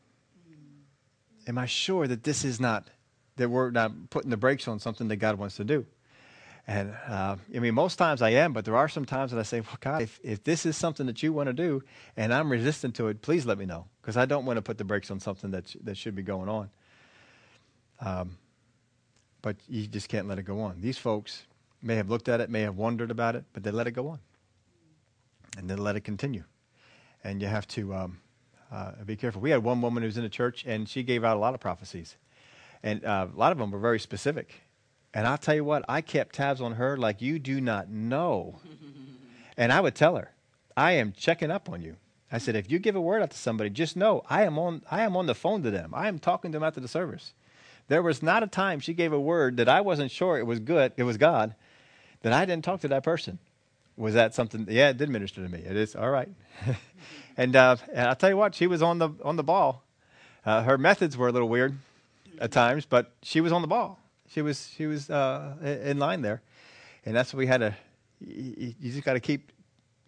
Am 1.47 1.59
I 1.59 1.67
sure 1.67 2.07
that 2.07 2.25
this 2.25 2.45
is 2.45 2.61
not 2.61 2.89
that 3.37 3.49
we're 3.49 3.71
not 3.71 4.11
putting 4.11 4.31
the 4.31 4.37
brakes 4.37 4.69
on 4.69 4.79
something 4.79 5.09
that 5.09 5.17
God 5.17 5.39
wants 5.39 5.57
to 5.57 5.65
do. 5.65 5.87
And 6.67 6.95
uh, 7.09 7.37
I 7.55 7.59
mean, 7.59 7.75
most 7.75 7.97
times 7.97 8.23
I 8.23 8.31
am, 8.31 8.55
but 8.55 8.65
there 8.65 8.77
are 8.77 8.89
some 8.89 9.05
times 9.05 9.33
that 9.33 9.39
I 9.39 9.43
say, 9.43 9.61
well, 9.61 9.77
God, 9.81 10.01
if, 10.03 10.19
if 10.23 10.45
this 10.45 10.65
is 10.65 10.77
something 10.77 11.07
that 11.07 11.23
you 11.23 11.33
want 11.33 11.49
to 11.49 11.53
do 11.53 11.83
and 12.17 12.33
I'm 12.33 12.51
resistant 12.51 12.95
to 12.97 13.09
it, 13.09 13.21
please 13.21 13.45
let 13.45 13.59
me 13.59 13.67
know 13.67 13.87
because 14.01 14.17
I 14.17 14.25
don't 14.25 14.47
want 14.47 14.57
to 14.57 14.63
put 14.63 14.79
the 14.79 14.85
brakes 14.85 15.11
on 15.11 15.21
something 15.21 15.51
that, 15.51 15.75
that 15.85 15.99
should 15.99 16.15
be 16.15 16.23
going 16.23 16.49
on. 16.49 16.71
Um, 18.01 18.39
but 19.43 19.57
you 19.69 19.87
just 19.87 20.09
can't 20.09 20.27
let 20.27 20.39
it 20.39 20.45
go 20.45 20.61
on. 20.63 20.81
These 20.81 20.97
folks 20.97 21.45
may 21.83 21.97
have 21.97 22.09
looked 22.09 22.31
at 22.31 22.41
it, 22.41 22.49
may 22.49 22.63
have 22.63 22.77
wondered 22.77 23.11
about 23.11 23.37
it, 23.37 23.45
but 23.53 23.63
they 23.63 23.71
let 23.71 23.87
it 23.87 23.93
go 23.93 24.09
on. 24.09 24.19
And 25.59 25.69
then 25.69 25.79
let 25.79 25.97
it 25.97 26.01
continue. 26.01 26.45
And 27.23 27.43
you 27.43 27.47
have 27.47 27.69
to 27.69 27.95
um, 27.95 28.21
uh, 28.73 28.93
be 29.05 29.17
careful. 29.17 29.43
We 29.43 29.51
had 29.51 29.63
one 29.63 29.83
woman 29.83 30.03
who 30.03 30.07
was 30.07 30.17
in 30.17 30.23
the 30.23 30.31
church, 30.31 30.65
and 30.67 30.89
she 30.89 31.03
gave 31.03 31.25
out 31.25 31.37
a 31.37 31.41
lot 31.41 31.53
of 31.53 31.61
prophecies. 31.61 32.17
And 32.83 33.05
uh, 33.05 33.29
a 33.33 33.39
lot 33.39 33.53
of 33.53 33.59
them 33.59 33.71
were 33.71 33.79
very 33.79 34.01
specific. 34.01 34.63
And 35.15 35.29
I'll 35.29 35.39
tell 35.39 35.55
you 35.55 35.65
what, 35.65 35.85
I 35.89 36.01
kept 36.01 36.35
tabs 36.35 36.61
on 36.61 36.73
her 36.73 36.97
like 36.97 37.23
you 37.23 37.39
do 37.39 37.61
not 37.61 37.89
know. 37.89 38.59
and 39.57 39.73
I 39.73 39.81
would 39.81 39.95
tell 39.95 40.17
her, 40.17 40.33
I 40.77 40.93
am 40.93 41.13
checking 41.17 41.53
up 41.53 41.71
on 41.71 41.83
you. 41.83 41.97
I 42.33 42.39
said, 42.39 42.57
if 42.57 42.69
you 42.69 42.81
give 42.81 42.97
a 42.97 43.01
word 43.01 43.23
out 43.23 43.31
to 43.31 43.39
somebody, 43.39 43.71
just 43.71 43.97
know 43.97 44.25
I 44.29 44.43
am 44.43 44.59
on, 44.59 44.83
I 44.91 45.03
am 45.03 45.17
on 45.17 45.27
the 45.27 45.37
phone 45.37 45.63
to 45.63 45.71
them. 45.71 45.93
I 45.95 46.09
am 46.09 46.19
talking 46.19 46.51
to 46.51 46.57
them 46.57 46.65
after 46.65 46.81
the 46.81 46.89
service. 46.89 47.33
There 47.87 48.03
was 48.03 48.23
not 48.23 48.43
a 48.43 48.49
time 48.49 48.81
she 48.81 48.93
gave 48.93 49.13
a 49.13 49.21
word 49.21 49.57
that 49.59 49.69
I 49.69 49.83
wasn't 49.83 50.11
sure 50.11 50.37
it 50.37 50.47
was 50.47 50.59
good, 50.59 50.93
it 50.97 51.05
was 51.05 51.17
God, 51.17 51.55
that 52.23 52.33
I 52.33 52.45
didn't 52.45 52.65
talk 52.65 52.81
to 52.81 52.89
that 52.89 53.05
person. 53.05 53.39
Was 53.97 54.15
that 54.15 54.35
something? 54.35 54.67
Yeah, 54.69 54.89
it 54.89 54.97
did 54.97 55.11
minister 55.11 55.43
to 55.43 55.49
me. 55.49 55.61
It 55.61 55.77
is 55.77 55.95
all 55.95 56.11
right. 56.11 56.29
and, 57.37 57.55
uh, 57.55 57.77
and 57.93 58.09
I'll 58.09 58.17
tell 58.17 58.31
you 58.31 58.37
what, 58.37 58.55
she 58.55 58.67
was 58.67 58.83
on 58.83 58.99
the 58.99 59.11
on 59.23 59.37
the 59.37 59.45
ball. 59.45 59.85
Uh, 60.45 60.63
her 60.63 60.77
methods 60.77 61.17
were 61.17 61.29
a 61.29 61.33
little 61.33 61.49
weird 61.49 61.79
at 62.41 62.51
times, 62.51 62.87
but 62.87 63.13
she 63.23 63.41
was 63.41 63.53
on 63.53 63.63
the 63.63 63.69
ball. 63.69 64.01
She 64.35 64.43
was 64.43 64.69
she 64.77 64.87
was 64.87 65.11
uh, 65.11 65.55
in 65.63 65.99
line 65.99 66.21
there, 66.21 66.43
and 67.07 67.15
that's 67.15 67.33
what 67.33 67.39
we 67.39 67.47
had 67.47 67.59
to. 67.59 67.77
You, 68.19 68.75
just 68.83 69.05
got 69.05 69.13
to 69.13 69.21
keep 69.21 69.53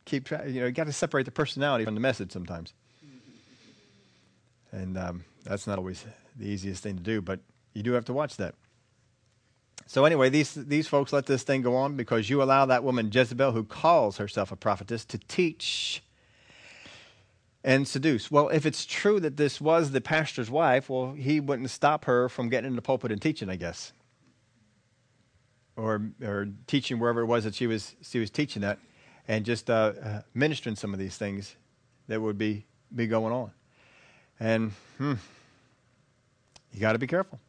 keep 0.05 0.25
track. 0.25 0.49
You 0.49 0.61
know, 0.61 0.67
you 0.67 0.73
got 0.73 0.89
to 0.89 0.93
separate 0.93 1.27
the 1.27 1.31
personality 1.31 1.85
from 1.85 1.95
the 1.95 2.01
message 2.01 2.33
sometimes, 2.33 2.75
and 4.73 4.99
um, 4.99 5.25
that's 5.45 5.69
not 5.69 5.79
always 5.79 6.05
the 6.35 6.45
easiest 6.45 6.83
thing 6.83 6.97
to 6.97 7.03
do. 7.05 7.23
But 7.23 7.39
you 7.73 7.85
do 7.85 7.93
have 7.93 8.05
to 8.07 8.13
watch 8.13 8.37
that. 8.39 8.57
So 9.87 10.05
anyway, 10.05 10.29
these 10.29 10.55
these 10.55 10.89
folks 10.89 11.13
let 11.13 11.27
this 11.27 11.45
thing 11.45 11.63
go 11.63 11.77
on 11.77 11.95
because 11.95 12.29
you 12.29 12.43
allow 12.43 12.67
that 12.67 12.83
woman 12.83 13.13
Jezebel, 13.13 13.53
who 13.53 13.63
calls 13.63 14.17
herself 14.17 14.51
a 14.51 14.57
prophetess, 14.57 15.05
to 15.05 15.19
teach 15.19 16.03
and 17.63 17.87
seduce. 17.87 18.29
Well, 18.29 18.49
if 18.49 18.67
it's 18.67 18.85
true 18.85 19.21
that 19.21 19.37
this 19.37 19.61
was 19.61 19.93
the 19.93 20.01
pastor's 20.01 20.51
wife, 20.51 20.91
well, 20.91 21.13
he 21.13 21.39
wouldn't 21.39 21.71
stop 21.71 22.07
her 22.07 22.29
from 22.29 22.49
getting 22.49 22.71
in 22.71 22.75
the 22.75 22.83
pulpit 22.83 23.13
and 23.13 23.23
teaching, 23.23 23.49
I 23.49 23.55
guess. 23.55 23.93
Or, 25.77 26.11
or 26.25 26.49
teaching 26.67 26.99
wherever 26.99 27.21
it 27.21 27.27
was 27.27 27.45
that 27.45 27.55
she 27.55 27.67
was, 27.67 27.95
she 28.01 28.19
was 28.19 28.31
teaching 28.31 28.63
that 28.63 28.79
and 29.29 29.45
just 29.45 29.69
uh, 29.69 29.93
uh, 30.03 30.21
ministering 30.35 30.77
some 30.77 30.93
of 30.93 30.99
these 30.99 31.17
things 31.17 31.57
that 32.09 32.21
would 32.21 32.39
be, 32.39 32.65
be 32.95 33.07
going 33.07 33.33
on. 33.33 33.51
And 34.39 34.73
hmm, 34.99 35.15
you 36.73 36.81
got 36.81 36.93
to 36.93 36.99
be 36.99 37.07
careful. 37.07 37.41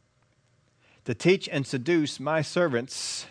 To 1.06 1.14
teach 1.14 1.48
and 1.48 1.66
seduce 1.66 2.20
my 2.20 2.42
servants 2.42 3.28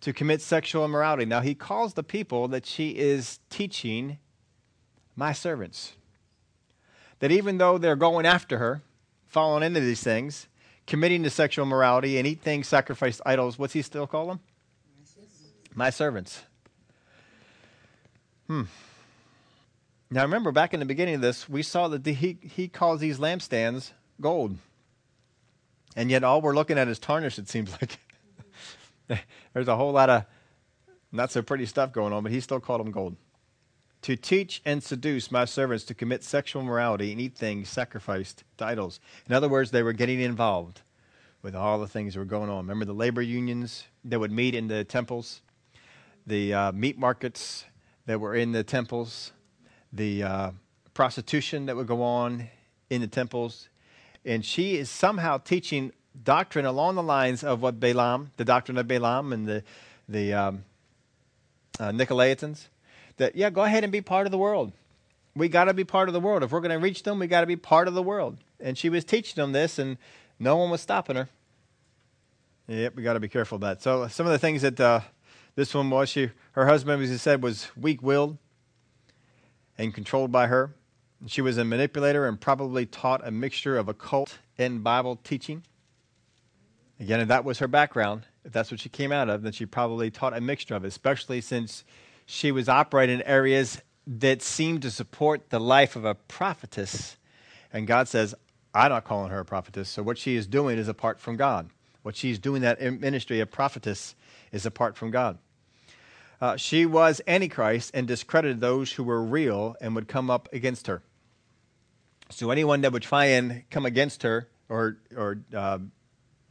to 0.00 0.12
commit 0.12 0.40
sexual 0.40 0.84
immorality. 0.84 1.24
Now, 1.24 1.40
he 1.40 1.54
calls 1.54 1.94
the 1.94 2.02
people 2.02 2.48
that 2.48 2.64
she 2.64 2.90
is 2.90 3.40
teaching 3.50 4.18
my 5.16 5.32
servants. 5.32 5.94
That 7.18 7.32
even 7.32 7.58
though 7.58 7.78
they're 7.78 7.96
going 7.96 8.26
after 8.26 8.58
her, 8.58 8.82
falling 9.26 9.62
into 9.62 9.80
these 9.80 10.02
things, 10.02 10.48
committing 10.86 11.22
to 11.24 11.30
sexual 11.30 11.66
morality 11.66 12.18
and 12.18 12.26
eat 12.26 12.40
things 12.40 12.68
sacrificed 12.68 13.20
idols, 13.26 13.58
what's 13.58 13.72
he 13.72 13.82
still 13.82 14.06
call 14.06 14.28
them? 14.28 14.40
My 15.74 15.90
servants. 15.90 16.42
Hmm. 18.46 18.62
Now, 20.10 20.22
remember, 20.22 20.52
back 20.52 20.72
in 20.72 20.80
the 20.80 20.86
beginning 20.86 21.16
of 21.16 21.20
this, 21.20 21.48
we 21.48 21.62
saw 21.62 21.88
that 21.88 22.04
the, 22.04 22.12
he, 22.12 22.38
he 22.40 22.68
calls 22.68 23.00
these 23.00 23.18
lampstands 23.18 23.90
gold. 24.20 24.56
And 25.96 26.10
yet, 26.10 26.22
all 26.22 26.40
we're 26.40 26.54
looking 26.54 26.78
at 26.78 26.86
is 26.88 26.98
tarnish, 26.98 27.38
it 27.38 27.48
seems 27.48 27.72
like. 27.72 27.98
There's 29.52 29.68
a 29.68 29.76
whole 29.76 29.92
lot 29.92 30.10
of 30.10 30.24
not 31.10 31.32
so 31.32 31.42
pretty 31.42 31.66
stuff 31.66 31.92
going 31.92 32.12
on, 32.12 32.22
but 32.22 32.32
he 32.32 32.40
still 32.40 32.60
called 32.60 32.80
them 32.80 32.92
gold. 32.92 33.16
To 34.06 34.14
teach 34.14 34.62
and 34.64 34.84
seduce 34.84 35.32
my 35.32 35.44
servants 35.46 35.82
to 35.86 35.92
commit 35.92 36.22
sexual 36.22 36.62
morality 36.62 37.10
and 37.10 37.20
eat 37.20 37.34
things 37.34 37.68
sacrificed 37.68 38.44
to 38.58 38.64
idols. 38.64 39.00
In 39.28 39.34
other 39.34 39.48
words, 39.48 39.72
they 39.72 39.82
were 39.82 39.92
getting 39.92 40.20
involved 40.20 40.82
with 41.42 41.56
all 41.56 41.80
the 41.80 41.88
things 41.88 42.14
that 42.14 42.20
were 42.20 42.24
going 42.24 42.48
on. 42.48 42.58
Remember 42.58 42.84
the 42.84 42.92
labor 42.92 43.20
unions 43.20 43.82
that 44.04 44.20
would 44.20 44.30
meet 44.30 44.54
in 44.54 44.68
the 44.68 44.84
temples, 44.84 45.42
the 46.24 46.54
uh, 46.54 46.70
meat 46.70 46.96
markets 46.96 47.64
that 48.06 48.20
were 48.20 48.36
in 48.36 48.52
the 48.52 48.62
temples, 48.62 49.32
the 49.92 50.22
uh, 50.22 50.50
prostitution 50.94 51.66
that 51.66 51.74
would 51.74 51.88
go 51.88 52.00
on 52.00 52.48
in 52.88 53.00
the 53.00 53.08
temples. 53.08 53.68
And 54.24 54.44
she 54.44 54.76
is 54.76 54.88
somehow 54.88 55.38
teaching 55.38 55.90
doctrine 56.22 56.64
along 56.64 56.94
the 56.94 57.02
lines 57.02 57.42
of 57.42 57.60
what 57.60 57.80
Balaam, 57.80 58.30
the 58.36 58.44
doctrine 58.44 58.78
of 58.78 58.86
Balaam 58.86 59.32
and 59.32 59.48
the, 59.48 59.64
the 60.08 60.32
um, 60.32 60.64
uh, 61.80 61.90
Nicolaitans, 61.90 62.68
that, 63.16 63.36
yeah, 63.36 63.50
go 63.50 63.62
ahead 63.62 63.84
and 63.84 63.92
be 63.92 64.00
part 64.00 64.26
of 64.26 64.30
the 64.30 64.38
world. 64.38 64.72
We 65.34 65.48
got 65.48 65.64
to 65.64 65.74
be 65.74 65.84
part 65.84 66.08
of 66.08 66.14
the 66.14 66.20
world. 66.20 66.42
If 66.42 66.52
we're 66.52 66.60
going 66.60 66.70
to 66.70 66.78
reach 66.78 67.02
them, 67.02 67.18
we 67.18 67.26
got 67.26 67.42
to 67.42 67.46
be 67.46 67.56
part 67.56 67.88
of 67.88 67.94
the 67.94 68.02
world. 68.02 68.38
And 68.58 68.76
she 68.78 68.88
was 68.88 69.04
teaching 69.04 69.34
them 69.36 69.52
this, 69.52 69.78
and 69.78 69.98
no 70.38 70.56
one 70.56 70.70
was 70.70 70.80
stopping 70.80 71.16
her. 71.16 71.28
Yep, 72.68 72.96
we 72.96 73.02
got 73.02 73.12
to 73.12 73.20
be 73.20 73.28
careful 73.28 73.56
of 73.56 73.62
that. 73.62 73.82
So 73.82 74.08
some 74.08 74.26
of 74.26 74.32
the 74.32 74.38
things 74.38 74.62
that 74.62 74.80
uh, 74.80 75.00
this 75.54 75.74
one 75.74 75.90
was, 75.90 76.08
she, 76.08 76.30
her 76.52 76.66
husband, 76.66 77.02
as 77.02 77.10
he 77.10 77.16
said, 77.16 77.42
was 77.42 77.68
weak-willed 77.76 78.38
and 79.78 79.94
controlled 79.94 80.32
by 80.32 80.46
her. 80.46 80.74
She 81.26 81.42
was 81.42 81.58
a 81.58 81.64
manipulator 81.64 82.26
and 82.26 82.40
probably 82.40 82.86
taught 82.86 83.26
a 83.26 83.30
mixture 83.30 83.76
of 83.76 83.88
occult 83.88 84.38
and 84.58 84.82
Bible 84.82 85.16
teaching. 85.22 85.62
Again, 86.98 87.20
if 87.20 87.28
that 87.28 87.44
was 87.44 87.58
her 87.58 87.68
background, 87.68 88.26
if 88.44 88.52
that's 88.52 88.70
what 88.70 88.80
she 88.80 88.88
came 88.88 89.12
out 89.12 89.28
of, 89.28 89.42
then 89.42 89.52
she 89.52 89.66
probably 89.66 90.10
taught 90.10 90.36
a 90.36 90.40
mixture 90.40 90.74
of 90.74 90.84
it, 90.84 90.88
especially 90.88 91.40
since 91.40 91.84
she 92.26 92.50
was 92.50 92.68
operating 92.68 93.20
in 93.20 93.22
areas 93.22 93.80
that 94.06 94.42
seemed 94.42 94.82
to 94.82 94.90
support 94.90 95.50
the 95.50 95.60
life 95.60 95.96
of 95.96 96.04
a 96.04 96.14
prophetess. 96.14 97.16
And 97.72 97.86
God 97.86 98.08
says, 98.08 98.34
I'm 98.74 98.90
not 98.90 99.04
calling 99.04 99.30
her 99.30 99.40
a 99.40 99.44
prophetess. 99.44 99.88
So 99.88 100.02
what 100.02 100.18
she 100.18 100.36
is 100.36 100.46
doing 100.46 100.76
is 100.76 100.88
apart 100.88 101.20
from 101.20 101.36
God. 101.36 101.70
What 102.02 102.16
she's 102.16 102.38
doing 102.38 102.62
that 102.62 102.80
ministry 103.00 103.40
of 103.40 103.50
prophetess 103.50 104.14
is 104.52 104.66
apart 104.66 104.96
from 104.96 105.10
God. 105.10 105.38
Uh, 106.40 106.56
she 106.56 106.84
was 106.84 107.20
Antichrist 107.26 107.92
and 107.94 108.06
discredited 108.06 108.60
those 108.60 108.92
who 108.92 109.04
were 109.04 109.22
real 109.22 109.74
and 109.80 109.94
would 109.94 110.06
come 110.06 110.28
up 110.28 110.48
against 110.52 110.88
her. 110.88 111.02
So 112.28 112.50
anyone 112.50 112.82
that 112.82 112.92
would 112.92 113.02
try 113.02 113.26
and 113.26 113.62
come 113.70 113.86
against 113.86 114.22
her 114.24 114.48
or, 114.68 114.98
or 115.16 115.38
uh, 115.54 115.78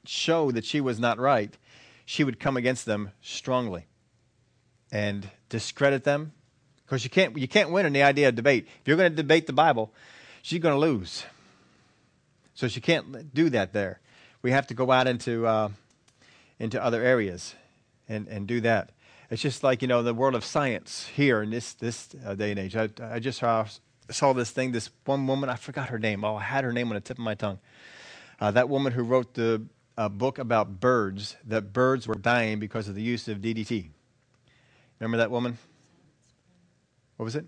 show 0.05 0.51
that 0.51 0.65
she 0.65 0.81
was 0.81 0.99
not 0.99 1.19
right, 1.19 1.55
she 2.05 2.23
would 2.23 2.39
come 2.39 2.57
against 2.57 2.85
them 2.85 3.11
strongly 3.21 3.85
and 4.95 5.29
discredit 5.49 6.05
them. 6.05 6.31
Because 6.85 7.03
you 7.03 7.09
can't, 7.09 7.37
you 7.37 7.49
can't 7.49 7.69
win 7.69 7.85
in 7.85 7.91
the 7.91 8.03
idea 8.03 8.29
of 8.29 8.35
debate. 8.35 8.65
If 8.79 8.87
you're 8.87 8.95
going 8.95 9.11
to 9.11 9.15
debate 9.15 9.45
the 9.45 9.51
Bible, 9.51 9.91
she's 10.41 10.61
going 10.61 10.73
to 10.73 10.79
lose. 10.79 11.25
So 12.53 12.69
she 12.69 12.79
can't 12.79 13.33
do 13.33 13.49
that 13.49 13.73
there. 13.73 13.99
We 14.41 14.51
have 14.51 14.67
to 14.67 14.73
go 14.73 14.91
out 14.91 15.05
into, 15.05 15.45
uh, 15.45 15.69
into 16.59 16.81
other 16.81 17.03
areas 17.03 17.55
and, 18.07 18.29
and 18.29 18.47
do 18.47 18.61
that. 18.61 18.91
It's 19.29 19.41
just 19.41 19.63
like, 19.65 19.81
you 19.81 19.89
know, 19.89 20.01
the 20.01 20.13
world 20.13 20.33
of 20.33 20.45
science 20.45 21.09
here 21.13 21.41
in 21.41 21.49
this, 21.49 21.73
this 21.73 22.15
uh, 22.25 22.35
day 22.35 22.51
and 22.51 22.59
age. 22.59 22.77
I, 22.77 22.87
I 23.01 23.19
just 23.19 23.39
saw, 23.39 23.67
saw 24.09 24.31
this 24.31 24.51
thing, 24.51 24.71
this 24.71 24.91
one 25.03 25.27
woman, 25.27 25.49
I 25.49 25.55
forgot 25.55 25.89
her 25.89 25.99
name. 25.99 26.23
Oh, 26.23 26.37
I 26.37 26.43
had 26.43 26.63
her 26.63 26.71
name 26.71 26.87
on 26.87 26.93
the 26.93 27.01
tip 27.01 27.17
of 27.17 27.23
my 27.23 27.35
tongue. 27.35 27.59
Uh, 28.39 28.51
that 28.51 28.69
woman 28.69 28.93
who 28.93 29.03
wrote 29.03 29.33
the 29.33 29.65
a 29.97 30.09
book 30.09 30.39
about 30.39 30.79
birds, 30.79 31.37
that 31.45 31.73
birds 31.73 32.07
were 32.07 32.15
dying 32.15 32.59
because 32.59 32.87
of 32.87 32.95
the 32.95 33.01
use 33.01 33.27
of 33.27 33.39
DDT. 33.39 33.89
Remember 34.99 35.17
that 35.17 35.31
woman? 35.31 35.57
What 37.17 37.25
was 37.25 37.35
it? 37.35 37.45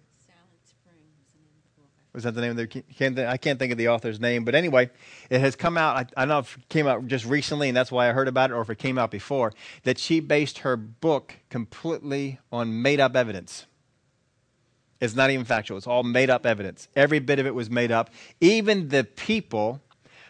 Was 2.13 2.23
that 2.23 2.33
the 2.33 2.41
name 2.41 2.51
of 2.51 2.57
the? 2.57 2.65
Can't, 2.67 3.19
I 3.19 3.37
can't 3.37 3.59
think 3.59 3.71
of 3.71 3.77
the 3.77 3.89
author's 3.89 4.19
name, 4.19 4.43
but 4.43 4.55
anyway, 4.55 4.89
it 5.29 5.39
has 5.39 5.55
come 5.55 5.77
out. 5.77 5.97
I, 5.97 5.99
I 6.17 6.21
don't 6.21 6.29
know 6.29 6.39
if 6.39 6.57
it 6.57 6.67
came 6.67 6.87
out 6.87 7.05
just 7.05 7.25
recently, 7.25 7.67
and 7.67 7.77
that's 7.77 7.91
why 7.91 8.09
I 8.09 8.11
heard 8.11 8.27
about 8.27 8.49
it, 8.49 8.55
or 8.55 8.61
if 8.61 8.71
it 8.71 8.79
came 8.79 8.97
out 8.97 9.11
before. 9.11 9.53
That 9.83 9.99
she 9.99 10.19
based 10.19 10.59
her 10.59 10.75
book 10.75 11.35
completely 11.51 12.39
on 12.51 12.81
made-up 12.81 13.15
evidence. 13.15 13.67
It's 14.99 15.13
not 15.13 15.29
even 15.29 15.45
factual. 15.45 15.77
It's 15.77 15.85
all 15.85 16.01
made-up 16.01 16.43
evidence. 16.47 16.87
Every 16.95 17.19
bit 17.19 17.37
of 17.37 17.45
it 17.45 17.53
was 17.53 17.69
made 17.69 17.91
up. 17.91 18.09
Even 18.41 18.89
the 18.89 19.03
people 19.03 19.81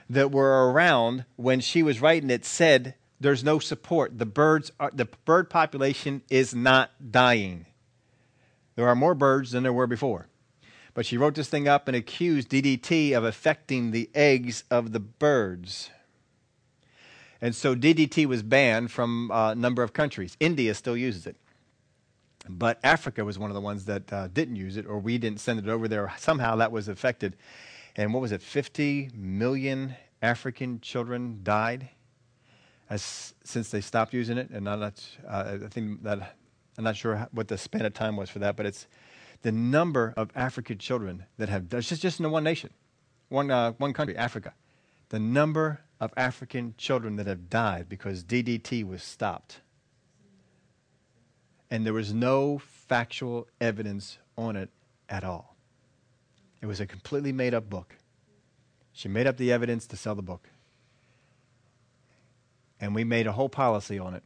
that 0.09 0.29
were 0.29 0.69
around 0.69 1.23
when 1.37 1.61
she 1.61 1.83
was 1.83 2.01
writing 2.01 2.29
it 2.29 2.43
said 2.43 2.95
there's 3.19 3.43
no 3.43 3.59
support. 3.59 4.17
The 4.17 4.25
birds 4.25 4.71
are, 4.79 4.91
the 4.93 5.05
bird 5.25 5.49
population 5.49 6.21
is 6.29 6.53
not 6.53 7.11
dying. 7.11 7.65
There 8.75 8.87
are 8.87 8.95
more 8.95 9.15
birds 9.15 9.51
than 9.51 9.63
there 9.63 9.73
were 9.73 9.87
before. 9.87 10.27
But 10.93 11.05
she 11.05 11.17
wrote 11.17 11.35
this 11.35 11.49
thing 11.49 11.67
up 11.67 11.87
and 11.87 11.95
accused 11.95 12.49
DDT 12.49 13.15
of 13.15 13.23
affecting 13.23 13.91
the 13.91 14.09
eggs 14.15 14.63
of 14.71 14.91
the 14.91 14.99
birds. 14.99 15.89
And 17.39 17.55
so 17.55 17.75
DDT 17.75 18.25
was 18.25 18.41
banned 18.41 18.91
from 18.91 19.29
a 19.31 19.53
number 19.53 19.83
of 19.83 19.93
countries. 19.93 20.35
India 20.39 20.73
still 20.73 20.97
uses 20.97 21.27
it. 21.27 21.35
But 22.49 22.79
Africa 22.83 23.25
was 23.25 23.37
one 23.37 23.51
of 23.51 23.55
the 23.55 23.61
ones 23.61 23.85
that 23.85 24.11
uh, 24.11 24.27
didn't 24.29 24.55
use 24.55 24.77
it, 24.77 24.87
or 24.87 24.99
we 24.99 25.17
didn't 25.17 25.39
send 25.39 25.59
it 25.59 25.67
over 25.67 25.87
there. 25.87 26.11
Somehow 26.17 26.55
that 26.55 26.71
was 26.71 26.87
affected 26.87 27.35
and 27.97 28.13
what 28.13 28.21
was 28.21 28.31
it, 28.31 28.43
50 28.43 29.09
million 29.15 29.95
African 30.21 30.79
children 30.81 31.39
died 31.41 31.89
as, 32.89 33.33
since 33.43 33.69
they 33.69 33.81
stopped 33.81 34.13
using 34.13 34.37
it. 34.37 34.49
And 34.49 34.69
I'm 34.69 34.79
not, 34.79 35.03
uh, 35.27 35.57
I 35.65 35.67
think 35.67 36.03
that, 36.03 36.35
I'm 36.77 36.83
not 36.83 36.95
sure 36.95 37.27
what 37.31 37.47
the 37.47 37.57
span 37.57 37.85
of 37.85 37.93
time 37.93 38.15
was 38.15 38.29
for 38.29 38.39
that, 38.39 38.55
but 38.55 38.65
it's 38.65 38.87
the 39.41 39.51
number 39.51 40.13
of 40.17 40.31
African 40.35 40.77
children 40.77 41.25
that 41.37 41.49
have, 41.49 41.69
just, 41.69 42.01
just 42.01 42.19
in 42.19 42.23
the 42.23 42.29
one 42.29 42.43
nation, 42.43 42.71
one, 43.29 43.51
uh, 43.51 43.73
one 43.73 43.93
country, 43.93 44.15
Africa. 44.15 44.53
The 45.09 45.19
number 45.19 45.81
of 45.99 46.13
African 46.17 46.75
children 46.77 47.15
that 47.15 47.27
have 47.27 47.49
died 47.49 47.87
because 47.89 48.23
DDT 48.23 48.85
was 48.85 49.03
stopped. 49.03 49.61
And 51.69 51.85
there 51.85 51.93
was 51.93 52.13
no 52.13 52.59
factual 52.59 53.47
evidence 53.59 54.19
on 54.37 54.55
it 54.55 54.69
at 55.09 55.23
all. 55.23 55.55
It 56.61 56.65
was 56.65 56.79
a 56.79 56.85
completely 56.85 57.31
made 57.31 57.53
up 57.53 57.69
book. 57.69 57.95
She 58.93 59.07
made 59.07 59.27
up 59.27 59.37
the 59.37 59.51
evidence 59.51 59.85
to 59.87 59.97
sell 59.97 60.15
the 60.15 60.21
book. 60.21 60.49
And 62.79 62.93
we 62.93 63.03
made 63.03 63.27
a 63.27 63.31
whole 63.31 63.49
policy 63.49 63.99
on 63.99 64.13
it 64.13 64.23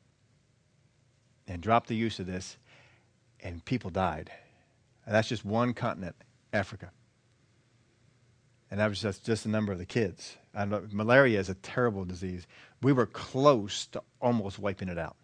and 1.48 1.62
dropped 1.62 1.88
the 1.88 1.96
use 1.96 2.20
of 2.20 2.26
this, 2.26 2.58
and 3.42 3.64
people 3.66 3.90
died. 3.90 4.32
And 5.06 5.16
that's 5.16 5.28
just 5.28 5.46
one 5.46 5.74
continent, 5.74 6.16
Africa. 6.54 6.92
And 8.70 8.80
that 8.80 8.88
was 8.88 9.02
just, 9.02 9.26
just 9.26 9.46
a 9.46 9.50
number 9.50 9.72
of 9.72 9.80
the 9.80 9.86
kids. 9.86 10.38
Know, 10.54 10.84
malaria 10.92 11.40
is 11.40 11.50
a 11.50 11.56
terrible 11.56 12.06
disease. 12.06 12.46
We 12.82 12.94
were 12.94 13.06
close 13.06 13.88
to 13.88 14.02
almost 14.22 14.60
wiping 14.60 14.90
it 14.90 14.98
out 14.98 15.16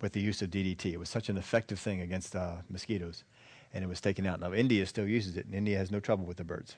with 0.00 0.12
the 0.12 0.20
use 0.20 0.42
of 0.42 0.50
DDT. 0.50 0.92
It 0.92 0.98
was 0.98 1.08
such 1.08 1.28
an 1.28 1.36
effective 1.36 1.78
thing 1.78 2.00
against 2.00 2.36
uh, 2.36 2.56
mosquitoes 2.68 3.24
and 3.74 3.82
it 3.82 3.88
was 3.88 4.00
taken 4.00 4.24
out. 4.24 4.40
Now 4.40 4.52
India 4.54 4.86
still 4.86 5.06
uses 5.06 5.36
it, 5.36 5.46
and 5.46 5.54
India 5.54 5.76
has 5.76 5.90
no 5.90 5.98
trouble 5.98 6.24
with 6.24 6.36
the 6.36 6.44
birds. 6.44 6.76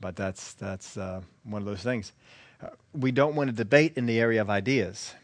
But 0.00 0.16
that's 0.16 0.54
that's 0.54 0.96
uh, 0.96 1.20
one 1.44 1.60
of 1.60 1.66
those 1.66 1.82
things. 1.82 2.12
We 2.92 3.12
don't 3.12 3.34
want 3.34 3.50
to 3.50 3.56
debate 3.56 3.94
in 3.96 4.06
the 4.06 4.20
area 4.20 4.40
of 4.40 4.50
ideas. 4.50 5.14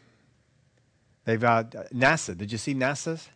They've 1.25 1.43
uh, 1.43 1.65
NASA. 1.93 2.37
Did 2.37 2.51
you 2.51 2.57
see 2.57 2.73
NASA's 2.73 3.29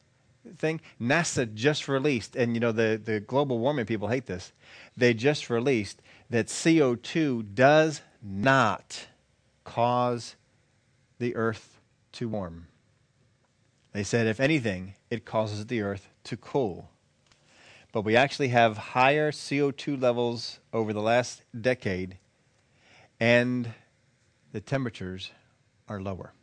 thing? 0.58 0.80
NASA 1.00 1.54
just 1.54 1.88
released, 1.88 2.36
and 2.36 2.56
you 2.56 2.60
know 2.60 2.72
the 2.72 3.00
the 3.04 3.20
global 3.20 3.60
warming 3.60 3.86
people 3.86 4.08
hate 4.08 4.28
this. 4.28 4.54
They 4.96 5.14
just 5.14 5.50
released 5.50 6.02
that 6.30 6.48
CO 6.64 6.96
two 6.96 7.44
does 7.44 8.02
not 8.24 9.08
cause 9.64 10.36
the 11.20 11.36
Earth 11.36 11.80
to 12.14 12.30
warm. 12.30 12.68
They 13.94 14.04
said, 14.04 14.28
if 14.28 14.40
anything, 14.40 14.96
it 15.10 15.26
causes 15.26 15.66
the 15.66 15.82
Earth 15.82 16.08
to 16.26 16.38
cool. 16.38 16.90
But 17.92 18.04
we 18.04 18.16
actually 18.16 18.50
have 18.50 18.78
higher 18.78 19.32
CO2 19.32 20.02
levels 20.02 20.60
over 20.72 20.94
the 20.94 21.02
last 21.02 21.42
decade, 21.60 22.18
and 23.20 23.74
the 24.52 24.62
temperatures 24.62 25.32
are 25.88 26.02
lower. 26.02 26.34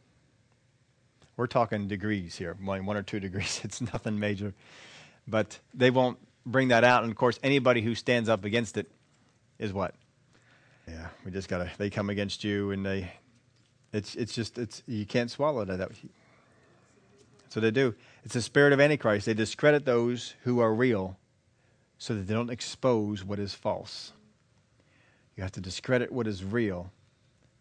We're 1.37 1.47
talking 1.47 1.87
degrees 1.87 2.37
here, 2.37 2.57
one 2.61 2.97
or 2.97 3.03
two 3.03 3.21
degrees. 3.21 3.61
It's 3.65 3.81
nothing 3.81 4.19
major. 4.19 4.55
But 5.27 5.59
they 5.73 5.91
won't 5.91 6.19
bring 6.45 6.69
that 6.69 6.85
out. 6.85 7.03
And 7.03 7.13
of 7.13 7.17
course, 7.17 7.39
anybody 7.43 7.81
who 7.81 7.95
stands 7.95 8.29
up 8.29 8.45
against 8.45 8.77
it 8.77 8.91
is 9.59 9.73
what? 9.73 9.95
Yeah, 10.89 11.09
we 11.25 11.31
just 11.31 11.49
got 11.49 11.59
to, 11.59 11.71
they 11.79 11.91
come 11.91 12.11
against 12.11 12.43
you 12.45 12.71
and 12.73 12.85
they, 12.85 13.13
it's, 13.93 14.15
it's 14.15 14.35
just, 14.35 14.59
it's, 14.59 14.83
you 14.87 15.07
can't 15.07 15.31
swallow 15.31 15.65
that. 15.65 15.91
So 17.51 17.61
they 17.61 17.71
do. 17.71 17.95
It's 18.25 18.35
the 18.35 18.43
spirit 18.43 18.73
of 18.73 18.81
Antichrist. 18.81 19.27
They 19.27 19.35
discredit 19.35 19.85
those 19.85 20.35
who 20.45 20.61
are 20.61 20.75
real 20.75 21.19
so 21.99 22.15
that 22.15 22.27
they 22.27 22.35
don't 22.35 22.51
expose 22.51 23.25
what 23.25 23.39
is 23.39 23.55
false. 23.55 24.13
You 25.37 25.43
have 25.43 25.53
to 25.53 25.61
discredit 25.61 26.11
what 26.11 26.27
is 26.27 26.43
real 26.43 26.91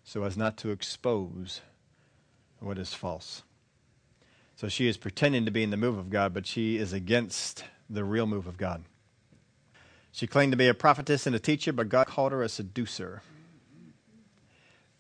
so 0.08 0.24
as 0.24 0.38
not 0.38 0.56
to 0.56 0.72
expose 0.72 1.60
what 2.60 2.78
is 2.78 2.94
false. 2.94 3.44
So 4.56 4.70
she 4.70 4.88
is 4.88 4.96
pretending 4.96 5.44
to 5.44 5.52
be 5.52 5.64
in 5.64 5.70
the 5.70 5.76
move 5.76 5.98
of 5.98 6.10
God, 6.10 6.34
but 6.34 6.48
she 6.48 6.78
is 6.78 6.94
against 6.94 7.66
the 7.90 8.06
real 8.06 8.26
move 8.26 8.48
of 8.48 8.56
God. 8.56 8.86
She 10.14 10.26
claimed 10.26 10.54
to 10.54 10.58
be 10.58 10.70
a 10.70 10.74
prophetess 10.74 11.28
and 11.28 11.36
a 11.36 11.40
teacher, 11.40 11.74
but 11.74 11.90
God 11.90 12.08
called 12.08 12.32
her 12.32 12.42
a 12.42 12.48
seducer. 12.48 13.22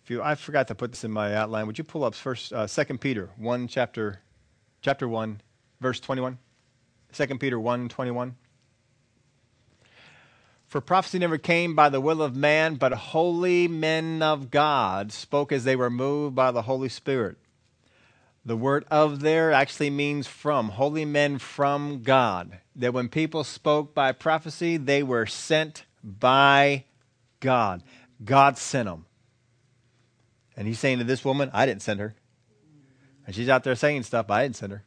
If 0.03 0.09
you, 0.09 0.21
I 0.21 0.35
forgot 0.35 0.67
to 0.67 0.75
put 0.75 0.91
this 0.91 1.05
in 1.05 1.11
my 1.11 1.33
outline. 1.33 1.67
Would 1.67 1.77
you 1.77 1.85
pull 1.85 2.03
up 2.03 2.13
first, 2.13 2.51
uh, 2.51 2.67
2 2.67 2.97
Peter 2.97 3.29
1, 3.37 3.69
chapter, 3.69 4.19
chapter 4.81 5.07
1, 5.07 5.39
verse 5.79 6.01
21? 6.01 6.37
2 7.13 7.27
Peter 7.37 7.57
1, 7.57 7.87
21. 7.87 8.35
For 10.67 10.81
prophecy 10.81 11.17
never 11.17 11.37
came 11.37 11.75
by 11.75 11.87
the 11.87 12.01
will 12.01 12.21
of 12.21 12.35
man, 12.35 12.75
but 12.75 12.91
holy 12.91 13.69
men 13.69 14.21
of 14.21 14.51
God 14.51 15.13
spoke 15.13 15.53
as 15.53 15.63
they 15.63 15.77
were 15.77 15.89
moved 15.89 16.35
by 16.35 16.51
the 16.51 16.63
Holy 16.63 16.89
Spirit. 16.89 17.37
The 18.43 18.57
word 18.57 18.85
of 18.91 19.21
there 19.21 19.53
actually 19.53 19.89
means 19.89 20.27
from, 20.27 20.69
holy 20.69 21.05
men 21.05 21.37
from 21.37 22.03
God. 22.03 22.59
That 22.75 22.93
when 22.93 23.07
people 23.07 23.45
spoke 23.45 23.93
by 23.93 24.11
prophecy, 24.11 24.75
they 24.75 25.03
were 25.03 25.25
sent 25.25 25.85
by 26.03 26.83
God. 27.39 27.81
God 28.23 28.57
sent 28.57 28.87
them. 28.87 29.05
And 30.57 30.67
he's 30.67 30.79
saying 30.79 30.97
to 30.97 31.03
this 31.05 31.23
woman, 31.23 31.49
I 31.53 31.65
didn't 31.65 31.81
send 31.81 31.99
her. 32.01 32.15
And 33.25 33.35
she's 33.35 33.49
out 33.49 33.63
there 33.63 33.75
saying 33.75 34.03
stuff, 34.03 34.29
I 34.29 34.43
didn't 34.43 34.57
send 34.57 34.73
her. 34.73 34.83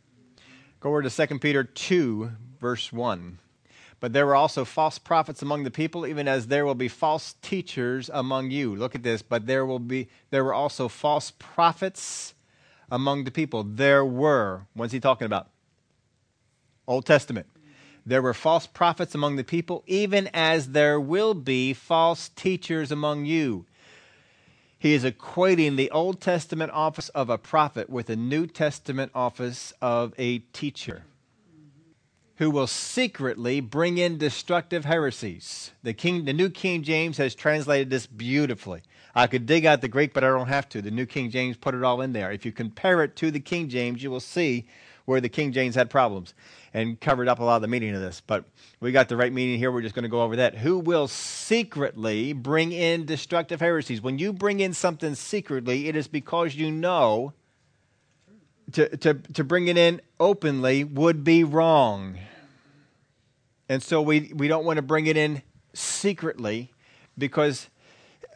Go 0.80 0.90
over 0.90 1.02
to 1.02 1.26
2 1.26 1.38
Peter 1.38 1.64
2, 1.64 2.32
verse 2.58 2.92
1. 2.92 3.38
But 4.00 4.14
there 4.14 4.26
were 4.26 4.34
also 4.34 4.64
false 4.64 4.98
prophets 4.98 5.42
among 5.42 5.64
the 5.64 5.70
people, 5.70 6.06
even 6.06 6.26
as 6.26 6.46
there 6.46 6.64
will 6.64 6.74
be 6.74 6.88
false 6.88 7.34
teachers 7.42 8.10
among 8.12 8.50
you. 8.50 8.74
Look 8.74 8.94
at 8.94 9.02
this. 9.02 9.20
But 9.20 9.46
there 9.46 9.66
will 9.66 9.78
be 9.78 10.08
there 10.30 10.42
were 10.42 10.54
also 10.54 10.88
false 10.88 11.30
prophets 11.30 12.34
among 12.90 13.24
the 13.24 13.30
people. 13.30 13.62
There 13.62 14.04
were, 14.04 14.62
what's 14.72 14.94
he 14.94 15.00
talking 15.00 15.26
about? 15.26 15.48
Old 16.88 17.04
Testament. 17.04 17.46
There 18.06 18.22
were 18.22 18.32
false 18.32 18.66
prophets 18.66 19.14
among 19.14 19.36
the 19.36 19.44
people, 19.44 19.84
even 19.86 20.30
as 20.32 20.68
there 20.68 20.98
will 20.98 21.34
be 21.34 21.74
false 21.74 22.30
teachers 22.30 22.90
among 22.90 23.26
you. 23.26 23.66
He 24.78 24.94
is 24.94 25.04
equating 25.04 25.76
the 25.76 25.90
Old 25.90 26.22
Testament 26.22 26.72
office 26.72 27.10
of 27.10 27.28
a 27.28 27.36
prophet 27.36 27.90
with 27.90 28.06
the 28.06 28.16
New 28.16 28.46
Testament 28.46 29.12
office 29.14 29.74
of 29.82 30.14
a 30.16 30.38
teacher 30.38 31.04
who 32.40 32.50
will 32.50 32.66
secretly 32.66 33.60
bring 33.60 33.98
in 33.98 34.16
destructive 34.16 34.86
heresies. 34.86 35.72
The, 35.82 35.92
King, 35.92 36.24
the 36.24 36.32
New 36.32 36.48
King 36.48 36.82
James 36.82 37.18
has 37.18 37.34
translated 37.34 37.90
this 37.90 38.06
beautifully. 38.06 38.80
I 39.14 39.26
could 39.26 39.44
dig 39.44 39.66
out 39.66 39.82
the 39.82 39.88
Greek, 39.88 40.14
but 40.14 40.24
I 40.24 40.28
don't 40.28 40.48
have 40.48 40.66
to. 40.70 40.80
The 40.80 40.90
New 40.90 41.04
King 41.04 41.30
James 41.30 41.58
put 41.58 41.74
it 41.74 41.82
all 41.82 42.00
in 42.00 42.14
there. 42.14 42.32
If 42.32 42.46
you 42.46 42.52
compare 42.52 43.04
it 43.04 43.14
to 43.16 43.30
the 43.30 43.40
King 43.40 43.68
James, 43.68 44.02
you 44.02 44.10
will 44.10 44.20
see 44.20 44.66
where 45.04 45.20
the 45.20 45.28
King 45.28 45.52
James 45.52 45.74
had 45.74 45.90
problems 45.90 46.32
and 46.72 46.98
covered 46.98 47.28
up 47.28 47.40
a 47.40 47.44
lot 47.44 47.56
of 47.56 47.62
the 47.62 47.68
meaning 47.68 47.94
of 47.94 48.00
this. 48.00 48.22
But 48.26 48.46
we 48.80 48.90
got 48.90 49.10
the 49.10 49.18
right 49.18 49.34
meaning 49.34 49.58
here. 49.58 49.70
We're 49.70 49.82
just 49.82 49.94
going 49.94 50.04
to 50.04 50.08
go 50.08 50.22
over 50.22 50.36
that. 50.36 50.56
Who 50.56 50.78
will 50.78 51.08
secretly 51.08 52.32
bring 52.32 52.72
in 52.72 53.04
destructive 53.04 53.60
heresies? 53.60 54.00
When 54.00 54.18
you 54.18 54.32
bring 54.32 54.60
in 54.60 54.72
something 54.72 55.14
secretly, 55.14 55.88
it 55.88 55.94
is 55.94 56.08
because 56.08 56.54
you 56.54 56.70
know 56.70 57.34
to, 58.72 58.96
to, 58.96 59.14
to 59.14 59.44
bring 59.44 59.68
it 59.68 59.76
in 59.76 60.00
openly 60.18 60.84
would 60.84 61.24
be 61.24 61.44
wrong. 61.44 62.18
And 63.68 63.82
so 63.82 64.02
we, 64.02 64.32
we 64.34 64.48
don't 64.48 64.64
want 64.64 64.76
to 64.76 64.82
bring 64.82 65.06
it 65.06 65.16
in 65.16 65.42
secretly 65.72 66.72
because 67.16 67.68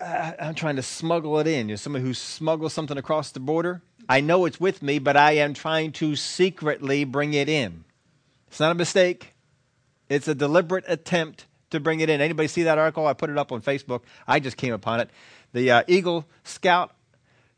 uh, 0.01 0.32
I'm 0.41 0.55
trying 0.55 0.76
to 0.76 0.82
smuggle 0.82 1.39
it 1.41 1.47
in. 1.47 1.68
You're 1.68 1.78
somebody 1.78 2.05
who 2.05 2.14
smuggles 2.14 2.72
something 2.72 2.97
across 2.97 3.32
the 3.32 3.41
border. 3.41 3.82
I 4.09 4.20
know 4.20 4.45
it's 4.45 4.61
with 4.61 4.82
me, 4.82 4.99
but 4.99 5.16
I 5.16 5.32
am 5.32 5.55
trying 5.55 5.93
to 5.93 6.14
secretly 6.14 7.05
bring 7.05 7.35
it 7.35 7.49
in. 7.49 7.85
It's 8.49 8.61
not 8.61 8.70
a 8.70 8.74
mistake. 8.74 9.35
It's 10.09 10.28
a 10.28 10.35
deliberate 10.35 10.85
attempt 10.87 11.47
to 11.70 11.80
bring 11.80 12.01
it 12.01 12.11
in. 12.11 12.20
Anybody 12.20 12.47
see 12.47 12.62
that 12.64 12.78
article? 12.78 13.07
I 13.07 13.14
put 13.14 13.30
it 13.30 13.39
up 13.39 13.51
on 13.51 13.62
Facebook. 13.62 14.03
I 14.28 14.39
just 14.39 14.57
came 14.57 14.72
upon 14.72 15.01
it. 15.01 15.11
The 15.53 15.70
uh, 15.70 15.82
Eagle 15.89 16.26
Scout 16.45 16.95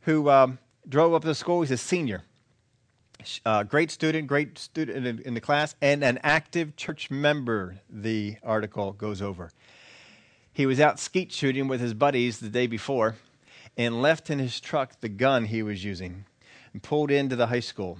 who 0.07 0.31
um, 0.31 0.59
drove 0.89 1.12
up 1.12 1.22
to 1.22 1.29
the 1.29 1.35
school, 1.35 1.61
he's 1.62 1.72
a 1.72 1.77
senior. 1.77 2.22
Uh, 3.44 3.62
great 3.62 3.90
student, 3.90 4.26
great 4.28 4.58
student 4.58 5.20
in, 5.20 5.34
the 5.34 5.40
class, 5.40 5.74
and 5.80 6.04
an 6.04 6.18
active 6.22 6.76
church 6.76 7.10
member, 7.10 7.76
the 7.90 8.36
article 8.42 8.92
goes 8.92 9.20
over. 9.20 9.50
He 10.52 10.66
was 10.66 10.80
out 10.80 10.98
skeet 10.98 11.32
shooting 11.32 11.68
with 11.68 11.80
his 11.80 11.94
buddies 11.94 12.40
the 12.40 12.48
day 12.48 12.66
before 12.66 13.16
and 13.76 14.00
left 14.00 14.30
in 14.30 14.38
his 14.38 14.60
truck 14.60 15.00
the 15.00 15.08
gun 15.08 15.44
he 15.44 15.62
was 15.62 15.84
using 15.84 16.24
and 16.72 16.82
pulled 16.82 17.10
into 17.10 17.36
the 17.36 17.48
high 17.48 17.60
school. 17.60 17.98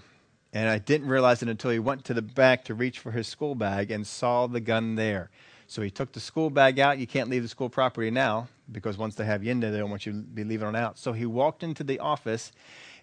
And 0.53 0.69
I 0.69 0.79
didn't 0.79 1.09
realize 1.09 1.43
it 1.43 1.49
until 1.49 1.71
he 1.71 1.79
went 1.79 2.05
to 2.07 2.15
the 2.15 2.23
back 2.23 2.65
to 2.65 2.75
reach 2.75 2.99
for 2.99 3.11
his 3.11 3.29
school 3.29 3.55
bag 3.55 3.91
and 3.91 4.07
saw 4.07 4.47
the 4.47 4.61
gun 4.61 4.95
there. 4.95 5.31
So 5.67 5.83
he 5.83 5.91
took 5.91 6.13
the 6.13 6.21
school 6.21 6.49
bag 6.49 6.79
out. 6.79 6.99
You 6.99 7.07
can't 7.07 7.29
leave 7.29 7.43
the 7.43 7.49
school 7.49 7.69
property 7.69 8.11
now 8.11 8.49
because 8.71 8.97
once 8.97 9.17
they 9.17 9.25
have 9.25 9.45
you 9.45 9.51
in 9.51 9.61
there, 9.61 9.71
they 9.71 9.79
don't 9.79 9.91
want 9.91 10.07
you 10.07 10.13
to 10.13 10.19
be 10.19 10.45
leaving 10.45 10.69
it 10.69 10.77
out. 10.77 10.99
So 10.99 11.13
he 11.13 11.27
walked 11.27 11.63
into 11.63 11.85
the 11.85 11.99
office, 11.99 12.53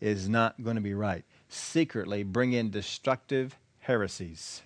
is 0.01 0.27
not 0.27 0.61
going 0.61 0.75
to 0.75 0.81
be 0.81 0.93
right. 0.93 1.23
Secretly 1.47 2.23
bring 2.23 2.51
in 2.51 2.71
destructive 2.71 3.57
heresies. 3.79 4.63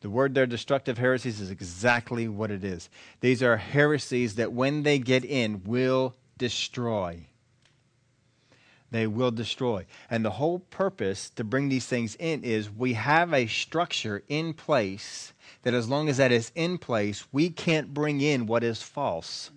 The 0.00 0.10
word 0.10 0.34
there, 0.34 0.46
destructive 0.46 0.96
heresies, 0.98 1.40
is 1.40 1.50
exactly 1.50 2.26
what 2.26 2.50
it 2.50 2.64
is. 2.64 2.88
These 3.20 3.42
are 3.42 3.58
heresies 3.58 4.36
that, 4.36 4.52
when 4.52 4.82
they 4.82 4.98
get 4.98 5.24
in, 5.24 5.62
will 5.64 6.14
destroy. 6.38 7.26
they 8.90 9.06
will 9.06 9.30
destroy. 9.30 9.86
And 10.10 10.24
the 10.24 10.30
whole 10.30 10.58
purpose 10.58 11.30
to 11.30 11.44
bring 11.44 11.68
these 11.68 11.86
things 11.86 12.16
in 12.16 12.42
is 12.42 12.70
we 12.70 12.94
have 12.94 13.32
a 13.32 13.46
structure 13.46 14.22
in 14.28 14.52
place 14.52 15.32
that 15.62 15.74
as 15.74 15.88
long 15.88 16.08
as 16.08 16.16
that 16.16 16.32
is 16.32 16.50
in 16.54 16.78
place, 16.78 17.24
we 17.32 17.50
can't 17.50 17.94
bring 17.94 18.20
in 18.20 18.46
what 18.46 18.64
is 18.64 18.82
false. 18.82 19.50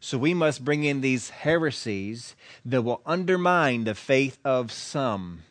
So 0.00 0.18
we 0.18 0.34
must 0.34 0.64
bring 0.64 0.84
in 0.84 1.00
these 1.00 1.30
heresies 1.30 2.36
that 2.64 2.82
will 2.82 3.00
undermine 3.06 3.84
the 3.84 3.94
faith 3.94 4.38
of 4.44 4.70
some, 4.70 5.42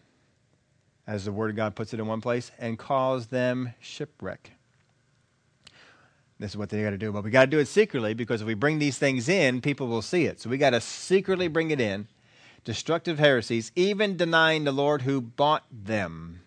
as 1.06 1.26
the 1.26 1.32
Word 1.32 1.50
of 1.50 1.56
God 1.56 1.76
puts 1.76 1.94
it 1.94 2.00
in 2.00 2.08
one 2.08 2.22
place, 2.22 2.52
and 2.60 2.80
cause 2.80 3.28
them 3.28 3.74
shipwreck. 3.80 4.52
This 6.40 6.52
is 6.52 6.58
what 6.58 6.70
they 6.70 6.82
got 6.82 6.90
to 6.90 6.98
do. 6.98 7.12
But 7.12 7.24
we 7.24 7.32
got 7.32 7.46
to 7.46 7.52
do 7.52 7.60
it 7.60 7.68
secretly 7.68 8.14
because 8.14 8.42
if 8.42 8.48
we 8.48 8.54
bring 8.54 8.80
these 8.80 8.98
things 8.98 9.30
in, 9.30 9.62
people 9.62 9.88
will 9.88 10.02
see 10.02 10.26
it. 10.26 10.42
So 10.42 10.50
we 10.50 10.58
got 10.58 10.72
to 10.72 10.82
secretly 10.82 11.48
bring 11.48 11.72
it 11.72 11.80
in. 11.80 12.08
Destructive 12.66 13.20
heresies, 13.20 13.72
even 13.76 14.18
denying 14.18 14.64
the 14.64 14.72
Lord 14.72 15.02
who 15.02 15.20
bought 15.22 15.66
them, 15.72 16.42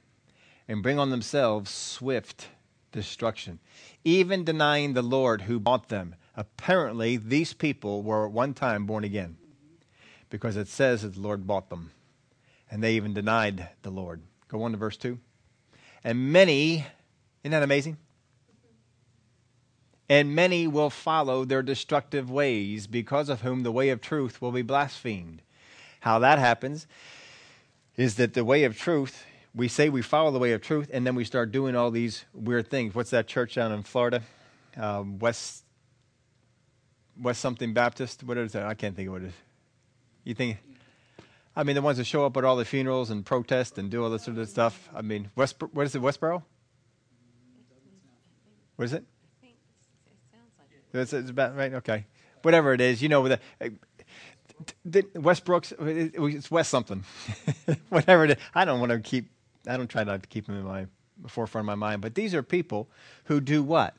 and 0.67 0.83
bring 0.83 0.99
on 0.99 1.11
themselves 1.11 1.71
swift 1.71 2.49
destruction. 2.91 3.59
Even 4.05 4.45
denying 4.45 4.95
the 4.95 5.03
Lord 5.03 5.43
who 5.43 5.61
bought 5.61 5.89
them. 5.89 6.15
Apparently, 6.35 7.17
these 7.17 7.53
people 7.53 8.03
were 8.03 8.27
at 8.27 8.33
one 8.33 8.55
time 8.55 8.87
born 8.87 9.05
again 9.05 9.37
because 10.31 10.57
it 10.57 10.69
says 10.69 11.03
that 11.03 11.15
the 11.15 11.21
Lord 11.21 11.47
bought 11.47 11.71
them. 11.71 11.91
And 12.71 12.83
they 12.83 12.95
even 12.95 13.15
denied 13.15 13.69
the 13.83 13.91
Lord. 13.91 14.23
Go 14.49 14.63
on 14.63 14.73
to 14.73 14.77
verse 14.77 14.97
2. 14.97 15.19
And 16.05 16.33
many, 16.33 16.87
isn't 17.43 17.51
that 17.51 17.63
amazing? 17.63 17.97
And 20.09 20.35
many 20.35 20.67
will 20.69 20.91
follow 20.91 21.45
their 21.45 21.63
destructive 21.63 22.31
ways, 22.31 22.87
because 22.87 23.29
of 23.29 23.41
whom 23.41 23.65
the 23.65 23.73
way 23.73 23.89
of 23.89 24.01
truth 24.01 24.41
will 24.41 24.53
be 24.53 24.63
blasphemed. 24.63 25.43
How 26.01 26.21
that 26.21 26.39
happens 26.39 26.87
is 27.97 28.15
that 28.17 28.35
the 28.35 28.45
way 28.45 28.65
of 28.65 28.79
truth, 28.79 29.25
we 29.55 29.67
say 29.67 29.89
we 29.89 30.03
follow 30.03 30.31
the 30.31 30.39
way 30.39 30.53
of 30.53 30.61
truth, 30.61 30.89
and 30.93 31.05
then 31.05 31.17
we 31.17 31.25
start 31.25 31.51
doing 31.51 31.75
all 31.75 31.91
these 31.91 32.25
weird 32.33 32.71
things. 32.71 32.95
What's 32.95 33.11
that 33.11 33.27
church 33.27 33.55
down 33.57 33.73
in 33.73 33.83
Florida? 33.83 34.23
Uh, 34.77 35.03
West 35.19 35.65
West 37.21 37.41
something 37.41 37.73
Baptist? 37.73 38.23
What 38.23 38.37
is 38.37 38.53
that? 38.53 38.67
I 38.67 38.75
can't 38.75 38.95
think 38.95 39.09
of 39.09 39.15
what 39.15 39.23
it 39.23 39.29
is. 39.29 39.35
You 40.23 40.35
think? 40.35 40.59
I 41.57 41.65
mean, 41.65 41.75
the 41.75 41.83
ones 41.83 41.97
that 41.97 42.05
show 42.05 42.27
up 42.27 42.37
at 42.37 42.45
all 42.45 42.57
the 42.57 42.67
funerals 42.67 43.09
and 43.09 43.25
protest 43.25 43.79
and 43.79 43.91
do 43.91 44.05
all 44.05 44.11
this 44.11 44.25
sort 44.25 44.37
of 44.37 44.49
stuff. 44.49 44.91
I 44.95 45.01
mean, 45.01 45.31
West, 45.35 45.57
what 45.73 45.87
is 45.87 45.95
it, 45.95 46.03
Westboro? 46.03 46.43
What 48.77 48.85
is 48.85 48.93
it? 48.93 49.05
It's, 50.93 51.13
it's 51.13 51.31
about 51.31 51.57
right. 51.57 51.75
Okay, 51.75 52.07
whatever 52.43 52.73
it 52.73 52.81
is, 52.81 53.03
you 53.03 53.09
know, 53.09 53.25
eh, 53.27 53.39
the, 54.85 55.05
the 55.13 55.21
Westbrook's 55.21 55.73
it's 55.81 56.51
West 56.51 56.71
something, 56.71 57.05
whatever 57.89 58.25
it 58.25 58.33
is. 58.33 58.37
I 58.55 58.65
don't 58.65 58.81
want 58.81 58.93
to 58.93 59.01
keep. 59.01 59.31
I 59.67 59.77
don't 59.77 59.89
try 59.89 60.05
not 60.05 60.23
to 60.23 60.29
keep 60.29 60.47
them 60.47 60.57
in 60.57 60.65
my 60.65 60.87
forefront 61.27 61.65
of 61.65 61.67
my 61.67 61.75
mind. 61.75 62.03
But 62.03 62.15
these 62.15 62.35
are 62.35 62.43
people 62.43 62.89
who 63.25 63.41
do 63.41 63.63
what? 63.63 63.95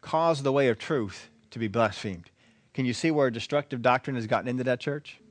Cause 0.00 0.42
the 0.42 0.52
way 0.52 0.68
of 0.68 0.78
truth 0.78 1.28
to 1.50 1.58
be 1.58 1.68
blasphemed. 1.68 2.30
Can 2.74 2.86
you 2.86 2.92
see 2.92 3.10
where 3.10 3.30
destructive 3.30 3.82
doctrine 3.82 4.16
has 4.16 4.26
gotten 4.26 4.48
into 4.48 4.64
that 4.64 4.80
church? 4.80 5.21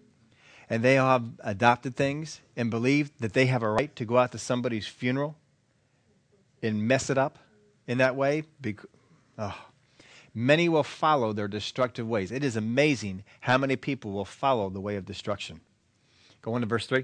And 0.72 0.82
they 0.84 0.94
have 0.94 1.26
adopted 1.42 1.98
things 1.98 2.40
and 2.56 2.72
believe 2.72 3.12
that 3.20 3.34
they 3.34 3.48
have 3.48 3.62
a 3.62 3.70
right 3.70 3.94
to 3.98 4.06
go 4.06 4.18
out 4.18 4.32
to 4.32 4.38
somebody's 4.38 4.88
funeral 4.88 5.36
and 6.64 6.88
mess 6.88 7.10
it 7.10 7.18
up 7.18 7.38
in 7.88 7.98
that 7.98 8.16
way. 8.16 8.44
oh, 9.38 9.66
Many 10.34 10.70
will 10.70 10.84
follow 10.84 11.34
their 11.34 11.50
destructive 11.50 12.08
ways. 12.08 12.32
It 12.32 12.42
is 12.42 12.56
amazing 12.56 13.26
how 13.42 13.58
many 13.58 13.76
people 13.76 14.14
will 14.14 14.24
follow 14.24 14.70
the 14.70 14.80
way 14.80 14.96
of 14.96 15.06
destruction. 15.06 15.60
Go 16.42 16.54
on 16.54 16.62
to 16.62 16.68
verse 16.68 16.88
3. 16.88 17.04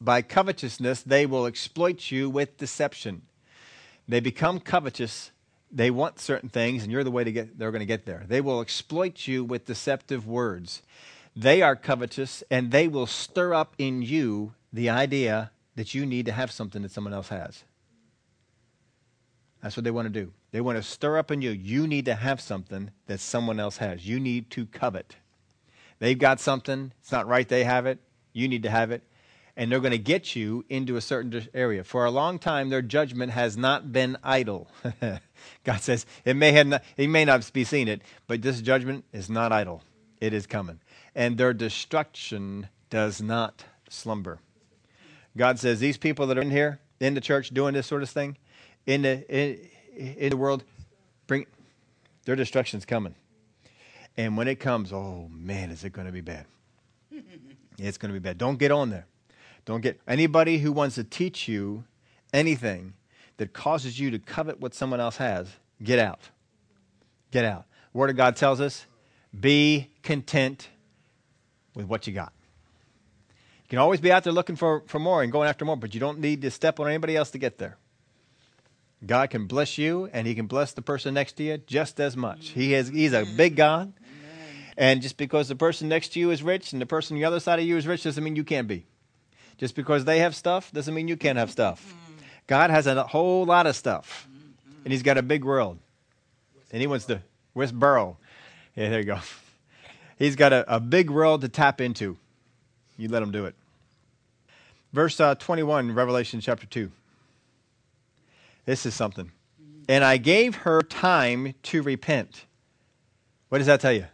By 0.00 0.22
covetousness, 0.22 1.02
they 1.02 1.24
will 1.24 1.46
exploit 1.46 2.10
you 2.10 2.28
with 2.28 2.56
deception. 2.56 3.22
They 4.08 4.18
become 4.18 4.58
covetous. 4.58 5.30
They 5.70 5.92
want 5.92 6.18
certain 6.18 6.48
things, 6.48 6.82
and 6.82 6.90
you're 6.90 7.04
the 7.04 7.12
way 7.12 7.22
to 7.22 7.30
get, 7.30 7.60
they're 7.60 7.70
going 7.70 7.78
to 7.78 7.86
get 7.86 8.06
there. 8.06 8.24
They 8.26 8.40
will 8.40 8.60
exploit 8.60 9.28
you 9.28 9.44
with 9.44 9.66
deceptive 9.66 10.26
words. 10.26 10.82
They 11.38 11.62
are 11.62 11.76
covetous, 11.76 12.42
and 12.50 12.72
they 12.72 12.88
will 12.88 13.06
stir 13.06 13.54
up 13.54 13.76
in 13.78 14.02
you 14.02 14.54
the 14.72 14.90
idea 14.90 15.52
that 15.76 15.94
you 15.94 16.04
need 16.04 16.26
to 16.26 16.32
have 16.32 16.50
something 16.50 16.82
that 16.82 16.90
someone 16.90 17.14
else 17.14 17.28
has. 17.28 17.62
That's 19.62 19.76
what 19.76 19.84
they 19.84 19.92
want 19.92 20.12
to 20.12 20.24
do. 20.24 20.32
They 20.50 20.60
want 20.60 20.78
to 20.78 20.82
stir 20.82 21.16
up 21.16 21.30
in 21.30 21.40
you. 21.40 21.50
You 21.50 21.86
need 21.86 22.06
to 22.06 22.16
have 22.16 22.40
something 22.40 22.90
that 23.06 23.20
someone 23.20 23.60
else 23.60 23.76
has. 23.76 24.04
You 24.04 24.18
need 24.18 24.50
to 24.50 24.66
covet. 24.66 25.14
They've 26.00 26.18
got 26.18 26.40
something. 26.40 26.92
It's 26.98 27.12
not 27.12 27.28
right 27.28 27.48
they 27.48 27.62
have 27.62 27.86
it. 27.86 28.00
You 28.32 28.48
need 28.48 28.64
to 28.64 28.70
have 28.70 28.90
it. 28.90 29.04
And 29.56 29.70
they're 29.70 29.78
going 29.78 29.92
to 29.92 29.98
get 29.98 30.34
you 30.34 30.64
into 30.68 30.96
a 30.96 31.00
certain 31.00 31.46
area. 31.54 31.84
For 31.84 32.04
a 32.04 32.10
long 32.10 32.40
time, 32.40 32.68
their 32.68 32.82
judgment 32.82 33.30
has 33.30 33.56
not 33.56 33.92
been 33.92 34.16
idle. 34.24 34.66
God 35.62 35.80
says 35.82 36.04
it 36.24 36.34
may 36.34 36.50
have 36.50 36.66
not, 36.66 36.84
it 36.96 37.06
may 37.06 37.24
not 37.24 37.48
be 37.52 37.62
seen 37.62 37.86
it, 37.86 38.02
but 38.26 38.42
this 38.42 38.60
judgment 38.60 39.04
is 39.12 39.30
not 39.30 39.52
idle. 39.52 39.84
It 40.20 40.32
is 40.32 40.48
coming. 40.48 40.80
And 41.14 41.36
their 41.38 41.52
destruction 41.52 42.68
does 42.90 43.20
not 43.20 43.64
slumber. 43.88 44.38
God 45.36 45.58
says 45.58 45.80
these 45.80 45.96
people 45.96 46.26
that 46.26 46.38
are 46.38 46.42
in 46.42 46.50
here, 46.50 46.80
in 47.00 47.14
the 47.14 47.20
church, 47.20 47.50
doing 47.50 47.74
this 47.74 47.86
sort 47.86 48.02
of 48.02 48.10
thing, 48.10 48.36
in 48.86 49.02
the, 49.02 49.24
in, 49.28 50.14
in 50.16 50.30
the 50.30 50.36
world, 50.36 50.64
bring 51.26 51.46
their 52.24 52.36
destruction's 52.36 52.84
coming. 52.84 53.14
And 54.16 54.36
when 54.36 54.48
it 54.48 54.56
comes, 54.56 54.92
oh 54.92 55.28
man, 55.30 55.70
is 55.70 55.84
it 55.84 55.92
going 55.92 56.06
to 56.06 56.12
be 56.12 56.20
bad? 56.20 56.46
it's 57.78 57.98
going 57.98 58.12
to 58.12 58.18
be 58.18 58.22
bad. 58.22 58.36
Don't 58.36 58.58
get 58.58 58.72
on 58.72 58.90
there. 58.90 59.06
Don't 59.64 59.80
get 59.80 60.00
anybody 60.08 60.58
who 60.58 60.72
wants 60.72 60.96
to 60.96 61.04
teach 61.04 61.46
you 61.46 61.84
anything 62.32 62.94
that 63.36 63.52
causes 63.52 64.00
you 64.00 64.10
to 64.10 64.18
covet 64.18 64.60
what 64.60 64.74
someone 64.74 65.00
else 65.00 65.18
has. 65.18 65.48
Get 65.82 65.98
out. 65.98 66.30
Get 67.30 67.44
out. 67.44 67.66
Word 67.92 68.10
of 68.10 68.16
God 68.16 68.34
tells 68.34 68.60
us, 68.60 68.86
be 69.38 69.90
content 70.02 70.68
with 71.78 71.86
what 71.86 72.06
you 72.06 72.12
got. 72.12 72.32
You 73.62 73.70
can 73.70 73.78
always 73.78 74.00
be 74.00 74.10
out 74.10 74.24
there 74.24 74.32
looking 74.32 74.56
for, 74.56 74.82
for 74.86 74.98
more 74.98 75.22
and 75.22 75.30
going 75.30 75.48
after 75.48 75.64
more, 75.64 75.76
but 75.76 75.94
you 75.94 76.00
don't 76.00 76.18
need 76.18 76.42
to 76.42 76.50
step 76.50 76.80
on 76.80 76.88
anybody 76.88 77.16
else 77.16 77.30
to 77.30 77.38
get 77.38 77.58
there. 77.58 77.78
God 79.06 79.30
can 79.30 79.46
bless 79.46 79.78
you 79.78 80.10
and 80.12 80.26
he 80.26 80.34
can 80.34 80.46
bless 80.46 80.72
the 80.72 80.82
person 80.82 81.14
next 81.14 81.34
to 81.34 81.44
you 81.44 81.58
just 81.58 82.00
as 82.00 82.16
much. 82.16 82.48
He 82.48 82.74
is 82.74 82.88
he's 82.88 83.12
a 83.12 83.24
big 83.36 83.54
God. 83.56 83.92
And 84.76 85.02
just 85.02 85.16
because 85.16 85.48
the 85.48 85.56
person 85.56 85.88
next 85.88 86.10
to 86.10 86.20
you 86.20 86.30
is 86.30 86.42
rich 86.42 86.72
and 86.72 86.82
the 86.82 86.86
person 86.86 87.16
on 87.16 87.20
the 87.20 87.24
other 87.24 87.40
side 87.40 87.58
of 87.58 87.64
you 87.64 87.76
is 87.76 87.86
rich 87.86 88.02
doesn't 88.02 88.22
mean 88.22 88.36
you 88.36 88.44
can't 88.44 88.66
be. 88.66 88.86
Just 89.56 89.74
because 89.74 90.04
they 90.04 90.20
have 90.20 90.34
stuff 90.34 90.72
doesn't 90.72 90.94
mean 90.94 91.08
you 91.08 91.16
can't 91.16 91.38
have 91.38 91.50
stuff. 91.50 91.94
God 92.46 92.70
has 92.70 92.86
a 92.86 93.04
whole 93.04 93.44
lot 93.44 93.66
of 93.66 93.76
stuff. 93.76 94.26
And 94.84 94.92
he's 94.92 95.02
got 95.02 95.18
a 95.18 95.22
big 95.22 95.44
world. 95.44 95.78
And 96.72 96.80
he 96.80 96.86
wants 96.86 97.06
to 97.06 97.22
where's 97.52 97.72
Burrow? 97.72 98.16
Yeah, 98.74 98.90
there 98.90 99.00
you 99.00 99.04
go. 99.04 99.18
He's 100.18 100.36
got 100.36 100.52
a, 100.52 100.74
a 100.74 100.80
big 100.80 101.10
world 101.10 101.42
to 101.42 101.48
tap 101.48 101.80
into. 101.80 102.16
You 102.96 103.08
let 103.08 103.22
him 103.22 103.30
do 103.30 103.46
it. 103.46 103.54
Verse 104.92 105.20
uh, 105.20 105.34
21, 105.36 105.94
Revelation 105.94 106.40
chapter 106.40 106.66
2. 106.66 106.90
This 108.64 108.84
is 108.84 108.94
something. 108.94 109.30
And 109.88 110.04
I 110.04 110.16
gave 110.16 110.56
her 110.56 110.82
time 110.82 111.54
to 111.64 111.82
repent. 111.82 112.44
What 113.48 113.58
does 113.58 113.66
that 113.66 113.80
tell 113.80 113.92
you? 113.92 114.06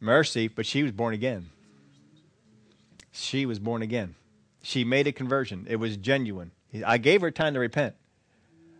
Mercy, 0.00 0.48
but 0.48 0.66
she 0.66 0.82
was 0.82 0.90
born 0.90 1.14
again. 1.14 1.50
She 3.12 3.46
was 3.46 3.58
born 3.58 3.82
again. 3.82 4.14
She 4.62 4.84
made 4.84 5.06
a 5.06 5.12
conversion. 5.12 5.66
It 5.68 5.76
was 5.76 5.96
genuine. 5.96 6.50
I 6.84 6.98
gave 6.98 7.20
her 7.20 7.30
time 7.30 7.54
to 7.54 7.60
repent. 7.60 7.94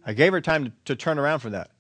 I 0.05 0.15
gave 0.15 0.33
her 0.33 0.41
time 0.41 0.65
to, 0.65 0.73
to 0.87 0.97
turn 0.97 1.19
around 1.19 1.41
from 1.41 1.53
that, 1.53 1.71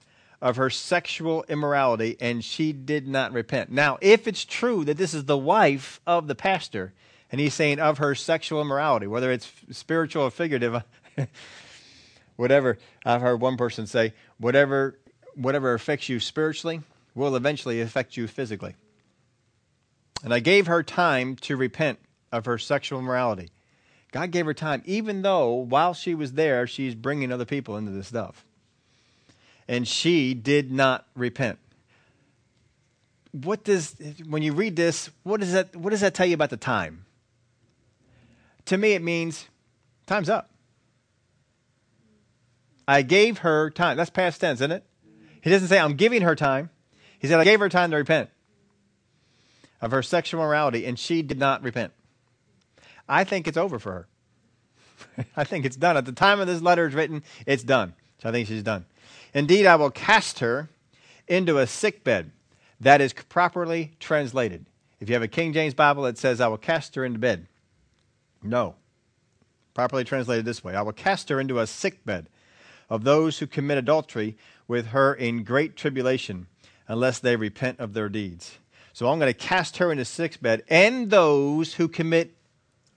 of 0.42 0.56
her 0.56 0.68
sexual 0.68 1.44
immorality, 1.48 2.16
and 2.20 2.44
she 2.44 2.72
did 2.72 3.06
not 3.06 3.32
repent. 3.32 3.70
Now, 3.70 3.96
if 4.00 4.26
it's 4.26 4.44
true 4.44 4.84
that 4.84 4.98
this 4.98 5.14
is 5.14 5.24
the 5.24 5.38
wife 5.38 6.00
of 6.04 6.26
the 6.26 6.34
pastor, 6.34 6.92
and 7.30 7.40
he's 7.40 7.54
saying 7.54 7.78
of 7.78 7.98
her 7.98 8.16
sexual 8.16 8.60
immorality, 8.60 9.06
whether 9.06 9.30
it's 9.30 9.50
spiritual 9.70 10.24
or 10.24 10.30
figurative, 10.32 10.82
whatever 12.36 12.76
I've 13.06 13.22
heard 13.22 13.40
one 13.40 13.56
person 13.56 13.86
say, 13.86 14.12
whatever 14.38 14.98
whatever 15.34 15.72
affects 15.72 16.10
you 16.10 16.20
spiritually 16.20 16.82
will 17.14 17.36
eventually 17.36 17.80
affect 17.80 18.18
you 18.18 18.26
physically. 18.26 18.74
And 20.22 20.34
I 20.34 20.40
gave 20.40 20.66
her 20.66 20.82
time 20.82 21.36
to 21.36 21.56
repent 21.56 22.00
of 22.30 22.44
her 22.44 22.58
sexual 22.58 22.98
immorality. 22.98 23.48
God 24.10 24.30
gave 24.30 24.44
her 24.44 24.52
time, 24.52 24.82
even 24.84 25.22
though 25.22 25.52
while 25.52 25.94
she 25.94 26.14
was 26.14 26.32
there, 26.32 26.66
she's 26.66 26.94
bringing 26.94 27.32
other 27.32 27.46
people 27.46 27.78
into 27.78 27.92
this 27.92 28.08
stuff. 28.08 28.44
And 29.68 29.86
she 29.86 30.34
did 30.34 30.72
not 30.72 31.06
repent. 31.14 31.58
What 33.30 33.64
does, 33.64 33.96
when 34.28 34.42
you 34.42 34.52
read 34.52 34.76
this, 34.76 35.10
what 35.22 35.40
does 35.40 35.52
that, 35.52 35.74
what 35.74 35.90
does 35.90 36.00
that 36.00 36.14
tell 36.14 36.26
you 36.26 36.34
about 36.34 36.50
the 36.50 36.56
time? 36.56 37.06
To 38.66 38.76
me, 38.76 38.92
it 38.92 39.02
means 39.02 39.48
time's 40.06 40.28
up. 40.28 40.50
I 42.86 43.02
gave 43.02 43.38
her 43.38 43.70
time. 43.70 43.96
That's 43.96 44.10
past 44.10 44.40
tense, 44.40 44.60
isn't 44.60 44.72
it? 44.72 44.84
He 45.40 45.50
doesn't 45.50 45.68
say, 45.68 45.78
I'm 45.78 45.94
giving 45.94 46.22
her 46.22 46.36
time. 46.36 46.70
He 47.18 47.28
said, 47.28 47.40
I 47.40 47.44
gave 47.44 47.60
her 47.60 47.68
time 47.68 47.90
to 47.92 47.96
repent. 47.96 48.30
of 49.80 49.90
her 49.90 50.02
sexual 50.02 50.42
morality, 50.42 50.86
and 50.86 50.98
she 50.98 51.22
did 51.22 51.38
not 51.38 51.62
repent. 51.62 51.92
I 53.08 53.24
think 53.24 53.48
it's 53.48 53.56
over 53.56 53.78
for 53.78 53.92
her. 55.16 55.24
I 55.36 55.44
think 55.44 55.64
it's 55.64 55.76
done. 55.76 55.96
At 55.96 56.04
the 56.04 56.12
time 56.12 56.40
of 56.40 56.46
this 56.46 56.60
letter 56.60 56.86
is 56.86 56.94
written, 56.94 57.22
it's 57.46 57.64
done. 57.64 57.94
So 58.18 58.28
I 58.28 58.32
think 58.32 58.46
she's 58.46 58.62
done. 58.62 58.84
Indeed, 59.34 59.66
I 59.66 59.76
will 59.76 59.90
cast 59.90 60.40
her 60.40 60.68
into 61.28 61.58
a 61.58 61.66
sick 61.66 62.04
bed 62.04 62.30
that 62.80 63.00
is 63.00 63.12
properly 63.12 63.92
translated. 64.00 64.66
If 65.00 65.08
you 65.08 65.14
have 65.14 65.22
a 65.22 65.28
King 65.28 65.52
James 65.52 65.74
Bible, 65.74 66.06
it 66.06 66.18
says, 66.18 66.40
I 66.40 66.48
will 66.48 66.58
cast 66.58 66.94
her 66.94 67.04
into 67.04 67.18
bed. 67.18 67.46
No. 68.42 68.74
Properly 69.74 70.04
translated 70.04 70.44
this 70.44 70.62
way 70.62 70.74
I 70.74 70.82
will 70.82 70.92
cast 70.92 71.28
her 71.28 71.40
into 71.40 71.60
a 71.60 71.66
sick 71.66 72.04
bed 72.04 72.26
of 72.90 73.04
those 73.04 73.38
who 73.38 73.46
commit 73.46 73.78
adultery 73.78 74.36
with 74.68 74.88
her 74.88 75.14
in 75.14 75.44
great 75.44 75.76
tribulation, 75.76 76.46
unless 76.88 77.18
they 77.18 77.36
repent 77.36 77.80
of 77.80 77.94
their 77.94 78.08
deeds. 78.08 78.58
So 78.92 79.08
I'm 79.08 79.18
going 79.18 79.32
to 79.32 79.38
cast 79.38 79.78
her 79.78 79.90
into 79.90 80.04
sick 80.04 80.40
bed, 80.42 80.62
and 80.68 81.10
those 81.10 81.74
who 81.74 81.88
commit 81.88 82.36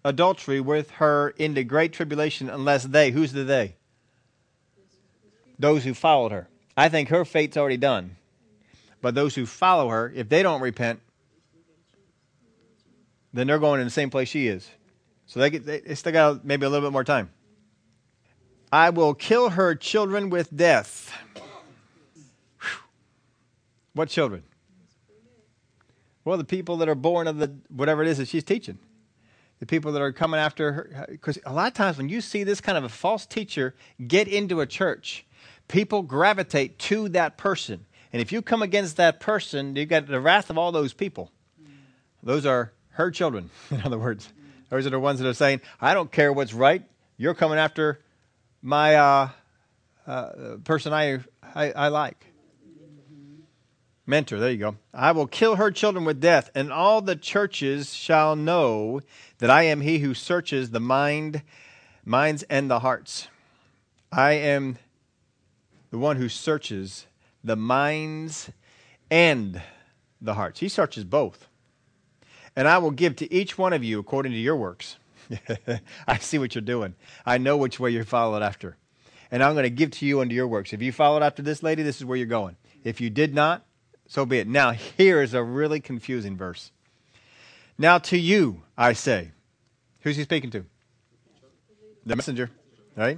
adultery 0.03 0.59
with 0.59 0.91
her 0.91 1.29
into 1.37 1.63
great 1.63 1.93
tribulation, 1.93 2.49
unless 2.49 2.83
they, 2.83 3.11
who's 3.11 3.31
the 3.31 3.43
they? 3.43 3.75
Those 5.57 5.83
who 5.83 5.93
followed 5.93 6.31
her. 6.31 6.47
I 6.77 6.89
think 6.89 7.09
her 7.09 7.25
fate's 7.25 7.57
already 7.57 7.77
done. 7.77 8.17
But 9.01 9.15
those 9.15 9.35
who 9.35 9.45
follow 9.45 9.89
her, 9.89 10.11
if 10.15 10.29
they 10.29 10.43
don't 10.43 10.61
repent, 10.61 10.99
then 13.33 13.47
they're 13.47 13.59
going 13.59 13.79
in 13.79 13.85
the 13.85 13.91
same 13.91 14.09
place 14.09 14.29
she 14.29 14.47
is. 14.47 14.69
So 15.27 15.39
they, 15.39 15.49
get, 15.49 15.65
they 15.65 15.95
still 15.95 16.11
got 16.11 16.45
maybe 16.45 16.65
a 16.65 16.69
little 16.69 16.87
bit 16.87 16.93
more 16.93 17.03
time. 17.03 17.29
I 18.71 18.89
will 18.89 19.13
kill 19.13 19.51
her 19.51 19.75
children 19.75 20.29
with 20.29 20.55
death. 20.55 21.11
What 23.93 24.09
children? 24.09 24.43
Well, 26.25 26.37
the 26.37 26.43
people 26.43 26.77
that 26.77 26.89
are 26.89 26.95
born 26.95 27.27
of 27.27 27.37
the 27.37 27.55
whatever 27.69 28.01
it 28.01 28.09
is 28.09 28.17
that 28.17 28.27
she's 28.27 28.43
teaching. 28.43 28.79
The 29.59 29.65
people 29.65 29.91
that 29.93 30.01
are 30.01 30.11
coming 30.11 30.39
after 30.39 30.71
her. 30.73 31.05
Because 31.09 31.39
a 31.45 31.53
lot 31.53 31.67
of 31.67 31.73
times 31.73 31.97
when 31.97 32.09
you 32.09 32.19
see 32.19 32.43
this 32.43 32.59
kind 32.59 32.77
of 32.77 32.83
a 32.83 32.89
false 32.89 33.25
teacher 33.25 33.75
get 34.05 34.27
into 34.27 34.59
a 34.59 34.65
church, 34.65 35.25
people 35.67 36.01
gravitate 36.01 36.79
to 36.79 37.09
that 37.09 37.37
person. 37.37 37.85
And 38.13 38.21
if 38.21 38.31
you 38.31 38.41
come 38.41 38.61
against 38.61 38.97
that 38.97 39.19
person, 39.19 39.75
you've 39.75 39.89
got 39.89 40.07
the 40.07 40.19
wrath 40.19 40.49
of 40.49 40.57
all 40.57 40.71
those 40.71 40.93
people. 40.93 41.31
Those 42.23 42.45
are 42.45 42.71
her 42.91 43.11
children, 43.11 43.49
in 43.71 43.81
other 43.83 43.99
words. 43.99 44.31
Those 44.69 44.87
are 44.87 44.89
the 44.89 44.99
ones 44.99 45.19
that 45.19 45.27
are 45.27 45.33
saying, 45.33 45.61
I 45.79 45.93
don't 45.93 46.11
care 46.11 46.33
what's 46.33 46.53
right. 46.53 46.83
You're 47.17 47.35
coming 47.35 47.59
after 47.59 47.99
my 48.61 48.95
uh, 48.95 49.29
uh, 50.07 50.29
person 50.63 50.91
I, 50.91 51.19
I, 51.53 51.71
I 51.71 51.87
like. 51.89 52.25
Mentor, 54.07 54.39
there 54.39 54.51
you 54.51 54.57
go. 54.57 54.75
I 54.93 55.11
will 55.13 55.25
kill 55.25 55.55
her 55.55 55.71
children 55.71 56.05
with 56.05 56.21
death, 56.21 56.51
and 56.53 56.71
all 56.71 57.01
the 57.01 57.15
churches 57.15 57.93
shall 57.93 58.35
know 58.35 59.01
that 59.39 59.49
I 59.49 59.63
am 59.63 59.81
he 59.81 59.99
who 59.99 60.13
searches 60.13 60.69
the 60.69 60.79
mind, 60.79 61.41
minds 62.03 62.43
and 62.43 62.69
the 62.69 62.79
hearts. 62.79 63.27
I 64.11 64.33
am 64.33 64.77
the 65.95 65.99
one 65.99 66.17
who 66.17 66.27
searches 66.27 67.07
the 67.41 67.55
minds 67.55 68.51
and 69.09 69.61
the 70.19 70.33
hearts. 70.33 70.59
He 70.59 70.67
searches 70.67 71.05
both. 71.05 71.47
And 72.53 72.67
I 72.67 72.79
will 72.79 72.91
give 72.91 73.15
to 73.15 73.33
each 73.33 73.57
one 73.57 73.71
of 73.71 73.81
you 73.81 73.97
according 73.97 74.33
to 74.33 74.37
your 74.37 74.57
works. 74.57 74.97
I 76.07 76.17
see 76.17 76.37
what 76.37 76.53
you're 76.53 76.61
doing. 76.63 76.95
I 77.25 77.37
know 77.37 77.55
which 77.55 77.79
way 77.79 77.91
you're 77.91 78.03
followed 78.03 78.43
after. 78.43 78.75
And 79.31 79.41
I'm 79.41 79.53
going 79.53 79.63
to 79.63 79.69
give 79.69 79.91
to 79.91 80.05
you 80.05 80.19
unto 80.19 80.35
your 80.35 80.49
works. 80.49 80.73
If 80.73 80.81
you 80.81 80.91
followed 80.91 81.23
after 81.23 81.41
this 81.41 81.63
lady, 81.63 81.81
this 81.81 81.95
is 81.95 82.03
where 82.03 82.17
you're 82.17 82.27
going. 82.27 82.57
If 82.83 82.99
you 82.99 83.09
did 83.09 83.33
not, 83.33 83.65
so 84.05 84.25
be 84.25 84.39
it. 84.39 84.49
Now, 84.49 84.71
here 84.71 85.21
is 85.21 85.33
a 85.33 85.41
really 85.41 85.79
confusing 85.79 86.35
verse. 86.35 86.73
Now, 87.77 87.99
to 87.99 88.17
you, 88.17 88.63
I 88.77 88.91
say. 88.91 89.31
Who's 90.01 90.17
he 90.17 90.23
speaking 90.23 90.51
to? 90.51 90.65
The 92.05 92.17
messenger, 92.17 92.51
right? 92.97 93.17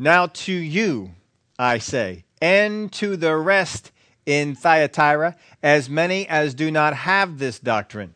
Now, 0.00 0.26
to 0.26 0.52
you, 0.52 1.10
I 1.58 1.78
say, 1.78 2.24
and 2.40 2.92
to 2.92 3.16
the 3.16 3.36
rest 3.36 3.90
in 4.24 4.54
Thyatira, 4.54 5.36
as 5.62 5.90
many 5.90 6.28
as 6.28 6.54
do 6.54 6.70
not 6.70 6.94
have 6.94 7.38
this 7.38 7.58
doctrine. 7.58 8.14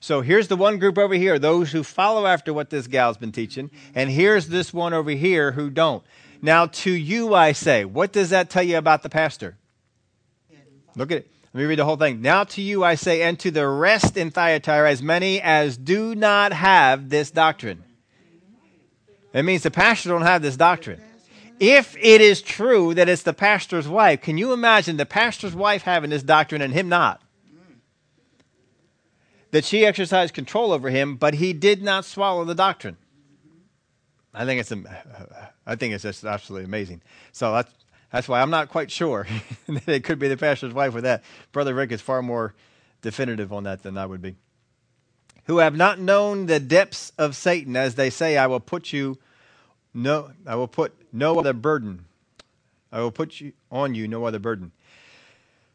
So 0.00 0.20
here's 0.20 0.48
the 0.48 0.56
one 0.56 0.78
group 0.78 0.96
over 0.96 1.14
here, 1.14 1.38
those 1.38 1.72
who 1.72 1.82
follow 1.82 2.26
after 2.26 2.54
what 2.54 2.70
this 2.70 2.86
gal's 2.86 3.18
been 3.18 3.32
teaching, 3.32 3.70
and 3.94 4.10
here's 4.10 4.48
this 4.48 4.72
one 4.72 4.94
over 4.94 5.10
here 5.10 5.52
who 5.52 5.68
don't. 5.68 6.02
Now, 6.40 6.66
to 6.66 6.90
you 6.90 7.34
I 7.34 7.52
say, 7.52 7.84
what 7.84 8.12
does 8.12 8.30
that 8.30 8.48
tell 8.48 8.62
you 8.62 8.78
about 8.78 9.02
the 9.02 9.08
pastor? 9.08 9.56
Look 10.94 11.10
at 11.10 11.18
it. 11.18 11.30
Let 11.52 11.60
me 11.60 11.66
read 11.66 11.78
the 11.78 11.84
whole 11.84 11.96
thing. 11.96 12.22
Now 12.22 12.44
to 12.44 12.62
you 12.62 12.84
I 12.84 12.94
say, 12.94 13.22
and 13.22 13.38
to 13.40 13.50
the 13.50 13.66
rest 13.66 14.16
in 14.16 14.30
Thyatira, 14.30 14.90
as 14.90 15.02
many 15.02 15.40
as 15.40 15.76
do 15.76 16.14
not 16.14 16.52
have 16.52 17.08
this 17.08 17.30
doctrine. 17.30 17.82
It 19.32 19.42
means 19.42 19.62
the 19.62 19.70
pastor 19.70 20.10
don't 20.10 20.22
have 20.22 20.40
this 20.40 20.56
doctrine 20.56 21.00
if 21.60 21.96
it 21.96 22.20
is 22.20 22.42
true 22.42 22.94
that 22.94 23.08
it's 23.08 23.22
the 23.22 23.32
pastor's 23.32 23.88
wife, 23.88 24.22
can 24.22 24.38
you 24.38 24.52
imagine 24.52 24.96
the 24.96 25.06
pastor's 25.06 25.54
wife 25.54 25.82
having 25.82 26.10
this 26.10 26.22
doctrine 26.22 26.62
and 26.62 26.72
him 26.72 26.88
not? 26.88 27.20
That 29.50 29.64
she 29.64 29.86
exercised 29.86 30.34
control 30.34 30.72
over 30.72 30.90
him, 30.90 31.16
but 31.16 31.34
he 31.34 31.52
did 31.52 31.82
not 31.82 32.04
swallow 32.04 32.44
the 32.44 32.54
doctrine. 32.54 32.96
I 34.34 34.44
think 34.44 34.60
it's, 34.60 34.72
I 35.66 35.76
think 35.76 35.94
it's 35.94 36.02
just 36.02 36.24
absolutely 36.24 36.66
amazing. 36.66 37.02
So 37.32 37.52
that's, 37.52 37.72
that's 38.12 38.28
why 38.28 38.40
I'm 38.40 38.50
not 38.50 38.68
quite 38.68 38.90
sure 38.90 39.26
that 39.66 39.88
it 39.88 40.04
could 40.04 40.18
be 40.18 40.28
the 40.28 40.36
pastor's 40.36 40.74
wife 40.74 40.94
with 40.94 41.04
that. 41.04 41.24
Brother 41.52 41.74
Rick 41.74 41.92
is 41.92 42.00
far 42.00 42.22
more 42.22 42.54
definitive 43.00 43.52
on 43.52 43.64
that 43.64 43.82
than 43.82 43.96
I 43.96 44.06
would 44.06 44.22
be. 44.22 44.36
Who 45.44 45.58
have 45.58 45.76
not 45.76 45.98
known 45.98 46.46
the 46.46 46.60
depths 46.60 47.12
of 47.16 47.34
Satan, 47.34 47.74
as 47.74 47.94
they 47.94 48.10
say, 48.10 48.36
I 48.36 48.46
will 48.46 48.60
put 48.60 48.92
you 48.92 49.18
no, 49.98 50.30
I 50.46 50.54
will 50.54 50.68
put 50.68 50.94
no 51.12 51.38
other 51.38 51.52
burden. 51.52 52.04
I 52.90 53.00
will 53.00 53.10
put 53.10 53.40
you, 53.40 53.52
on 53.70 53.94
you 53.94 54.08
no 54.08 54.24
other 54.24 54.38
burden. 54.38 54.72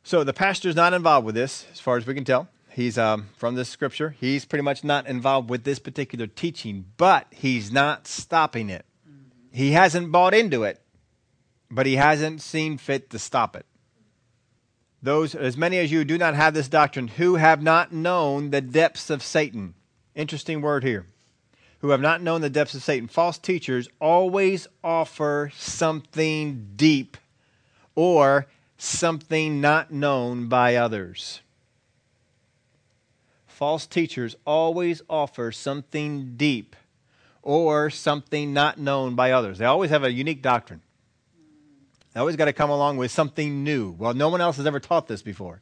So 0.03 0.23
the 0.23 0.33
pastor 0.33 0.69
is 0.69 0.75
not 0.75 0.93
involved 0.93 1.25
with 1.25 1.35
this, 1.35 1.65
as 1.71 1.79
far 1.79 1.97
as 1.97 2.07
we 2.07 2.13
can 2.13 2.25
tell. 2.25 2.47
He's 2.69 2.97
um, 2.97 3.29
from 3.37 3.55
this 3.55 3.69
scripture. 3.69 4.15
He's 4.19 4.45
pretty 4.45 4.63
much 4.63 4.83
not 4.83 5.07
involved 5.07 5.49
with 5.49 5.63
this 5.63 5.77
particular 5.77 6.25
teaching, 6.25 6.85
but 6.97 7.27
he's 7.31 7.71
not 7.71 8.07
stopping 8.07 8.69
it. 8.69 8.85
He 9.51 9.73
hasn't 9.73 10.11
bought 10.11 10.33
into 10.33 10.63
it, 10.63 10.81
but 11.69 11.85
he 11.85 11.97
hasn't 11.97 12.41
seen 12.41 12.77
fit 12.77 13.11
to 13.11 13.19
stop 13.19 13.55
it. 13.55 13.65
Those, 15.03 15.35
as 15.35 15.57
many 15.57 15.77
as 15.77 15.91
you 15.91 16.03
do 16.03 16.17
not 16.17 16.33
have 16.33 16.53
this 16.53 16.67
doctrine, 16.67 17.09
who 17.09 17.35
have 17.35 17.61
not 17.61 17.91
known 17.91 18.49
the 18.49 18.61
depths 18.61 19.09
of 19.09 19.21
Satan. 19.21 19.75
Interesting 20.15 20.61
word 20.61 20.83
here 20.83 21.05
who 21.83 21.89
have 21.89 21.99
not 21.99 22.21
known 22.21 22.39
the 22.39 22.49
depths 22.49 22.73
of 22.73 22.81
Satan. 22.81 23.09
False 23.09 23.37
teachers 23.37 23.89
always 23.99 24.69
offer 24.85 25.51
something 25.53 26.69
deep 26.77 27.17
or 27.93 28.47
something 28.77 29.59
not 29.59 29.91
known 29.91 30.47
by 30.47 30.77
others. 30.77 31.41
False 33.45 33.85
teachers 33.85 34.37
always 34.47 35.01
offer 35.09 35.51
something 35.51 36.37
deep 36.37 36.77
or 37.41 37.89
something 37.89 38.53
not 38.53 38.79
known 38.79 39.15
by 39.15 39.31
others. 39.31 39.57
They 39.57 39.65
always 39.65 39.89
have 39.89 40.05
a 40.05 40.11
unique 40.11 40.41
doctrine. 40.41 40.81
They 42.13 42.21
always 42.21 42.37
got 42.37 42.45
to 42.45 42.53
come 42.53 42.69
along 42.69 42.95
with 42.95 43.11
something 43.11 43.61
new. 43.61 43.91
Well, 43.91 44.13
no 44.13 44.29
one 44.29 44.39
else 44.39 44.55
has 44.55 44.65
ever 44.65 44.79
taught 44.79 45.09
this 45.09 45.21
before. 45.21 45.59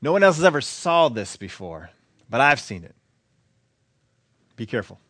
No 0.00 0.12
one 0.12 0.22
else 0.22 0.36
has 0.36 0.44
ever 0.44 0.60
saw 0.60 1.08
this 1.08 1.36
before, 1.36 1.90
but 2.30 2.40
I've 2.40 2.60
seen 2.60 2.84
it. 2.84 2.94
Be 4.54 4.66
careful 4.66 5.00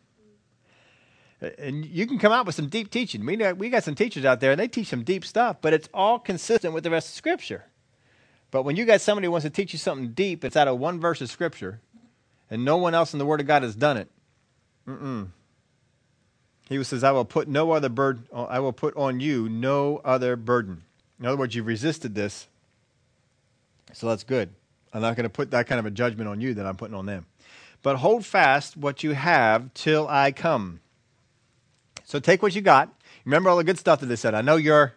and 1.57 1.85
you 1.85 2.07
can 2.07 2.19
come 2.19 2.31
out 2.31 2.45
with 2.45 2.55
some 2.55 2.67
deep 2.67 2.89
teaching. 2.89 3.25
We, 3.25 3.35
we 3.53 3.69
got 3.69 3.83
some 3.83 3.95
teachers 3.95 4.25
out 4.25 4.39
there, 4.39 4.51
and 4.51 4.59
they 4.59 4.67
teach 4.67 4.87
some 4.87 5.03
deep 5.03 5.25
stuff, 5.25 5.57
but 5.61 5.73
it's 5.73 5.89
all 5.93 6.19
consistent 6.19 6.73
with 6.73 6.83
the 6.83 6.91
rest 6.91 7.09
of 7.09 7.15
Scripture. 7.15 7.65
But 8.51 8.63
when 8.63 8.75
you 8.75 8.85
got 8.85 9.01
somebody 9.01 9.25
who 9.25 9.31
wants 9.31 9.45
to 9.45 9.49
teach 9.49 9.73
you 9.73 9.79
something 9.79 10.13
deep, 10.13 10.45
it's 10.45 10.55
out 10.55 10.67
of 10.67 10.79
one 10.79 10.99
verse 10.99 11.21
of 11.21 11.29
Scripture, 11.29 11.79
and 12.49 12.63
no 12.63 12.77
one 12.77 12.93
else 12.93 13.13
in 13.13 13.19
the 13.19 13.25
Word 13.25 13.41
of 13.41 13.47
God 13.47 13.63
has 13.63 13.75
done 13.75 13.97
it. 13.97 14.07
Mm-mm. 14.87 15.29
He 16.69 16.83
says, 16.83 17.03
"I 17.03 17.11
will 17.11 17.25
put 17.25 17.47
no 17.47 17.71
other 17.71 17.89
burden. 17.89 18.25
I 18.33 18.59
will 18.59 18.73
put 18.73 18.95
on 18.95 19.19
you 19.19 19.49
no 19.49 20.01
other 20.05 20.35
burden." 20.35 20.83
In 21.19 21.25
other 21.25 21.37
words, 21.37 21.55
you've 21.55 21.67
resisted 21.67 22.15
this, 22.15 22.47
so 23.91 24.07
that's 24.07 24.23
good. 24.23 24.49
I'm 24.93 25.01
not 25.01 25.15
going 25.15 25.23
to 25.23 25.29
put 25.29 25.51
that 25.51 25.67
kind 25.67 25.79
of 25.79 25.85
a 25.85 25.91
judgment 25.91 26.29
on 26.29 26.39
you 26.39 26.53
that 26.53 26.65
I'm 26.65 26.77
putting 26.77 26.95
on 26.95 27.05
them. 27.05 27.25
But 27.81 27.97
hold 27.97 28.25
fast 28.25 28.77
what 28.77 29.03
you 29.03 29.11
have 29.11 29.73
till 29.73 30.07
I 30.07 30.31
come. 30.31 30.79
So 32.03 32.19
take 32.19 32.41
what 32.41 32.55
you 32.55 32.61
got. 32.61 32.93
Remember 33.25 33.49
all 33.49 33.57
the 33.57 33.63
good 33.63 33.79
stuff 33.79 33.99
that 34.01 34.07
they 34.07 34.15
said. 34.15 34.33
I 34.33 34.41
know 34.41 34.57
your 34.57 34.93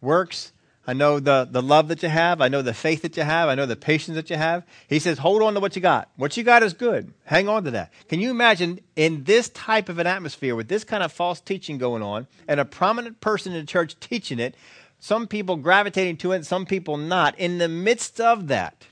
works. 0.00 0.52
I 0.86 0.94
know 0.94 1.20
the, 1.20 1.46
the 1.50 1.60
love 1.60 1.88
that 1.88 2.02
you 2.02 2.08
have. 2.08 2.40
I 2.40 2.48
know 2.48 2.62
the 2.62 2.72
faith 2.72 3.02
that 3.02 3.14
you 3.18 3.22
have. 3.22 3.50
I 3.50 3.54
know 3.54 3.66
the 3.66 3.76
patience 3.76 4.14
that 4.14 4.30
you 4.30 4.36
have. 4.36 4.64
He 4.88 4.98
says, 4.98 5.18
hold 5.18 5.42
on 5.42 5.52
to 5.52 5.60
what 5.60 5.76
you 5.76 5.82
got. 5.82 6.08
What 6.16 6.38
you 6.38 6.42
got 6.42 6.62
is 6.62 6.72
good. 6.72 7.12
Hang 7.24 7.46
on 7.46 7.64
to 7.64 7.70
that. 7.72 7.92
Can 8.08 8.20
you 8.20 8.30
imagine 8.30 8.80
in 8.96 9.24
this 9.24 9.50
type 9.50 9.90
of 9.90 9.98
an 9.98 10.06
atmosphere 10.06 10.56
with 10.56 10.68
this 10.68 10.84
kind 10.84 11.02
of 11.02 11.12
false 11.12 11.40
teaching 11.40 11.76
going 11.76 12.02
on 12.02 12.26
and 12.48 12.58
a 12.58 12.64
prominent 12.64 13.20
person 13.20 13.52
in 13.52 13.60
the 13.60 13.66
church 13.66 14.00
teaching 14.00 14.38
it, 14.38 14.54
some 14.98 15.26
people 15.26 15.56
gravitating 15.56 16.16
to 16.18 16.32
it, 16.32 16.46
some 16.46 16.64
people 16.64 16.96
not. 16.96 17.38
In 17.38 17.58
the 17.58 17.68
midst 17.68 18.18
of 18.18 18.48
that, 18.48 18.86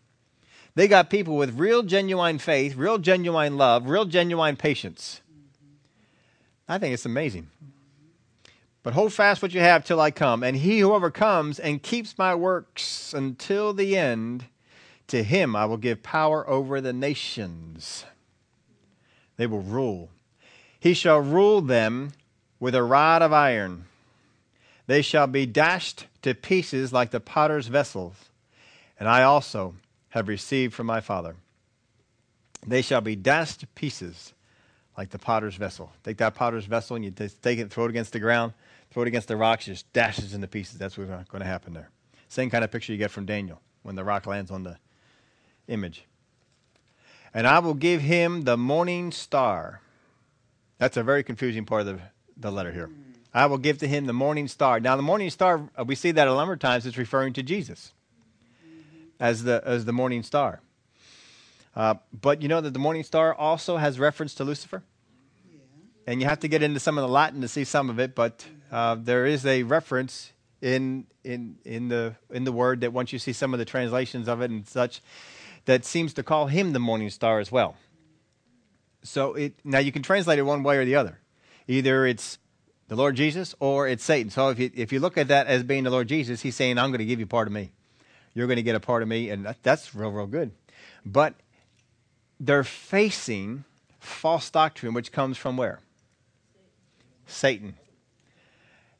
They 0.77 0.89
got 0.89 1.09
people 1.09 1.37
with 1.37 1.59
real 1.59 1.83
genuine 1.83 2.39
faith, 2.39 2.77
real 2.77 2.99
genuine 2.99 3.57
love, 3.57 3.89
real 3.89 4.05
genuine 4.05 4.57
patience. 4.57 5.23
I 6.69 6.79
think 6.79 6.95
it's 6.95 7.07
amazing. 7.07 7.49
But 8.83 8.95
hold 8.95 9.12
fast 9.12 9.43
what 9.43 9.53
you 9.53 9.61
have 9.61 9.85
till 9.85 10.01
I 10.01 10.11
come. 10.11 10.43
And 10.43 10.57
he 10.57 10.81
who 10.81 10.93
overcomes 10.93 11.59
and 11.59 11.83
keeps 11.83 12.17
my 12.19 12.35
works 12.35 13.12
until 13.12 13.73
the 13.73 13.97
end, 13.97 14.45
to 15.09 15.23
him 15.23 15.57
I 15.57 15.64
will 15.64 15.77
give 15.77 16.03
power 16.03 16.49
over 16.49 16.81
the 16.81 16.93
nations. 16.93 18.05
They 19.37 19.47
will 19.47 19.62
rule. 19.62 20.11
He 20.79 20.95
shall 20.95 21.19
rule 21.19 21.61
them 21.61 22.12
with 22.61 22.75
a 22.75 22.83
rod 22.83 23.23
of 23.23 23.33
iron. 23.33 23.87
They 24.87 25.03
shall 25.03 25.27
be 25.27 25.47
dashed 25.47 26.07
to 26.23 26.35
pieces 26.35 26.93
like 26.93 27.11
the 27.11 27.21
potter's 27.21 27.67
vessels. 27.67 28.14
And 28.99 29.09
I 29.09 29.25
also 29.25 29.75
have 30.11 30.29
received 30.29 30.75
from 30.75 30.87
my 30.87 31.01
Father. 31.01 31.37
They 32.64 32.83
shall 32.83 33.01
be 33.01 33.17
dashed 33.17 33.61
to 33.61 33.67
pieces 33.69 34.33
like 34.97 35.11
the 35.11 35.18
potter's 35.18 35.57
vessel. 35.57 35.92
Take 36.05 36.16
that 36.18 36.34
potter's 36.34 36.64
vessel 36.64 36.97
and 36.97 37.05
you 37.05 37.11
take 37.11 37.59
it, 37.59 37.70
throw 37.70 37.84
it 37.84 37.90
against 37.90 38.12
the 38.12 38.18
ground, 38.18 38.53
throw 38.90 39.03
it 39.03 39.09
against 39.09 39.28
the 39.28 39.36
rocks, 39.36 39.66
just 39.66 39.92
dashes 39.92 40.34
into 40.34 40.47
pieces. 40.47 40.78
That's 40.78 40.97
what's 40.97 41.11
going 41.11 41.42
to 41.42 41.44
happen 41.44 41.74
there. 41.74 41.90
Same 42.28 42.51
kind 42.51 42.64
of 42.64 42.70
picture 42.70 42.92
you 42.92 42.99
get 42.99 43.11
from 43.11 43.26
Daniel 43.26 43.61
when 43.82 43.94
the 43.94 44.05
rock 44.05 44.26
lands 44.26 44.51
on 44.51 44.62
the 44.62 44.78
image. 45.68 46.05
And 47.34 47.47
I 47.47 47.59
will 47.59 47.74
give 47.74 48.01
him 48.01 48.42
the 48.42 48.57
morning 48.57 49.12
star. 49.12 49.80
That's 50.78 50.97
a 50.97 51.03
very 51.03 51.22
confusing 51.22 51.64
part 51.64 51.82
of 51.82 51.99
the, 51.99 52.03
the 52.36 52.51
letter 52.51 52.72
here. 52.72 52.90
I 53.34 53.44
will 53.47 53.59
give 53.59 53.76
to 53.78 53.86
him 53.86 54.07
the 54.07 54.14
morning 54.14 54.49
star. 54.49 54.80
Now, 54.80 54.97
the 54.97 55.03
morning 55.03 55.28
star, 55.28 55.68
uh, 55.78 55.84
we 55.84 55.94
see 55.94 56.11
that 56.12 56.26
a 56.26 56.34
number 56.34 56.55
of 56.55 56.59
times, 56.59 56.86
it's 56.86 56.97
referring 56.97 57.34
to 57.34 57.42
Jesus 57.42 57.92
as 59.20 59.44
the, 59.44 59.62
as 59.66 59.84
the 59.84 59.92
morning 59.92 60.22
star. 60.22 60.61
Uh, 61.77 61.95
but 62.18 62.41
you 62.41 62.49
know 62.49 62.61
that 62.61 62.72
the 62.72 62.79
morning 62.79 63.05
star 63.05 63.35
also 63.35 63.77
has 63.77 63.99
reference 63.99 64.35
to 64.35 64.45
Lucifer? 64.45 64.83
Yeah. 65.49 65.59
And 66.07 66.20
you 66.20 66.27
have 66.27 66.41
to 66.41 66.49
get 66.49 66.62
into 66.62 66.81
some 66.81 66.97
of 66.97 67.03
the 67.03 67.09
Latin 67.09 67.43
to 67.43 67.49
see 67.49 67.64
some 67.64 67.91
of 67.91 68.01
it, 68.01 68.14
but 68.14 68.47
uh, 68.72 68.97
there 68.99 69.27
is 69.27 69.45
a 69.45 69.62
reference 69.62 70.33
in, 70.62 71.07
in, 71.22 71.59
in, 71.64 71.89
the, 71.89 72.16
in 72.31 72.45
the 72.45 72.53
word 72.53 72.81
that 72.81 72.93
once 72.93 73.12
you 73.12 73.18
see 73.18 73.33
some 73.33 73.53
of 73.53 73.59
the 73.59 73.66
translations 73.66 74.27
of 74.27 74.41
it 74.41 74.51
and 74.51 74.66
such, 74.66 75.03
that 75.66 75.85
seems 75.85 76.14
to 76.14 76.22
call 76.22 76.47
him 76.47 76.72
the 76.72 76.79
morning 76.79 77.11
star 77.11 77.39
as 77.39 77.53
well. 77.53 77.77
So 79.03 79.35
it, 79.35 79.55
now 79.62 79.79
you 79.79 79.93
can 79.93 80.03
translate 80.03 80.39
it 80.39 80.43
one 80.43 80.62
way 80.62 80.79
or 80.79 80.85
the 80.85 80.97
other. 80.97 81.18
Either 81.68 82.07
it's 82.07 82.39
the 82.89 82.97
Lord 82.97 83.16
Jesus 83.16 83.55
or 83.61 83.87
it's 83.87 84.03
Satan. 84.03 84.31
So 84.31 84.49
if 84.49 84.59
you, 84.59 84.70
if 84.74 84.93
you 84.93 85.01
look 85.01 85.18
at 85.18 85.29
that 85.29 85.47
as 85.47 85.62
being 85.62 85.85
the 85.85 85.91
Lord 85.91 86.09
Jesus, 86.09 86.41
he's 86.41 86.57
saying, 86.57 86.79
I'm 86.79 86.91
going 86.91 87.01
to 87.01 87.05
give 87.05 87.20
you 87.20 87.27
part 87.27 87.47
of 87.47 87.53
me 87.53 87.72
you're 88.37 88.47
going 88.47 88.57
to 88.57 88.62
get 88.62 88.77
a 88.77 88.81
part 88.81 89.03
of 89.03 89.09
me, 89.09 89.31
and 89.31 89.47
that, 89.47 89.57
that's 89.62 89.95
real, 89.95 90.11
real 90.11 90.27
good. 90.27 90.53
But 91.07 91.35
they're 92.39 92.64
facing 92.64 93.64
false 93.99 94.51
doctrine, 94.51 94.95
which 94.95 95.12
comes 95.12 95.37
from 95.37 95.57
where? 95.57 95.80
Satan. 97.26 97.76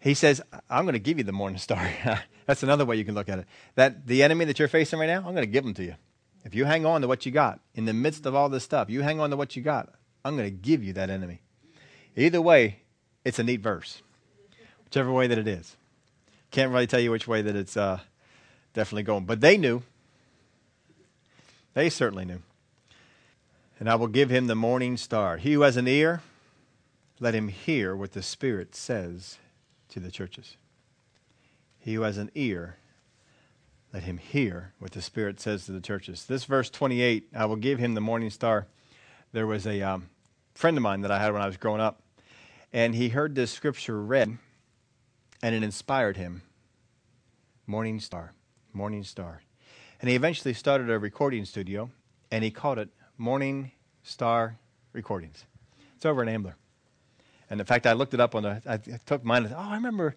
He 0.01 0.15
says, 0.15 0.43
I'm 0.69 0.85
going 0.85 0.95
to 0.95 0.99
give 0.99 1.19
you 1.19 1.25
the 1.25 1.33
morning 1.33 1.59
star. 1.59 1.91
that's 2.47 2.63
another 2.63 2.85
way 2.85 2.97
you 2.97 3.05
can 3.05 3.15
look 3.15 3.29
at 3.29 3.39
it. 3.39 3.47
That 3.75 4.07
the 4.07 4.23
enemy 4.23 4.45
that 4.47 4.59
you're 4.59 4.69
facing 4.69 4.99
right 4.99 5.07
now, 5.07 5.19
I'm 5.19 5.35
going 5.35 5.37
to 5.37 5.47
give 5.47 5.65
them 5.65 5.75
to 5.75 5.85
you. 5.85 5.95
If 6.45 6.55
you 6.55 6.65
hang 6.65 6.87
on 6.87 7.01
to 7.01 7.09
what 7.09 7.27
you 7.27 7.33
got 7.33 7.61
in 7.75 7.87
the 7.87 7.93
midst 7.93 8.25
of 8.25 8.35
all 8.35 8.49
this 8.49 8.63
stuff, 8.63 8.89
you 8.89 9.03
hang 9.03 9.21
on 9.21 9.31
to 9.31 9.37
what 9.37 9.57
you 9.57 9.63
got, 9.63 9.93
I'm 10.25 10.37
going 10.37 10.49
to 10.49 10.57
give 10.57 10.85
you 10.85 10.93
that 10.93 11.11
enemy. 11.11 11.41
Either 12.17 12.41
way, 12.41 12.81
it's 13.25 13.39
a 13.39 13.43
neat 13.43 13.61
verse, 13.61 14.03
whichever 14.85 15.11
way 15.13 15.27
that 15.27 15.39
it 15.39 15.49
is. 15.49 15.77
Can't 16.53 16.73
really 16.73 16.87
tell 16.87 17.01
you 17.01 17.11
which 17.11 17.27
way 17.27 17.43
that 17.43 17.57
it's 17.57 17.77
uh, 17.77 17.99
definitely 18.75 19.03
going. 19.03 19.25
But 19.25 19.41
they 19.41 19.57
knew. 19.57 19.83
They 21.75 21.91
certainly 21.91 22.25
knew. 22.25 22.43
And 23.79 23.91
I 23.91 23.95
will 23.95 24.09
give 24.09 24.31
him 24.31 24.47
the 24.47 24.55
morning 24.55 24.97
star. 24.97 25.37
He 25.37 25.53
who 25.53 25.61
has 25.61 25.77
an 25.77 25.87
ear, 25.87 26.23
let 27.21 27.35
him 27.35 27.49
hear 27.49 27.95
what 27.95 28.13
the 28.13 28.23
Spirit 28.23 28.75
says 28.75 29.39
to 29.91 30.01
the 30.01 30.11
churches. 30.11 30.57
He 31.79 31.95
who 31.95 32.03
has 32.03 32.19
an 32.19 32.31
ear, 32.35 32.77
let 33.93 34.05
him 34.05 34.19
hear 34.19 34.73
what 34.79 34.93
the 34.93 35.03
Spirit 35.03 35.41
says 35.41 35.67
to 35.67 35.73
the 35.73 35.81
churches. 35.81 36.25
This 36.25 36.45
verse 36.45 36.71
28, 36.71 37.29
I 37.35 37.45
will 37.45 37.57
give 37.57 37.79
him 37.79 37.95
the 37.95 38.01
morning 38.01 38.31
star. 38.31 38.67
There 39.33 39.47
was 39.47 39.67
a 39.67 39.83
um, 39.83 40.09
friend 40.55 40.77
of 40.77 40.83
mine 40.83 41.03
that 41.03 41.11
I 41.11 41.19
had 41.19 41.33
when 41.33 41.43
I 41.43 41.47
was 41.47 41.57
growing 41.57 41.81
up, 41.81 42.03
and 42.73 42.95
he 42.95 43.11
heard 43.11 43.35
this 43.35 43.51
scripture 43.51 44.03
read, 44.03 44.39
and 45.43 45.55
it 45.55 45.63
inspired 45.63 46.17
him. 46.17 46.43
Morning 47.67 48.01
star. 48.01 48.33
Morning 48.73 49.05
Star. 49.05 49.41
And 50.01 50.11
he 50.11 50.17
eventually 50.17 50.53
started 50.53 50.91
a 50.91 50.99
recording 50.99 51.47
studio, 51.47 51.91
and 52.31 52.45
he 52.45 52.51
called 52.51 52.79
it 52.79 52.91
Morning 53.19 53.73
Star 54.03 54.59
Recordings. 54.93 55.45
It's 55.97 56.05
over 56.05 56.23
in 56.23 56.29
Ambler. 56.29 56.57
And 57.49 57.61
in 57.61 57.67
fact, 57.67 57.87
I 57.87 57.93
looked 57.93 58.15
it 58.15 58.21
up 58.21 58.35
on 58.35 58.43
the, 58.43 58.63
I 58.67 58.77
took 58.77 59.25
mine 59.25 59.45
and 59.45 59.55
oh, 59.55 59.59
I 59.59 59.75
remember 59.75 60.17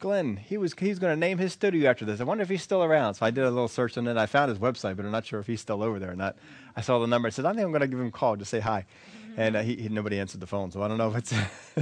Glenn, 0.00 0.36
he 0.36 0.56
was 0.56 0.74
he's 0.78 0.98
going 0.98 1.12
to 1.12 1.18
name 1.18 1.38
his 1.38 1.52
studio 1.52 1.90
after 1.90 2.04
this. 2.04 2.20
I 2.20 2.24
wonder 2.24 2.42
if 2.42 2.48
he's 2.48 2.62
still 2.62 2.84
around. 2.84 3.14
So 3.14 3.26
I 3.26 3.30
did 3.30 3.44
a 3.44 3.50
little 3.50 3.68
search 3.68 3.98
on 3.98 4.06
it. 4.06 4.16
I 4.16 4.26
found 4.26 4.48
his 4.48 4.58
website, 4.58 4.96
but 4.96 5.04
I'm 5.04 5.10
not 5.10 5.26
sure 5.26 5.40
if 5.40 5.46
he's 5.46 5.60
still 5.60 5.82
over 5.82 5.98
there 5.98 6.12
or 6.12 6.16
not. 6.16 6.36
I 6.76 6.82
saw 6.82 7.00
the 7.00 7.06
number. 7.06 7.26
I 7.26 7.30
said, 7.30 7.44
I 7.46 7.52
think 7.52 7.64
I'm 7.64 7.72
going 7.72 7.80
to 7.80 7.88
give 7.88 7.98
him 7.98 8.06
a 8.06 8.12
call 8.12 8.36
to 8.36 8.44
say 8.44 8.60
hi. 8.60 8.84
Mm-hmm. 9.30 9.40
And 9.40 9.56
uh, 9.56 9.62
he, 9.62 9.76
he, 9.76 9.88
nobody 9.88 10.20
answered 10.20 10.40
the 10.40 10.46
phone, 10.46 10.70
so 10.70 10.82
I 10.82 10.88
don't 10.88 10.98
know 10.98 11.10
if 11.10 11.16
it's 11.16 11.32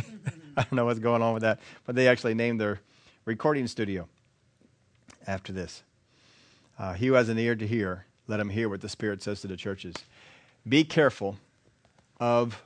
I 0.57 0.63
don't 0.63 0.73
know 0.73 0.87
what's 0.87 0.99
going 0.99 1.21
on 1.21 1.35
with 1.35 1.43
that. 1.43 1.61
But 1.85 1.95
they 1.95 2.09
actually 2.09 2.35
named 2.35 2.59
their 2.59 2.81
recording 3.27 3.67
studio 3.67 4.09
after 5.27 5.53
this. 5.53 5.83
Uh, 6.79 6.95
he 6.95 7.09
who 7.09 7.15
has 7.15 7.29
an 7.29 7.39
ear 7.39 7.55
to 7.55 7.67
hear, 7.67 8.07
let 8.29 8.41
him 8.41 8.49
hear 8.49 8.69
what 8.71 8.81
the 8.81 8.89
Spirit 8.89 9.23
says 9.23 9.43
to 9.43 9.47
the 9.47 9.57
churches. 9.57 9.95
Be 10.69 10.85
careful 10.85 11.37
of 12.19 12.61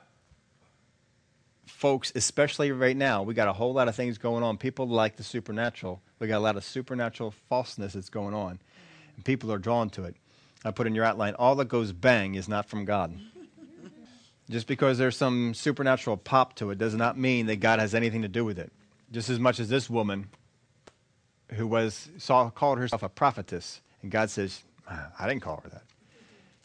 folks, 1.65 2.11
especially 2.15 2.71
right 2.71 2.95
now. 2.97 3.23
We 3.23 3.33
got 3.33 3.47
a 3.47 3.53
whole 3.53 3.73
lot 3.73 3.87
of 3.87 3.95
things 3.95 4.17
going 4.17 4.43
on. 4.43 4.57
People 4.57 4.87
like 4.87 5.17
the 5.17 5.23
supernatural. 5.23 6.01
We 6.19 6.27
got 6.27 6.37
a 6.37 6.39
lot 6.39 6.57
of 6.57 6.63
supernatural 6.63 7.31
falseness 7.49 7.93
that's 7.93 8.09
going 8.09 8.33
on, 8.33 8.59
and 9.15 9.25
people 9.25 9.51
are 9.51 9.57
drawn 9.57 9.89
to 9.91 10.03
it. 10.03 10.15
I 10.63 10.71
put 10.71 10.87
in 10.87 10.95
your 10.95 11.05
outline 11.05 11.33
all 11.35 11.55
that 11.55 11.67
goes 11.67 11.91
bang 11.91 12.35
is 12.35 12.47
not 12.47 12.67
from 12.67 12.85
God. 12.85 13.19
Just 14.49 14.67
because 14.67 14.97
there's 14.97 15.15
some 15.15 15.53
supernatural 15.53 16.17
pop 16.17 16.55
to 16.57 16.71
it 16.71 16.77
does 16.77 16.93
not 16.93 17.17
mean 17.17 17.45
that 17.45 17.57
God 17.57 17.79
has 17.79 17.95
anything 17.95 18.21
to 18.23 18.27
do 18.27 18.43
with 18.43 18.59
it. 18.59 18.71
Just 19.11 19.29
as 19.29 19.39
much 19.39 19.59
as 19.59 19.69
this 19.69 19.89
woman 19.89 20.29
who 21.53 21.65
was 21.67 22.09
saw, 22.17 22.49
called 22.49 22.77
herself 22.77 23.01
a 23.01 23.09
prophetess 23.09 23.81
and 24.01 24.11
God 24.11 24.29
says, 24.29 24.63
ah, 24.89 25.07
I 25.17 25.27
didn't 25.27 25.41
call 25.41 25.61
her 25.63 25.69
that. 25.69 25.83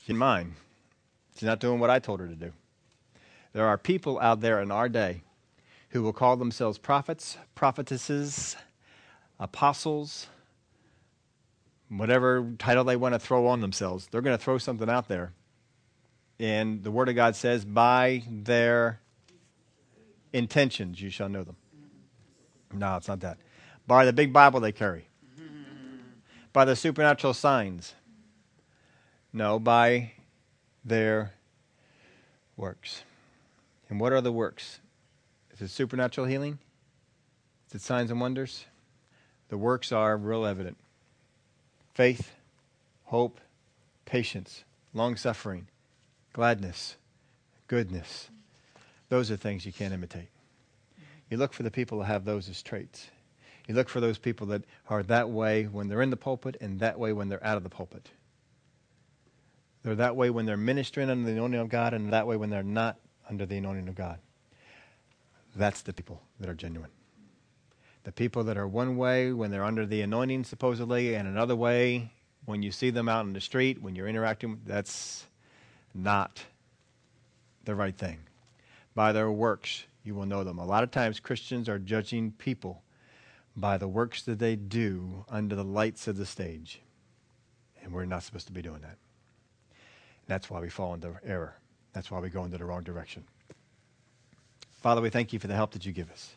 She's 0.04 0.16
mine. 0.16 0.56
She's 1.36 1.46
not 1.46 1.60
doing 1.60 1.78
what 1.78 1.90
I 1.90 1.98
told 1.98 2.20
her 2.20 2.26
to 2.26 2.34
do. 2.34 2.52
There 3.52 3.66
are 3.66 3.78
people 3.78 4.18
out 4.20 4.40
there 4.40 4.60
in 4.60 4.70
our 4.70 4.88
day 4.88 5.22
who 5.90 6.02
will 6.02 6.12
call 6.12 6.36
themselves 6.36 6.78
prophets, 6.78 7.38
prophetesses, 7.54 8.56
apostles, 9.38 10.26
whatever 11.88 12.52
title 12.58 12.84
they 12.84 12.96
want 12.96 13.14
to 13.14 13.18
throw 13.18 13.46
on 13.46 13.60
themselves. 13.60 14.08
They're 14.10 14.22
going 14.22 14.36
to 14.36 14.42
throw 14.42 14.58
something 14.58 14.90
out 14.90 15.08
there. 15.08 15.32
And 16.38 16.82
the 16.82 16.90
Word 16.90 17.08
of 17.08 17.14
God 17.14 17.36
says, 17.36 17.64
by 17.64 18.22
their 18.28 19.00
intentions 20.32 21.00
you 21.00 21.10
shall 21.10 21.28
know 21.28 21.44
them. 21.44 21.56
No, 22.72 22.96
it's 22.96 23.08
not 23.08 23.20
that. 23.20 23.38
By 23.86 24.04
the 24.04 24.12
big 24.12 24.32
Bible 24.32 24.60
they 24.60 24.72
carry 24.72 25.08
by 26.56 26.64
the 26.64 26.74
supernatural 26.74 27.34
signs. 27.34 27.94
No, 29.30 29.58
by 29.58 30.12
their 30.86 31.32
works. 32.56 33.02
And 33.90 34.00
what 34.00 34.12
are 34.12 34.20
the 34.20 34.32
works? 34.32 34.80
Is 35.52 35.60
it 35.60 35.68
supernatural 35.68 36.26
healing? 36.26 36.58
Is 37.68 37.74
it 37.74 37.80
signs 37.82 38.10
and 38.10 38.20
wonders? 38.20 38.66
The 39.48 39.58
works 39.58 39.92
are 39.92 40.16
real 40.16 40.46
evident 40.46 40.76
faith, 41.94 42.32
hope, 43.04 43.40
patience, 44.04 44.64
long 44.92 45.16
suffering, 45.16 45.66
gladness, 46.32 46.96
goodness. 47.68 48.28
Those 49.08 49.30
are 49.30 49.36
things 49.36 49.64
you 49.64 49.72
can't 49.72 49.94
imitate. 49.94 50.28
You 51.30 51.38
look 51.38 51.52
for 51.52 51.62
the 51.62 51.70
people 51.70 51.98
that 51.98 52.04
have 52.06 52.24
those 52.24 52.48
as 52.48 52.62
traits. 52.62 53.08
You 53.66 53.74
look 53.74 53.88
for 53.88 54.00
those 54.00 54.18
people 54.18 54.46
that 54.48 54.62
are 54.88 55.02
that 55.04 55.30
way 55.30 55.64
when 55.64 55.88
they're 55.88 56.02
in 56.02 56.10
the 56.10 56.16
pulpit 56.16 56.56
and 56.60 56.78
that 56.80 56.98
way 56.98 57.12
when 57.12 57.28
they're 57.28 57.44
out 57.44 57.56
of 57.56 57.62
the 57.62 57.68
pulpit. 57.68 58.10
They're 59.86 59.94
that 59.94 60.16
way 60.16 60.30
when 60.30 60.46
they're 60.46 60.56
ministering 60.56 61.10
under 61.10 61.24
the 61.24 61.36
anointing 61.36 61.60
of 61.60 61.68
God 61.68 61.94
and 61.94 62.12
that 62.12 62.26
way 62.26 62.36
when 62.36 62.50
they're 62.50 62.64
not 62.64 62.96
under 63.30 63.46
the 63.46 63.58
anointing 63.58 63.86
of 63.86 63.94
God. 63.94 64.18
That's 65.54 65.82
the 65.82 65.92
people 65.92 66.20
that 66.40 66.48
are 66.48 66.54
genuine. 66.54 66.90
The 68.02 68.10
people 68.10 68.42
that 68.42 68.58
are 68.58 68.66
one 68.66 68.96
way 68.96 69.32
when 69.32 69.52
they're 69.52 69.62
under 69.62 69.86
the 69.86 70.00
anointing, 70.00 70.42
supposedly, 70.42 71.14
and 71.14 71.28
another 71.28 71.54
way 71.54 72.10
when 72.46 72.64
you 72.64 72.72
see 72.72 72.90
them 72.90 73.08
out 73.08 73.26
in 73.26 73.32
the 73.32 73.40
street, 73.40 73.80
when 73.80 73.94
you're 73.94 74.08
interacting, 74.08 74.60
that's 74.66 75.24
not 75.94 76.42
the 77.64 77.76
right 77.76 77.96
thing. 77.96 78.18
By 78.96 79.12
their 79.12 79.30
works, 79.30 79.84
you 80.02 80.16
will 80.16 80.26
know 80.26 80.42
them. 80.42 80.58
A 80.58 80.66
lot 80.66 80.82
of 80.82 80.90
times, 80.90 81.20
Christians 81.20 81.68
are 81.68 81.78
judging 81.78 82.32
people 82.32 82.82
by 83.56 83.78
the 83.78 83.86
works 83.86 84.22
that 84.22 84.40
they 84.40 84.56
do 84.56 85.24
under 85.28 85.54
the 85.54 85.62
lights 85.62 86.08
of 86.08 86.16
the 86.16 86.26
stage. 86.26 86.80
And 87.84 87.92
we're 87.92 88.04
not 88.04 88.24
supposed 88.24 88.48
to 88.48 88.52
be 88.52 88.62
doing 88.62 88.80
that. 88.80 88.98
That's 90.26 90.50
why 90.50 90.60
we 90.60 90.68
fall 90.68 90.94
into 90.94 91.14
error. 91.24 91.54
That's 91.92 92.10
why 92.10 92.18
we 92.20 92.28
go 92.28 92.44
into 92.44 92.58
the 92.58 92.64
wrong 92.64 92.82
direction. 92.82 93.24
Father, 94.82 95.00
we 95.00 95.10
thank 95.10 95.32
you 95.32 95.38
for 95.38 95.46
the 95.46 95.54
help 95.54 95.72
that 95.72 95.86
you 95.86 95.92
give 95.92 96.10
us. 96.10 96.34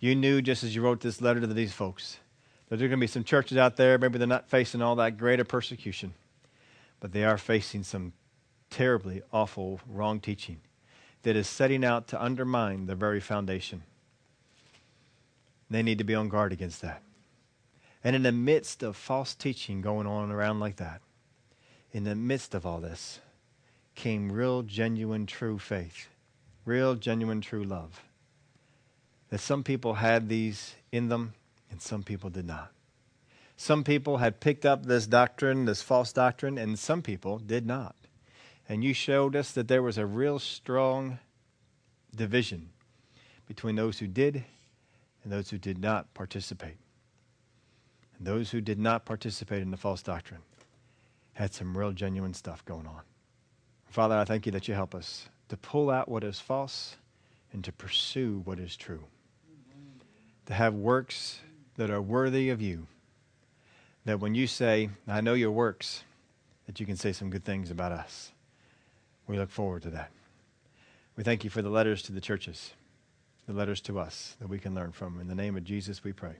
You 0.00 0.14
knew 0.14 0.42
just 0.42 0.64
as 0.64 0.74
you 0.74 0.82
wrote 0.82 1.00
this 1.00 1.20
letter 1.20 1.40
to 1.40 1.46
these 1.46 1.72
folks 1.72 2.18
that 2.68 2.76
there 2.76 2.86
are 2.86 2.88
going 2.88 2.98
to 2.98 3.04
be 3.04 3.06
some 3.06 3.24
churches 3.24 3.56
out 3.56 3.76
there, 3.76 3.98
maybe 3.98 4.18
they're 4.18 4.26
not 4.26 4.48
facing 4.48 4.82
all 4.82 4.96
that 4.96 5.16
greater 5.16 5.44
persecution, 5.44 6.14
but 7.00 7.12
they 7.12 7.24
are 7.24 7.38
facing 7.38 7.82
some 7.82 8.12
terribly 8.70 9.22
awful 9.32 9.80
wrong 9.86 10.20
teaching 10.20 10.60
that 11.22 11.36
is 11.36 11.48
setting 11.48 11.84
out 11.84 12.08
to 12.08 12.22
undermine 12.22 12.86
the 12.86 12.94
very 12.94 13.20
foundation. 13.20 13.82
They 15.70 15.82
need 15.82 15.98
to 15.98 16.04
be 16.04 16.14
on 16.14 16.28
guard 16.28 16.52
against 16.52 16.82
that. 16.82 17.02
And 18.04 18.14
in 18.14 18.22
the 18.22 18.32
midst 18.32 18.82
of 18.82 18.96
false 18.96 19.34
teaching 19.34 19.80
going 19.80 20.06
on 20.06 20.30
around 20.30 20.60
like 20.60 20.76
that, 20.76 21.00
in 21.96 22.04
the 22.04 22.14
midst 22.14 22.54
of 22.54 22.66
all 22.66 22.78
this, 22.78 23.20
came 23.94 24.30
real, 24.30 24.60
genuine, 24.60 25.24
true 25.24 25.58
faith, 25.58 26.08
real, 26.66 26.94
genuine, 26.94 27.40
true 27.40 27.64
love. 27.64 28.02
That 29.30 29.38
some 29.38 29.64
people 29.64 29.94
had 29.94 30.28
these 30.28 30.74
in 30.92 31.08
them 31.08 31.32
and 31.70 31.80
some 31.80 32.02
people 32.02 32.28
did 32.28 32.46
not. 32.46 32.70
Some 33.56 33.82
people 33.82 34.18
had 34.18 34.40
picked 34.40 34.66
up 34.66 34.84
this 34.84 35.06
doctrine, 35.06 35.64
this 35.64 35.80
false 35.80 36.12
doctrine, 36.12 36.58
and 36.58 36.78
some 36.78 37.00
people 37.00 37.38
did 37.38 37.64
not. 37.64 37.96
And 38.68 38.84
you 38.84 38.92
showed 38.92 39.34
us 39.34 39.52
that 39.52 39.66
there 39.66 39.82
was 39.82 39.96
a 39.96 40.04
real 40.04 40.38
strong 40.38 41.18
division 42.14 42.68
between 43.48 43.76
those 43.76 44.00
who 44.00 44.06
did 44.06 44.44
and 45.24 45.32
those 45.32 45.48
who 45.48 45.56
did 45.56 45.78
not 45.78 46.12
participate. 46.12 46.76
And 48.18 48.26
those 48.26 48.50
who 48.50 48.60
did 48.60 48.78
not 48.78 49.06
participate 49.06 49.62
in 49.62 49.70
the 49.70 49.78
false 49.78 50.02
doctrine 50.02 50.42
had 51.36 51.52
some 51.52 51.76
real 51.76 51.92
genuine 51.92 52.32
stuff 52.32 52.64
going 52.64 52.86
on. 52.86 53.02
Father, 53.90 54.16
I 54.16 54.24
thank 54.24 54.46
you 54.46 54.52
that 54.52 54.68
you 54.68 54.74
help 54.74 54.94
us 54.94 55.28
to 55.50 55.56
pull 55.58 55.90
out 55.90 56.08
what 56.08 56.24
is 56.24 56.40
false 56.40 56.96
and 57.52 57.62
to 57.62 57.72
pursue 57.72 58.40
what 58.44 58.58
is 58.58 58.74
true. 58.74 59.04
To 60.46 60.54
have 60.54 60.72
works 60.72 61.40
that 61.76 61.90
are 61.90 62.00
worthy 62.00 62.48
of 62.48 62.62
you. 62.62 62.86
That 64.06 64.18
when 64.18 64.34
you 64.34 64.46
say, 64.46 64.88
I 65.06 65.20
know 65.20 65.34
your 65.34 65.50
works, 65.50 66.04
that 66.66 66.80
you 66.80 66.86
can 66.86 66.96
say 66.96 67.12
some 67.12 67.28
good 67.28 67.44
things 67.44 67.70
about 67.70 67.92
us. 67.92 68.32
We 69.26 69.36
look 69.36 69.50
forward 69.50 69.82
to 69.82 69.90
that. 69.90 70.10
We 71.16 71.24
thank 71.24 71.44
you 71.44 71.50
for 71.50 71.60
the 71.60 71.68
letters 71.68 72.00
to 72.04 72.12
the 72.12 72.20
churches, 72.20 72.72
the 73.46 73.52
letters 73.52 73.82
to 73.82 73.98
us 73.98 74.36
that 74.40 74.48
we 74.48 74.58
can 74.58 74.74
learn 74.74 74.92
from. 74.92 75.20
In 75.20 75.28
the 75.28 75.34
name 75.34 75.56
of 75.56 75.64
Jesus, 75.64 76.02
we 76.02 76.12
pray. 76.12 76.36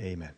Amen. 0.00 0.32